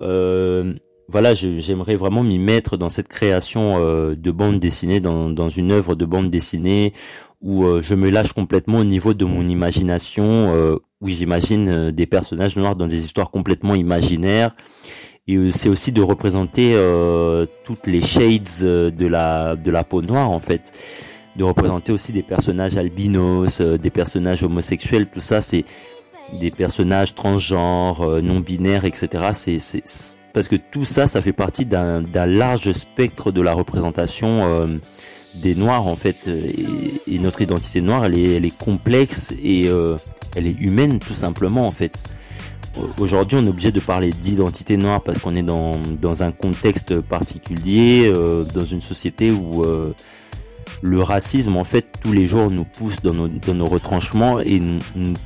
euh, 0.00 0.72
voilà 1.06 1.34
j'aimerais 1.34 1.96
vraiment 1.96 2.22
m'y 2.22 2.38
mettre 2.38 2.78
dans 2.78 2.88
cette 2.88 3.08
création 3.08 3.76
euh, 3.78 4.14
de 4.16 4.30
bande 4.30 4.58
dessinée 4.58 5.00
dans, 5.00 5.28
dans 5.28 5.50
une 5.50 5.70
œuvre 5.70 5.94
de 5.94 6.06
bande 6.06 6.30
dessinée 6.30 6.94
où 7.42 7.64
euh, 7.64 7.82
je 7.82 7.94
me 7.94 8.10
lâche 8.10 8.32
complètement 8.32 8.78
au 8.78 8.84
niveau 8.84 9.12
de 9.12 9.26
mon 9.26 9.46
imagination 9.46 10.78
où 11.00 11.08
j'imagine 11.08 11.90
des 11.92 12.06
personnages 12.06 12.56
noirs 12.56 12.74
dans 12.74 12.88
des 12.88 13.04
histoires 13.04 13.30
complètement 13.30 13.76
imaginaires. 13.76 14.52
Et 15.28 15.38
c'est 15.52 15.68
aussi 15.68 15.92
de 15.92 16.02
représenter 16.02 16.74
toutes 17.62 17.86
les 17.86 18.02
shades 18.02 18.48
de 18.60 19.06
la 19.06 19.54
de 19.54 19.70
la 19.70 19.84
peau 19.84 20.02
noire 20.02 20.30
en 20.30 20.40
fait 20.40 20.72
de 21.38 21.44
représenter 21.44 21.92
aussi 21.92 22.12
des 22.12 22.24
personnages 22.24 22.76
albinos, 22.76 23.60
euh, 23.60 23.78
des 23.78 23.90
personnages 23.90 24.42
homosexuels, 24.42 25.06
tout 25.06 25.20
ça, 25.20 25.40
c'est 25.40 25.64
des 26.38 26.50
personnages 26.50 27.14
transgenres, 27.14 28.02
euh, 28.02 28.20
non 28.20 28.40
binaires, 28.40 28.84
etc. 28.84 29.30
C'est 29.32 29.82
parce 30.34 30.48
que 30.48 30.56
tout 30.56 30.84
ça, 30.84 31.06
ça 31.06 31.22
fait 31.22 31.32
partie 31.32 31.64
d'un 31.64 32.02
large 32.26 32.72
spectre 32.72 33.30
de 33.30 33.40
la 33.40 33.54
représentation 33.54 34.42
euh, 34.44 34.78
des 35.36 35.54
Noirs 35.54 35.86
en 35.86 35.96
fait. 35.96 36.16
Et, 36.26 37.18
notre 37.20 37.40
identité 37.40 37.80
noire, 37.80 38.04
elle 38.04 38.18
est, 38.18 38.36
elle 38.36 38.44
est 38.44 38.56
complexe 38.56 39.32
et 39.42 39.66
elle 40.36 40.46
est 40.46 40.60
humaine 40.60 40.98
tout 41.00 41.14
simplement 41.14 41.66
en 41.66 41.70
fait. 41.70 42.04
Aujourd'hui, 42.98 43.38
on 43.40 43.44
est 43.44 43.48
obligé 43.48 43.72
de 43.72 43.80
parler 43.80 44.12
d'identité 44.12 44.76
noire 44.76 45.02
parce 45.02 45.18
qu'on 45.18 45.34
est 45.34 45.42
dans, 45.42 45.72
dans 46.00 46.22
un 46.22 46.30
contexte 46.30 47.00
particulier, 47.00 48.12
dans 48.54 48.64
une 48.64 48.80
société 48.80 49.32
où 49.32 49.64
le 50.80 51.02
racisme, 51.02 51.56
en 51.56 51.64
fait, 51.64 51.86
tous 52.02 52.12
les 52.12 52.26
jours 52.26 52.50
nous 52.50 52.64
pousse 52.64 53.00
dans 53.02 53.14
nos, 53.54 53.66
retranchements 53.66 54.40
et 54.40 54.60
nous, 54.60 54.78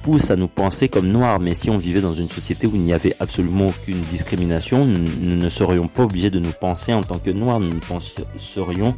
pousse 0.02 0.30
à 0.30 0.36
nous 0.36 0.48
penser 0.48 0.88
comme 0.88 1.08
noirs. 1.08 1.40
Mais 1.40 1.54
si 1.54 1.70
on 1.70 1.78
vivait 1.78 2.00
dans 2.00 2.14
une 2.14 2.28
société 2.28 2.66
où 2.66 2.72
il 2.74 2.82
n'y 2.82 2.92
avait 2.92 3.14
absolument 3.20 3.68
aucune 3.68 4.00
discrimination, 4.10 4.84
nous, 4.84 5.36
ne 5.36 5.50
serions 5.50 5.88
pas 5.88 6.04
obligés 6.04 6.30
de 6.30 6.38
nous 6.38 6.52
penser 6.52 6.92
en 6.94 7.02
tant 7.02 7.18
que 7.18 7.30
noirs, 7.30 7.60
nous 7.60 7.74
ne 7.74 7.80
penserions 7.80 8.96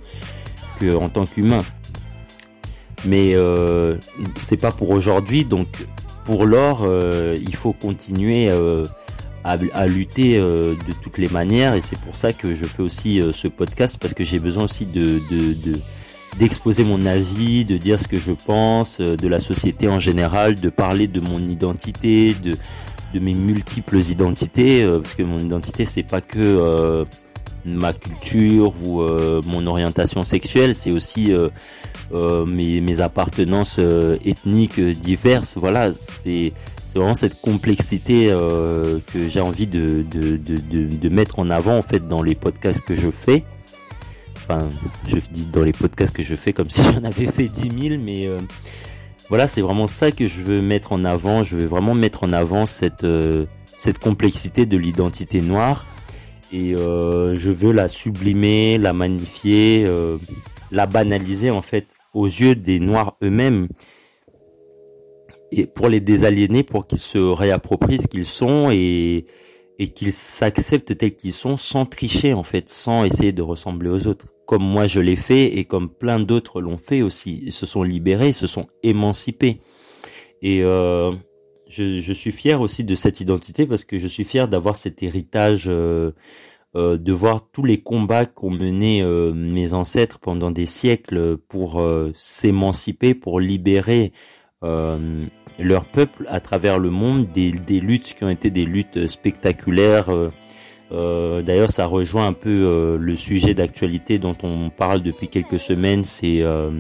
qu'en 0.81 1.09
tant 1.09 1.25
qu'humains. 1.25 1.65
Mais 3.05 3.35
euh, 3.35 3.99
c'est 4.39 4.57
pas 4.57 4.73
pour 4.73 4.91
aujourd'hui, 4.91 5.45
donc 5.45 5.69
pour 6.25 6.47
l'or, 6.47 6.83
euh, 6.85 7.37
il 7.39 7.55
faut 7.55 7.73
continuer 7.73 8.49
euh, 8.51 8.85
à, 9.45 9.87
lutter 9.87 10.39
euh, 10.39 10.75
de 10.75 10.93
toutes 11.03 11.19
les 11.19 11.29
manières 11.29 11.75
et 11.75 11.81
c'est 11.81 11.99
pour 11.99 12.17
ça 12.17 12.33
que 12.33 12.55
je 12.55 12.65
fais 12.65 12.83
aussi 12.83 13.21
ce 13.33 13.47
podcast 13.47 13.99
parce 14.01 14.15
que 14.15 14.25
j'ai 14.25 14.39
besoin 14.39 14.65
aussi 14.65 14.87
de, 14.87 15.21
de, 15.31 15.53
de 15.53 15.79
d'exposer 16.39 16.85
mon 16.85 17.07
avis, 17.07 17.65
de 17.65 17.77
dire 17.77 17.99
ce 17.99 18.09
que 18.09 18.19
je 18.19 18.33
pense 18.33 18.99
euh, 19.01 19.17
de 19.17 19.29
la 19.29 19.39
société 19.39 19.89
en 19.89 20.01
général, 20.01 20.55
de 20.55 20.69
parler 20.69 21.07
de 21.07 21.21
mon 21.21 21.41
identité, 21.41 22.35
de, 22.35 22.57
mes 23.19 23.35
multiples 23.35 23.99
identités, 23.99 24.83
euh, 24.83 25.01
parce 25.01 25.15
que 25.15 25.23
mon 25.23 25.39
identité 25.39 25.87
c'est 25.87 26.03
pas 26.03 26.21
que 26.21 26.39
euh, 26.39 27.05
ma 27.65 27.93
culture 27.93 28.75
ou 28.85 29.01
mon 29.47 29.67
orientation 29.67 30.23
sexuelle, 30.23 30.75
c'est 30.75 30.91
aussi 30.91 31.33
mes, 32.13 32.83
mes 32.83 33.01
appartenances 33.01 33.81
ethniques 34.23 34.79
diverses. 34.79 35.55
Voilà, 35.57 35.91
c'est 36.23 36.53
vraiment 36.95 37.17
cette 37.17 37.41
complexité 37.41 38.27
que 38.27 39.31
j'ai 39.31 39.41
envie 39.41 39.67
de, 39.67 40.05
de, 40.11 41.09
mettre 41.09 41.39
en 41.39 41.49
avant 41.49 41.79
en 41.79 41.83
fait 41.83 42.07
dans 42.07 42.23
les 42.23 42.35
podcasts 42.35 42.83
que 42.83 42.95
je 42.95 43.11
fais 43.11 43.45
je 45.07 45.17
dis 45.31 45.47
dans 45.47 45.63
les 45.63 45.73
podcasts 45.73 46.15
que 46.15 46.23
je 46.23 46.35
fais 46.35 46.53
comme 46.53 46.71
si 46.71 46.83
j'en 46.83 47.05
avais 47.05 47.27
fait 47.27 47.49
10 47.49 47.89
000, 47.89 48.03
mais 48.03 48.27
euh, 48.27 48.39
voilà, 49.29 49.47
c'est 49.47 49.61
vraiment 49.61 49.87
ça 49.87 50.11
que 50.11 50.29
je 50.29 50.43
veux 50.43 50.61
mettre 50.61 50.93
en 50.93 51.05
avant. 51.05 51.43
Je 51.43 51.57
veux 51.57 51.67
vraiment 51.67 51.95
mettre 51.95 52.25
en 52.25 52.33
avant 52.33 52.67
cette 52.67 53.05
euh, 53.05 53.47
cette 53.77 53.99
complexité 53.99 54.67
de 54.67 54.77
l'identité 54.77 55.41
noire 55.41 55.87
et 56.53 56.75
euh, 56.75 57.35
je 57.37 57.51
veux 57.51 57.73
la 57.73 57.89
sublimer, 57.89 58.79
la 58.79 58.93
magnifier, 58.93 59.87
la 60.71 60.87
banaliser 60.87 61.51
en 61.51 61.63
fait 61.63 61.89
aux 62.13 62.27
yeux 62.27 62.55
des 62.55 62.79
noirs 62.79 63.17
eux-mêmes 63.23 63.69
et 65.51 65.67
pour 65.67 65.89
les 65.89 66.01
désaliéner, 66.01 66.63
pour 66.63 66.87
qu'ils 66.87 66.99
se 66.99 67.19
réapproprient 67.19 67.99
ce 67.99 68.07
qu'ils 68.07 68.25
sont 68.25 68.71
et 68.71 69.27
et 69.79 69.89
qu'ils 69.89 70.13
s'acceptent 70.13 70.97
tels 70.97 71.17
qu'ils 71.17 71.33
sont 71.33 71.57
sans 71.57 71.87
tricher 71.87 72.33
en 72.33 72.43
fait, 72.43 72.69
sans 72.69 73.05
essayer 73.05 73.33
de 73.33 73.43
ressembler 73.43 73.91
aux 73.91 74.07
autres 74.07 74.27
comme 74.47 74.63
moi 74.63 74.87
je 74.87 75.01
l'ai 75.01 75.17
fait 75.17 75.59
et 75.59 75.65
comme 75.65 75.89
plein 75.89 76.21
d'autres 76.21 76.61
l'ont 76.61 76.77
fait 76.77 77.03
aussi. 77.03 77.41
Ils 77.45 77.53
se 77.53 77.67
sont 77.67 77.83
libérés, 77.83 78.33
se 78.33 78.47
sont 78.47 78.67
émancipés. 78.83 79.61
Et 80.43 80.63
euh, 80.63 81.13
je, 81.69 82.01
je, 82.01 82.13
suis 82.13 82.33
fier 82.33 82.61
aussi 82.61 82.85
de 82.85 82.95
cette 82.95 83.21
identité 83.21 83.67
parce 83.67 83.85
que 83.85 83.99
je 83.99 84.09
suis 84.09 84.25
fier 84.25 84.47
d'avoir 84.47 84.77
cet 84.77 85.03
héritage, 85.03 85.65
euh, 85.69 86.13
euh, 86.77 86.99
de 86.99 87.13
voir 87.13 87.49
tous 87.53 87.63
les 87.65 87.81
combats 87.81 88.27
qu'ont 88.27 88.51
menés 88.51 89.01
euh, 89.01 89.33
mes 89.33 89.75
ancêtres 89.75 90.19
pendant 90.19 90.51
des 90.51 90.67
siècles 90.67 91.37
pour 91.37 91.81
euh, 91.81 92.11
s'émanciper, 92.17 93.15
pour 93.15 93.39
libérer 93.39 94.13
euh, 94.65 95.27
leur 95.59 95.85
peuple 95.85 96.27
à 96.29 96.41
travers 96.41 96.79
le 96.79 96.91
monde, 96.91 97.29
des, 97.33 97.53
luttes 97.81 98.15
qui 98.15 98.25
ont 98.25 98.31
été 98.31 98.51
des 98.51 98.65
luttes 98.65 99.07
spectaculaires 99.07 100.09
euh, 100.93 101.43
d'ailleurs, 101.43 101.71
ça 101.71 101.87
rejoint 101.87 102.27
un 102.27 102.33
peu 102.33 102.51
euh, 102.51 102.97
le 102.99 103.17
sujet 103.17 103.55
d'actualité 103.55 104.19
dont 104.19 104.37
on 104.43 104.71
parle 104.71 105.03
depuis 105.03 105.29
quelques 105.29 105.59
semaines. 105.59 106.05
C'est 106.05 106.43
euh, 106.43 106.71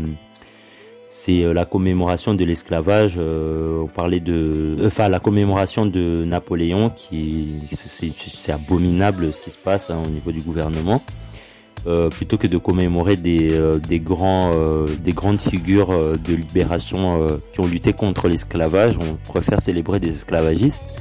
c'est 1.08 1.54
la 1.54 1.64
commémoration 1.64 2.34
de 2.34 2.44
l'esclavage. 2.44 3.18
on 3.18 3.86
parlait 3.86 4.18
de, 4.18 4.76
enfin, 4.84 5.08
la 5.08 5.20
commémoration 5.20 5.86
de 5.86 6.24
Napoléon, 6.26 6.90
qui 6.90 7.62
c'est 7.72 8.50
abominable 8.50 9.32
ce 9.32 9.38
qui 9.38 9.52
se 9.52 9.58
passe 9.58 9.90
hein, 9.90 10.02
au 10.04 10.08
niveau 10.08 10.32
du 10.32 10.40
gouvernement. 10.40 11.00
Plutôt 12.10 12.38
que 12.38 12.46
de 12.46 12.56
commémorer 12.56 13.16
des, 13.16 13.58
des 13.88 14.00
grands 14.00 14.50
des 15.02 15.12
grandes 15.12 15.40
figures 15.40 15.88
de 15.88 16.34
libération 16.34 17.26
qui 17.52 17.60
ont 17.60 17.66
lutté 17.66 17.92
contre 17.92 18.28
l'esclavage, 18.28 18.96
on 18.98 19.16
préfère 19.30 19.60
célébrer 19.60 20.00
des 20.00 20.08
esclavagistes. 20.08 20.94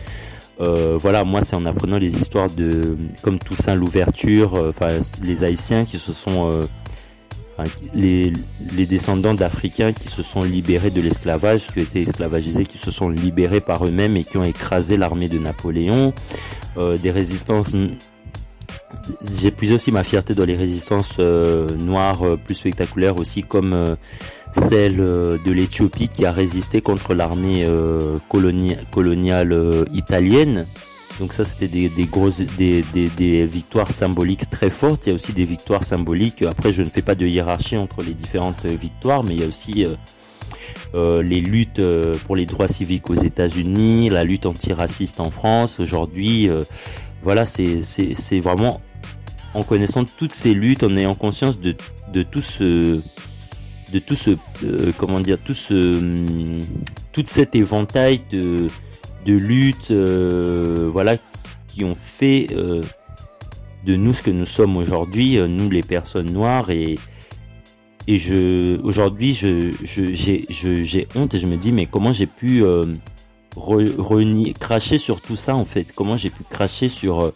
Euh, 0.61 0.97
voilà, 1.01 1.23
moi 1.23 1.41
c'est 1.41 1.55
en 1.55 1.65
apprenant 1.65 1.97
les 1.97 2.15
histoires 2.15 2.49
de 2.49 2.95
comme 3.23 3.39
Toussaint 3.39 3.73
l'ouverture, 3.73 4.53
euh, 4.53 4.69
enfin 4.69 4.99
les 5.23 5.43
Haïtiens 5.43 5.83
qui 5.83 5.97
se 5.97 6.13
sont 6.13 6.51
euh, 6.51 7.65
les, 7.93 8.31
les 8.75 8.85
descendants 8.85 9.33
d'Africains 9.33 9.93
qui 9.93 10.09
se 10.09 10.21
sont 10.21 10.43
libérés 10.43 10.91
de 10.91 11.01
l'esclavage, 11.01 11.67
qui 11.73 11.79
été 11.79 12.01
esclavagisés, 12.01 12.65
qui 12.65 12.77
se 12.77 12.91
sont 12.91 13.09
libérés 13.09 13.61
par 13.61 13.85
eux-mêmes 13.85 14.15
et 14.15 14.23
qui 14.23 14.37
ont 14.37 14.43
écrasé 14.43 14.95
l'armée 14.95 15.27
de 15.27 15.39
Napoléon, 15.39 16.13
euh, 16.77 16.97
des 16.97 17.11
résistances 17.11 17.75
j'ai 19.21 19.51
puisé 19.51 19.75
aussi 19.75 19.91
ma 19.91 20.03
fierté 20.03 20.35
dans 20.35 20.45
les 20.45 20.55
résistances 20.55 21.17
euh, 21.19 21.67
noires 21.77 22.25
euh, 22.25 22.37
plus 22.37 22.55
spectaculaires 22.55 23.17
aussi 23.17 23.43
comme 23.43 23.73
euh, 23.73 23.95
celle 24.51 24.97
de 24.97 25.51
l'Éthiopie 25.51 26.09
qui 26.09 26.25
a 26.25 26.31
résisté 26.31 26.81
contre 26.81 27.15
l'armée 27.15 27.65
coloniale 28.29 29.85
italienne. 29.91 30.67
Donc 31.19 31.33
ça 31.33 31.43
c'était 31.43 31.67
des, 31.67 31.89
grosses 32.05 32.39
des, 32.39 32.83
des, 32.93 33.45
victoires 33.47 33.89
symboliques 33.89 34.47
très 34.51 34.69
fortes. 34.69 35.07
Il 35.07 35.09
y 35.09 35.11
a 35.11 35.15
aussi 35.15 35.33
des 35.33 35.45
victoires 35.45 35.83
symboliques. 35.83 36.43
Après 36.43 36.71
je 36.71 36.83
ne 36.83 36.87
fais 36.87 37.01
pas 37.01 37.15
de 37.15 37.25
hiérarchie 37.25 37.77
entre 37.77 38.03
les 38.03 38.13
différentes 38.13 38.67
victoires, 38.67 39.23
mais 39.23 39.33
il 39.33 39.41
y 39.41 39.43
a 39.43 39.47
aussi 39.47 39.87
les 40.93 41.41
luttes 41.41 41.81
pour 42.27 42.35
les 42.35 42.45
droits 42.45 42.67
civiques 42.67 43.09
aux 43.09 43.15
États-Unis, 43.15 44.11
la 44.11 44.23
lutte 44.23 44.45
antiraciste 44.45 45.19
en 45.19 45.31
France. 45.31 45.79
Aujourd'hui, 45.79 46.47
voilà, 47.23 47.45
c'est 47.45 48.39
vraiment 48.39 48.81
en 49.53 49.63
connaissant 49.63 50.03
toutes 50.03 50.33
ces 50.33 50.53
luttes, 50.53 50.83
en 50.83 50.95
ayant 50.97 51.15
conscience 51.15 51.57
de, 51.59 51.73
tout 52.23 52.41
ce, 52.41 53.01
de 53.91 53.99
tout 53.99 54.15
ce, 54.15 54.31
euh, 54.63 54.91
comment 54.97 55.19
dire, 55.19 55.37
tout 55.43 55.53
ce, 55.53 55.73
hum, 55.73 56.61
toute 57.11 57.27
cet 57.27 57.55
éventail 57.55 58.21
de, 58.31 58.67
de 59.25 59.33
luttes, 59.33 59.91
euh, 59.91 60.89
voilà, 60.91 61.17
qui 61.67 61.85
ont 61.85 61.95
fait 61.95 62.47
euh, 62.51 62.81
de 63.85 63.95
nous 63.95 64.13
ce 64.13 64.23
que 64.23 64.31
nous 64.31 64.45
sommes 64.45 64.75
aujourd'hui, 64.77 65.37
nous 65.47 65.69
les 65.69 65.83
personnes 65.83 66.31
noires. 66.31 66.69
Et 66.71 66.97
je 68.05 68.81
aujourd'hui 68.81 69.33
je 69.33 69.71
j'ai 69.81 71.07
honte 71.15 71.35
et 71.35 71.39
je 71.39 71.45
me 71.45 71.55
dis 71.55 71.71
mais 71.71 71.85
comment 71.85 72.11
j'ai 72.11 72.27
pu 72.27 72.61
renier, 73.55 74.53
cracher 74.53 74.97
sur 74.97 75.21
tout 75.21 75.35
ça 75.35 75.55
en 75.55 75.65
fait. 75.65 75.91
Comment 75.93 76.17
j'ai 76.17 76.29
pu 76.29 76.43
cracher 76.43 76.89
sur 76.89 77.33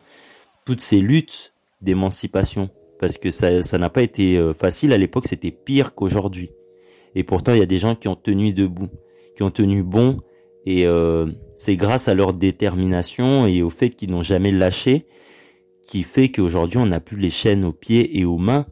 toutes 0.66 0.82
ces 0.82 1.00
luttes 1.00 1.54
d'émancipation? 1.82 2.70
Parce 3.00 3.18
que 3.18 3.32
ça 3.32 3.64
ça 3.64 3.78
n'a 3.78 3.90
pas 3.90 4.02
été 4.02 4.38
euh, 4.38 4.54
facile 4.54 4.94
à 4.94 4.98
l'époque, 4.98 5.26
c'était 5.28 5.52
pire 5.52 5.94
qu'aujourd'hui. 5.94 6.50
Et 7.16 7.24
pourtant, 7.24 7.54
il 7.54 7.60
y 7.60 7.64
a 7.64 7.68
des 7.68 7.80
gens 7.80 7.96
qui 7.96 8.08
ont 8.08 8.16
tenu 8.16 8.54
debout, 8.54 8.90
qui 9.36 9.44
ont 9.44 9.50
tenu 9.50 9.84
bon. 9.84 10.20
Et 10.66 10.86
euh, 10.86 11.28
c'est 11.56 11.78
grâce 11.78 12.08
à 12.08 12.14
leur 12.14 12.34
détermination 12.34 13.48
et 13.48 13.62
au 13.62 13.70
fait 13.70 13.90
qu'ils 13.90 14.12
n'ont 14.12 14.24
jamais 14.24 14.52
lâché 14.52 15.06
qui 15.88 16.04
fait 16.04 16.30
qu'aujourd'hui 16.30 16.78
on 16.78 16.86
n'a 16.86 17.00
plus 17.00 17.18
les 17.18 17.30
chaînes 17.30 17.64
aux 17.66 17.72
pieds 17.72 18.20
et 18.20 18.26
aux 18.26 18.38
mains 18.38 18.66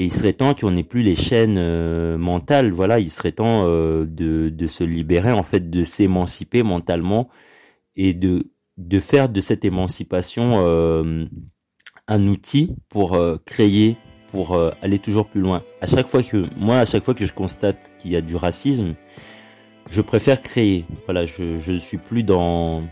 et 0.00 0.04
il 0.04 0.12
serait 0.12 0.32
temps 0.32 0.54
qu'on 0.54 0.70
n'ait 0.70 0.82
plus 0.82 1.02
les 1.02 1.14
chaînes 1.14 1.58
euh, 1.58 2.16
mentales. 2.16 2.72
Voilà, 2.72 3.00
il 3.00 3.10
serait 3.10 3.32
temps 3.32 3.66
de, 3.66 4.06
de 4.48 4.66
se 4.66 4.84
libérer, 4.84 5.32
en 5.32 5.42
fait, 5.42 5.68
de 5.70 5.82
s'émanciper 5.82 6.62
mentalement 6.62 7.28
et 7.96 8.14
de, 8.14 8.50
de 8.78 9.00
faire 9.00 9.28
de 9.28 9.40
cette 9.40 9.64
émancipation 9.64 10.56
un 12.10 12.26
outil 12.26 12.74
pour 12.88 13.14
euh, 13.14 13.36
créer, 13.46 13.96
pour 14.30 14.54
euh, 14.54 14.72
aller 14.82 14.98
toujours 14.98 15.26
plus 15.28 15.40
loin. 15.40 15.62
À 15.80 15.86
chaque 15.86 16.08
fois 16.08 16.22
que 16.22 16.46
moi, 16.56 16.80
à 16.80 16.84
chaque 16.84 17.04
fois 17.04 17.14
que 17.14 17.24
je 17.24 17.32
constate 17.32 17.92
qu'il 17.98 18.10
y 18.10 18.16
a 18.16 18.20
du 18.20 18.36
racisme, 18.36 18.94
je 19.88 20.02
préfère 20.02 20.42
créer. 20.42 20.84
Voilà, 21.06 21.24
je 21.24 21.58
je 21.58 21.72
suis 21.72 21.98
plus 21.98 22.24
dans 22.24 22.82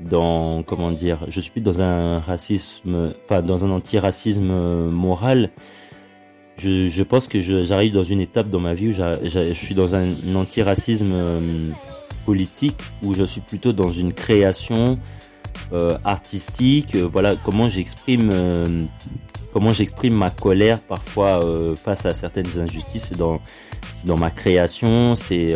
dans 0.00 0.62
comment 0.62 0.90
dire, 0.92 1.26
je 1.28 1.40
suis 1.40 1.50
plus 1.50 1.60
dans 1.60 1.82
un 1.82 2.20
racisme, 2.20 3.12
enfin 3.24 3.42
dans 3.42 3.64
un 3.64 3.70
antiracisme 3.70 4.88
moral. 4.90 5.50
Je, 6.58 6.88
je 6.88 7.02
pense 7.04 7.28
que 7.28 7.40
j'arrive 7.40 7.92
dans 7.92 8.02
une 8.02 8.20
étape 8.20 8.50
dans 8.50 8.60
ma 8.60 8.74
vie 8.74 8.88
où 8.88 8.92
je 8.92 9.52
suis 9.54 9.74
dans 9.74 9.94
un, 9.94 10.06
un 10.06 10.34
antiracisme 10.34 11.12
euh, 11.12 11.70
politique 12.26 12.76
où 13.04 13.14
je 13.14 13.24
suis 13.24 13.40
plutôt 13.40 13.72
dans 13.72 13.92
une 13.92 14.12
création 14.12 14.98
euh, 15.72 15.98
artistique, 16.04 16.94
euh, 16.94 17.08
voilà 17.10 17.36
comment 17.44 17.68
j'exprime 17.68 18.30
euh, 18.32 18.84
comment 19.52 19.74
j'exprime 19.74 20.14
ma 20.14 20.30
colère 20.30 20.78
parfois 20.80 21.40
face 21.76 22.06
à 22.06 22.14
certaines 22.14 22.58
injustices. 22.58 23.08
C'est 23.10 23.18
dans 23.18 23.40
dans 24.06 24.16
ma 24.16 24.30
création, 24.30 25.14
c'est 25.14 25.54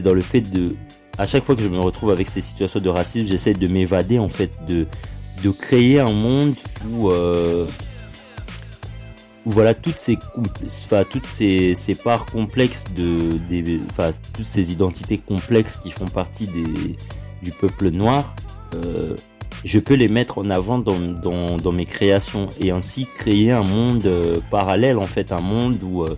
dans 0.00 0.14
le 0.14 0.20
fait 0.20 0.40
de 0.40 0.74
à 1.18 1.26
chaque 1.26 1.44
fois 1.44 1.54
que 1.54 1.62
je 1.62 1.68
me 1.68 1.78
retrouve 1.78 2.10
avec 2.10 2.28
ces 2.28 2.40
situations 2.40 2.80
de 2.80 2.88
racisme, 2.88 3.28
j'essaie 3.28 3.52
de 3.52 3.68
m'évader 3.68 4.18
en 4.18 4.28
fait 4.28 4.50
de 4.68 4.86
de 5.44 5.50
créer 5.50 6.00
un 6.00 6.12
monde 6.12 6.54
où 6.90 7.10
voilà 9.46 9.74
toutes 9.74 9.98
ces 9.98 10.18
enfin 10.66 11.04
toutes 11.08 11.26
ces, 11.26 11.74
ces 11.74 11.94
parts 11.94 12.26
complexes 12.26 12.84
de 12.94 13.38
enfin 13.90 14.10
toutes 14.34 14.46
ces 14.46 14.72
identités 14.72 15.18
complexes 15.18 15.78
qui 15.78 15.90
font 15.90 16.08
partie 16.08 16.46
des 16.46 16.96
du 17.42 17.50
peuple 17.52 17.90
noir 17.90 18.34
euh, 18.74 19.16
je 19.64 19.78
peux 19.78 19.94
les 19.94 20.08
mettre 20.08 20.38
en 20.38 20.48
avant 20.48 20.78
dans, 20.78 20.98
dans, 20.98 21.56
dans, 21.56 21.72
mes 21.72 21.84
créations 21.84 22.48
et 22.60 22.70
ainsi 22.70 23.06
créer 23.14 23.50
un 23.50 23.62
monde 23.62 24.06
euh, 24.06 24.38
parallèle 24.50 24.98
en 24.98 25.04
fait 25.04 25.32
un 25.32 25.40
monde 25.40 25.76
où 25.82 26.02
euh, 26.02 26.16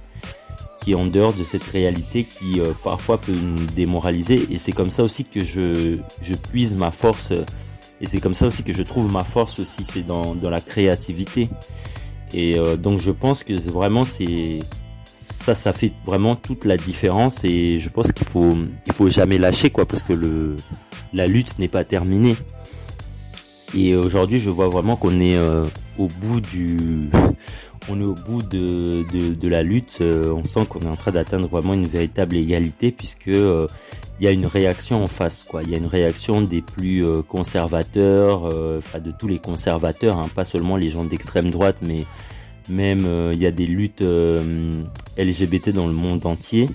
qui 0.81 0.93
est 0.93 0.97
en 0.97 1.07
dehors 1.07 1.33
de 1.33 1.45
cette 1.45 1.65
réalité 1.65 2.25
qui 2.25 2.61
parfois 2.83 3.17
peut 3.17 3.31
nous 3.31 3.67
démoraliser. 3.67 4.49
Et 4.51 4.59
c'est 4.59 4.73
comme 4.73 4.91
ça 4.91 5.05
aussi 5.05 5.25
que 5.25 5.41
je, 5.41 5.99
je 6.21 6.35
puise 6.35 6.75
ma 6.75 6.91
force 6.91 7.33
et 8.01 8.07
c'est 8.09 8.21
comme 8.21 8.35
ça 8.35 8.49
aussi 8.49 8.65
que 8.65 8.73
je 8.73 8.83
trouve 8.83 9.11
ma 9.11 9.23
force 9.23 9.61
aussi 9.61 9.85
c'est 9.85 10.03
dans, 10.03 10.35
dans 10.35 10.51
la 10.51 10.61
créativité 10.61 11.49
et 12.35 12.57
donc 12.79 13.01
je 13.01 13.11
pense 13.11 13.45
que 13.45 13.53
vraiment 13.71 14.05
c'est 14.05 14.61
ça 15.05 15.55
ça 15.55 15.73
fait 15.73 15.93
vraiment 16.07 16.35
toute 16.37 16.65
la 16.65 16.77
différence 16.77 17.45
et 17.45 17.79
je 17.79 17.89
pense 17.89 18.13
qu'il 18.13 18.27
faut 18.27 18.57
il 18.87 18.93
faut 18.93 19.09
jamais 19.09 19.39
lâcher 19.39 19.71
quoi 19.71 19.85
parce 19.87 20.03
que 20.03 20.13
le 20.13 20.57
la 21.13 21.27
lutte 21.27 21.59
n'est 21.59 21.69
pas 21.69 21.85
terminée. 21.85 22.37
Et 23.75 23.97
aujourd'hui, 23.97 24.39
je 24.39 24.51
vois 24.51 24.69
vraiment 24.69 24.97
qu'on 24.97 25.19
est 25.21 25.37
euh, 25.37 25.65
au 25.99 26.09
bout 26.09 26.41
du, 26.41 27.09
on 27.89 28.01
est 28.01 28.05
au 28.05 28.15
bout 28.15 28.43
de, 28.43 29.49
la 29.49 29.63
lutte. 29.63 29.99
Euh, 30.01 30.33
on 30.33 30.45
sent 30.45 30.67
qu'on 30.69 30.81
est 30.81 30.89
en 30.89 30.97
train 30.97 31.13
d'atteindre 31.13 31.49
vraiment 31.49 31.75
une 31.75 31.87
véritable 31.87 32.37
égalité 32.37 32.93
puisque 32.93 33.29
euh, 33.29 33.67
il 34.21 34.25
y 34.25 34.29
a 34.29 34.31
une 34.31 34.47
réaction 34.47 35.03
en 35.03 35.07
face, 35.07 35.45
quoi. 35.45 35.63
Il 35.63 35.71
y 35.71 35.75
a 35.75 35.79
une 35.79 35.87
réaction 35.87 36.43
des 36.43 36.63
plus 36.63 37.05
conservateurs, 37.29 38.45
enfin 38.79 39.01
de 39.01 39.11
tous 39.11 39.27
les 39.27 39.39
conservateurs, 39.39 40.19
hein, 40.19 40.29
pas 40.33 40.45
seulement 40.45 40.77
les 40.77 40.91
gens 40.91 41.05
d'extrême 41.05 41.51
droite, 41.51 41.79
mais 41.83 42.05
même 42.69 43.09
il 43.33 43.39
y 43.39 43.47
a 43.47 43.51
des 43.51 43.67
luttes 43.67 44.05
LGBT 45.19 45.71
dans 45.71 45.89
le 45.89 45.93
monde 45.93 46.25
entier. 46.25 46.69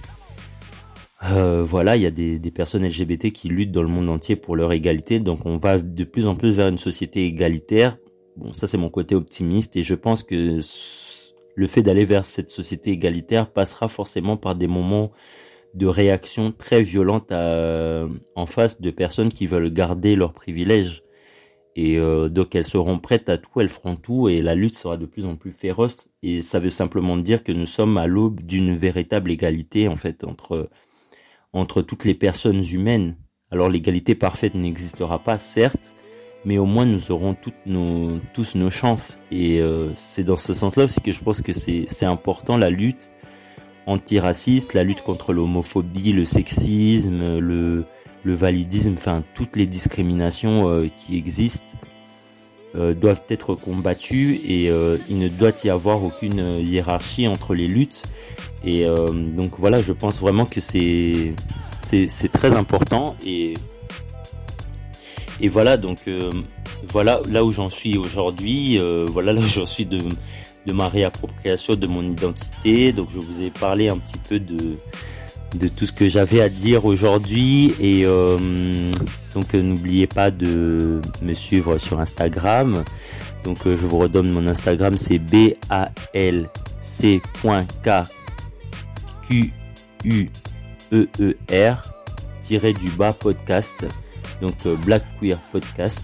Euh, 1.23 1.63
voilà, 1.63 1.95
il 1.95 2.03
y 2.03 2.05
a 2.05 2.11
des, 2.11 2.39
personnes 2.51 2.85
LGBT 2.85 3.31
qui 3.31 3.49
luttent 3.49 3.71
dans 3.71 3.81
le 3.81 3.87
monde 3.87 4.09
entier 4.09 4.35
pour 4.35 4.55
leur 4.55 4.71
égalité, 4.71 5.19
donc 5.19 5.45
on 5.45 5.57
va 5.57 5.79
de 5.79 6.03
plus 6.03 6.27
en 6.27 6.35
plus 6.35 6.51
vers 6.51 6.67
une 6.67 6.77
société 6.77 7.25
égalitaire. 7.25 7.97
Bon, 8.37 8.53
ça 8.53 8.67
c'est 8.67 8.77
mon 8.77 8.89
côté 8.89 9.15
optimiste 9.15 9.75
et 9.75 9.83
je 9.83 9.95
pense 9.95 10.21
que 10.21 10.59
le 11.55 11.67
fait 11.67 11.81
d'aller 11.81 12.05
vers 12.05 12.23
cette 12.23 12.51
société 12.51 12.91
égalitaire 12.91 13.51
passera 13.51 13.87
forcément 13.87 14.37
par 14.37 14.53
des 14.53 14.67
moments 14.67 15.11
de 15.73 15.87
réaction 15.87 16.51
très 16.51 16.83
violente 16.83 17.31
en 17.31 18.45
face 18.45 18.79
de 18.79 18.91
personnes 18.91 19.33
qui 19.33 19.47
veulent 19.47 19.73
garder 19.73 20.15
leurs 20.15 20.33
privilèges. 20.33 21.03
Et 21.75 21.97
euh, 21.97 22.29
donc 22.29 22.55
elles 22.55 22.63
seront 22.63 22.99
prêtes 22.99 23.29
à 23.29 23.37
tout, 23.37 23.59
elles 23.59 23.69
feront 23.69 23.95
tout 23.95 24.29
et 24.29 24.41
la 24.41 24.55
lutte 24.55 24.75
sera 24.75 24.97
de 24.97 25.05
plus 25.05 25.25
en 25.25 25.35
plus 25.35 25.51
féroce. 25.51 26.07
Et 26.23 26.41
ça 26.41 26.59
veut 26.59 26.71
simplement 26.71 27.17
dire 27.17 27.43
que 27.43 27.51
nous 27.51 27.67
sommes 27.67 27.97
à 27.97 28.07
l'aube 28.07 28.41
d'une 28.41 28.75
véritable 28.75 29.31
égalité 29.31 29.87
en 29.87 29.95
fait 29.95 30.23
entre 30.23 30.69
entre 31.53 31.81
toutes 31.81 32.05
les 32.05 32.15
personnes 32.15 32.63
humaines. 32.71 33.15
Alors 33.51 33.69
l'égalité 33.69 34.15
parfaite 34.15 34.55
n'existera 34.55 35.23
pas, 35.23 35.39
certes, 35.39 35.95
mais 36.45 36.57
au 36.57 36.65
moins 36.65 36.85
nous 36.85 37.11
aurons 37.11 37.33
toutes 37.33 37.65
nos, 37.65 38.19
tous 38.33 38.55
nos 38.55 38.69
chances. 38.69 39.19
Et 39.31 39.59
euh, 39.61 39.89
c'est 39.95 40.23
dans 40.23 40.37
ce 40.37 40.53
sens-là 40.53 40.85
aussi 40.85 41.01
que 41.01 41.11
je 41.11 41.21
pense 41.21 41.41
que 41.41 41.53
c'est 41.53 42.05
important 42.05 42.57
la 42.57 42.69
lutte 42.69 43.09
antiraciste, 43.85 44.73
la 44.73 44.83
lutte 44.83 45.01
contre 45.01 45.33
l'homophobie, 45.33 46.11
le 46.11 46.25
sexisme, 46.25 47.39
le, 47.39 47.85
le 48.23 48.33
validisme, 48.33 48.93
enfin 48.97 49.23
toutes 49.33 49.55
les 49.55 49.65
discriminations 49.65 50.69
euh, 50.69 50.87
qui 50.95 51.17
existent 51.17 51.77
euh, 52.75 52.93
doivent 52.93 53.23
être 53.29 53.55
combattues. 53.55 54.39
Et 54.45 54.65
il 55.09 55.19
ne 55.19 55.27
doit 55.29 55.53
y 55.63 55.69
avoir 55.69 56.03
aucune 56.03 56.59
hiérarchie 56.59 57.27
entre 57.27 57.55
les 57.55 57.67
luttes. 57.67 58.03
Et 58.63 58.85
euh, 58.85 59.11
donc 59.11 59.51
voilà, 59.57 59.81
je 59.81 59.93
pense 59.93 60.19
vraiment 60.19 60.45
que 60.45 60.61
c'est 60.61 61.33
c'est 61.83 62.31
très 62.31 62.53
important. 62.53 63.15
Et 63.25 63.53
et 65.39 65.47
voilà 65.49 65.77
donc 65.77 65.99
euh, 66.07 66.31
voilà 66.83 67.21
là 67.29 67.43
où 67.43 67.51
j'en 67.51 67.69
suis 67.69 67.97
aujourd'hui, 67.97 68.79
euh, 68.79 69.05
voilà 69.07 69.33
là 69.33 69.41
où 69.41 69.45
j'en 69.45 69.65
suis 69.65 69.85
de 69.85 69.99
de 70.65 70.73
ma 70.73 70.89
réappropriation 70.89 71.75
de 71.75 71.87
mon 71.87 72.03
identité. 72.03 72.91
Donc 72.91 73.09
je 73.13 73.19
vous 73.19 73.41
ai 73.41 73.49
parlé 73.49 73.89
un 73.89 73.97
petit 73.97 74.17
peu 74.17 74.39
de 74.39 74.77
de 75.55 75.67
tout 75.69 75.85
ce 75.85 75.93
que 75.93 76.09
j'avais 76.09 76.41
à 76.41 76.49
dire 76.49 76.83
aujourd'hui 76.85 77.73
et 77.79 78.03
donc 79.33 79.53
n'oubliez 79.53 80.07
pas 80.07 80.29
de 80.29 80.99
me 81.21 81.33
suivre 81.33 81.77
sur 81.77 82.01
Instagram. 82.01 82.83
Donc 83.45 83.59
je 83.63 83.85
vous 83.85 83.99
redonne 83.99 84.29
mon 84.29 84.45
Instagram, 84.47 84.95
c'est 84.97 85.19
B 85.19 85.53
A 85.69 85.91
L 86.13 86.49
C.K.Q.U.E.E.R 86.81 88.07
tiré 92.47 92.71
du 92.71 92.89
bas 92.91 93.11
podcast. 93.11 93.75
Donc 94.41 94.55
Black 94.85 95.03
Queer 95.19 95.37
Podcast. 95.51 96.03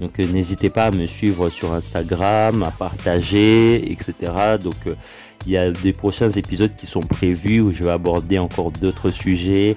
Donc 0.00 0.18
n'hésitez 0.18 0.70
pas 0.70 0.86
à 0.86 0.90
me 0.90 1.06
suivre 1.06 1.50
sur 1.50 1.72
Instagram, 1.74 2.62
à 2.62 2.70
partager, 2.70 3.92
etc. 3.92 4.14
Donc 4.60 4.76
il 5.46 5.52
y 5.52 5.56
a 5.56 5.70
des 5.70 5.92
prochains 5.92 6.30
épisodes 6.30 6.74
qui 6.74 6.86
sont 6.86 7.00
prévus 7.00 7.60
où 7.60 7.72
je 7.72 7.84
vais 7.84 7.90
aborder 7.90 8.38
encore 8.38 8.70
d'autres 8.70 9.10
sujets. 9.10 9.76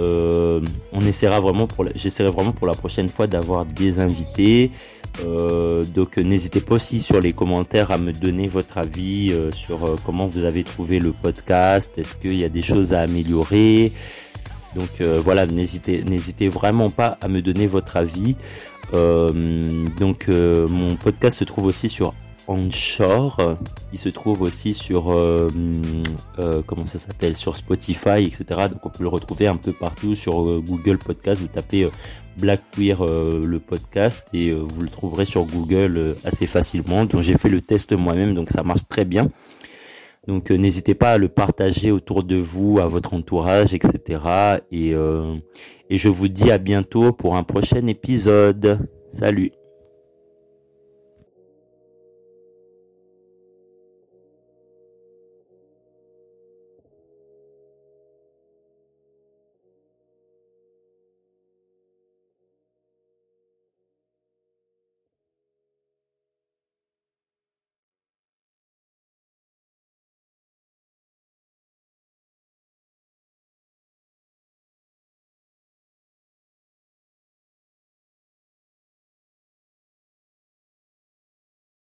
Euh, 0.00 0.60
on 0.92 1.00
essaiera 1.06 1.40
vraiment 1.40 1.66
pour, 1.66 1.86
j'essaierai 1.94 2.30
vraiment 2.30 2.52
pour 2.52 2.66
la 2.66 2.74
prochaine 2.74 3.08
fois 3.08 3.26
d'avoir 3.26 3.64
des 3.64 4.00
invités. 4.00 4.70
Euh, 5.24 5.84
donc 5.84 6.16
n'hésitez 6.16 6.60
pas 6.60 6.74
aussi 6.74 7.00
sur 7.00 7.20
les 7.20 7.32
commentaires 7.32 7.90
à 7.90 7.98
me 7.98 8.12
donner 8.12 8.48
votre 8.48 8.78
avis 8.78 9.30
euh, 9.30 9.52
sur 9.52 9.84
euh, 9.84 9.96
comment 10.04 10.26
vous 10.26 10.44
avez 10.44 10.64
trouvé 10.64 10.98
le 10.98 11.12
podcast. 11.12 11.92
Est-ce 11.96 12.14
qu'il 12.14 12.34
y 12.34 12.44
a 12.44 12.48
des 12.48 12.62
choses 12.62 12.92
à 12.92 13.00
améliorer? 13.02 13.92
Donc 14.74 15.00
euh, 15.00 15.20
voilà, 15.22 15.46
n'hésitez 15.46 16.02
n'hésitez 16.04 16.48
vraiment 16.48 16.90
pas 16.90 17.18
à 17.20 17.28
me 17.28 17.42
donner 17.42 17.66
votre 17.66 17.96
avis. 17.96 18.36
donc 18.92 20.28
mon 20.28 20.96
podcast 20.96 21.38
se 21.38 21.44
trouve 21.44 21.66
aussi 21.66 21.88
sur 21.88 22.14
Onshore. 22.48 23.56
Il 23.92 23.98
se 23.98 24.08
trouve 24.08 24.42
aussi 24.42 24.74
sur 24.74 25.12
euh, 25.12 25.48
euh, 26.38 26.62
comment 26.66 26.86
ça 26.86 26.98
s'appelle 26.98 27.36
sur 27.36 27.56
Spotify, 27.56 28.24
etc. 28.24 28.44
Donc 28.70 28.84
on 28.84 28.90
peut 28.90 29.02
le 29.02 29.08
retrouver 29.08 29.46
un 29.46 29.56
peu 29.56 29.72
partout 29.72 30.14
sur 30.14 30.42
euh, 30.42 30.62
Google 30.64 30.98
Podcast. 30.98 31.40
Vous 31.40 31.48
tapez 31.48 31.88
Black 32.38 32.62
Queer 32.72 33.04
le 33.04 33.58
podcast 33.58 34.24
et 34.32 34.52
vous 34.52 34.82
le 34.82 34.88
trouverez 34.88 35.24
sur 35.24 35.44
Google 35.44 36.16
assez 36.24 36.46
facilement. 36.46 37.04
Donc 37.04 37.22
j'ai 37.22 37.38
fait 37.38 37.48
le 37.48 37.60
test 37.60 37.92
moi-même, 37.92 38.34
donc 38.34 38.50
ça 38.50 38.62
marche 38.62 38.82
très 38.88 39.04
bien. 39.04 39.28
Donc 40.26 40.50
n'hésitez 40.50 40.94
pas 40.94 41.12
à 41.12 41.18
le 41.18 41.28
partager 41.28 41.90
autour 41.90 42.24
de 42.24 42.36
vous, 42.36 42.78
à 42.80 42.86
votre 42.86 43.14
entourage, 43.14 43.74
etc. 43.74 44.20
Et, 44.72 44.90
et 45.90 45.98
je 45.98 46.08
vous 46.08 46.28
dis 46.28 46.50
à 46.50 46.58
bientôt 46.58 47.12
pour 47.12 47.36
un 47.36 47.42
prochain 47.42 47.86
épisode. 47.86 48.78
Salut 49.08 49.52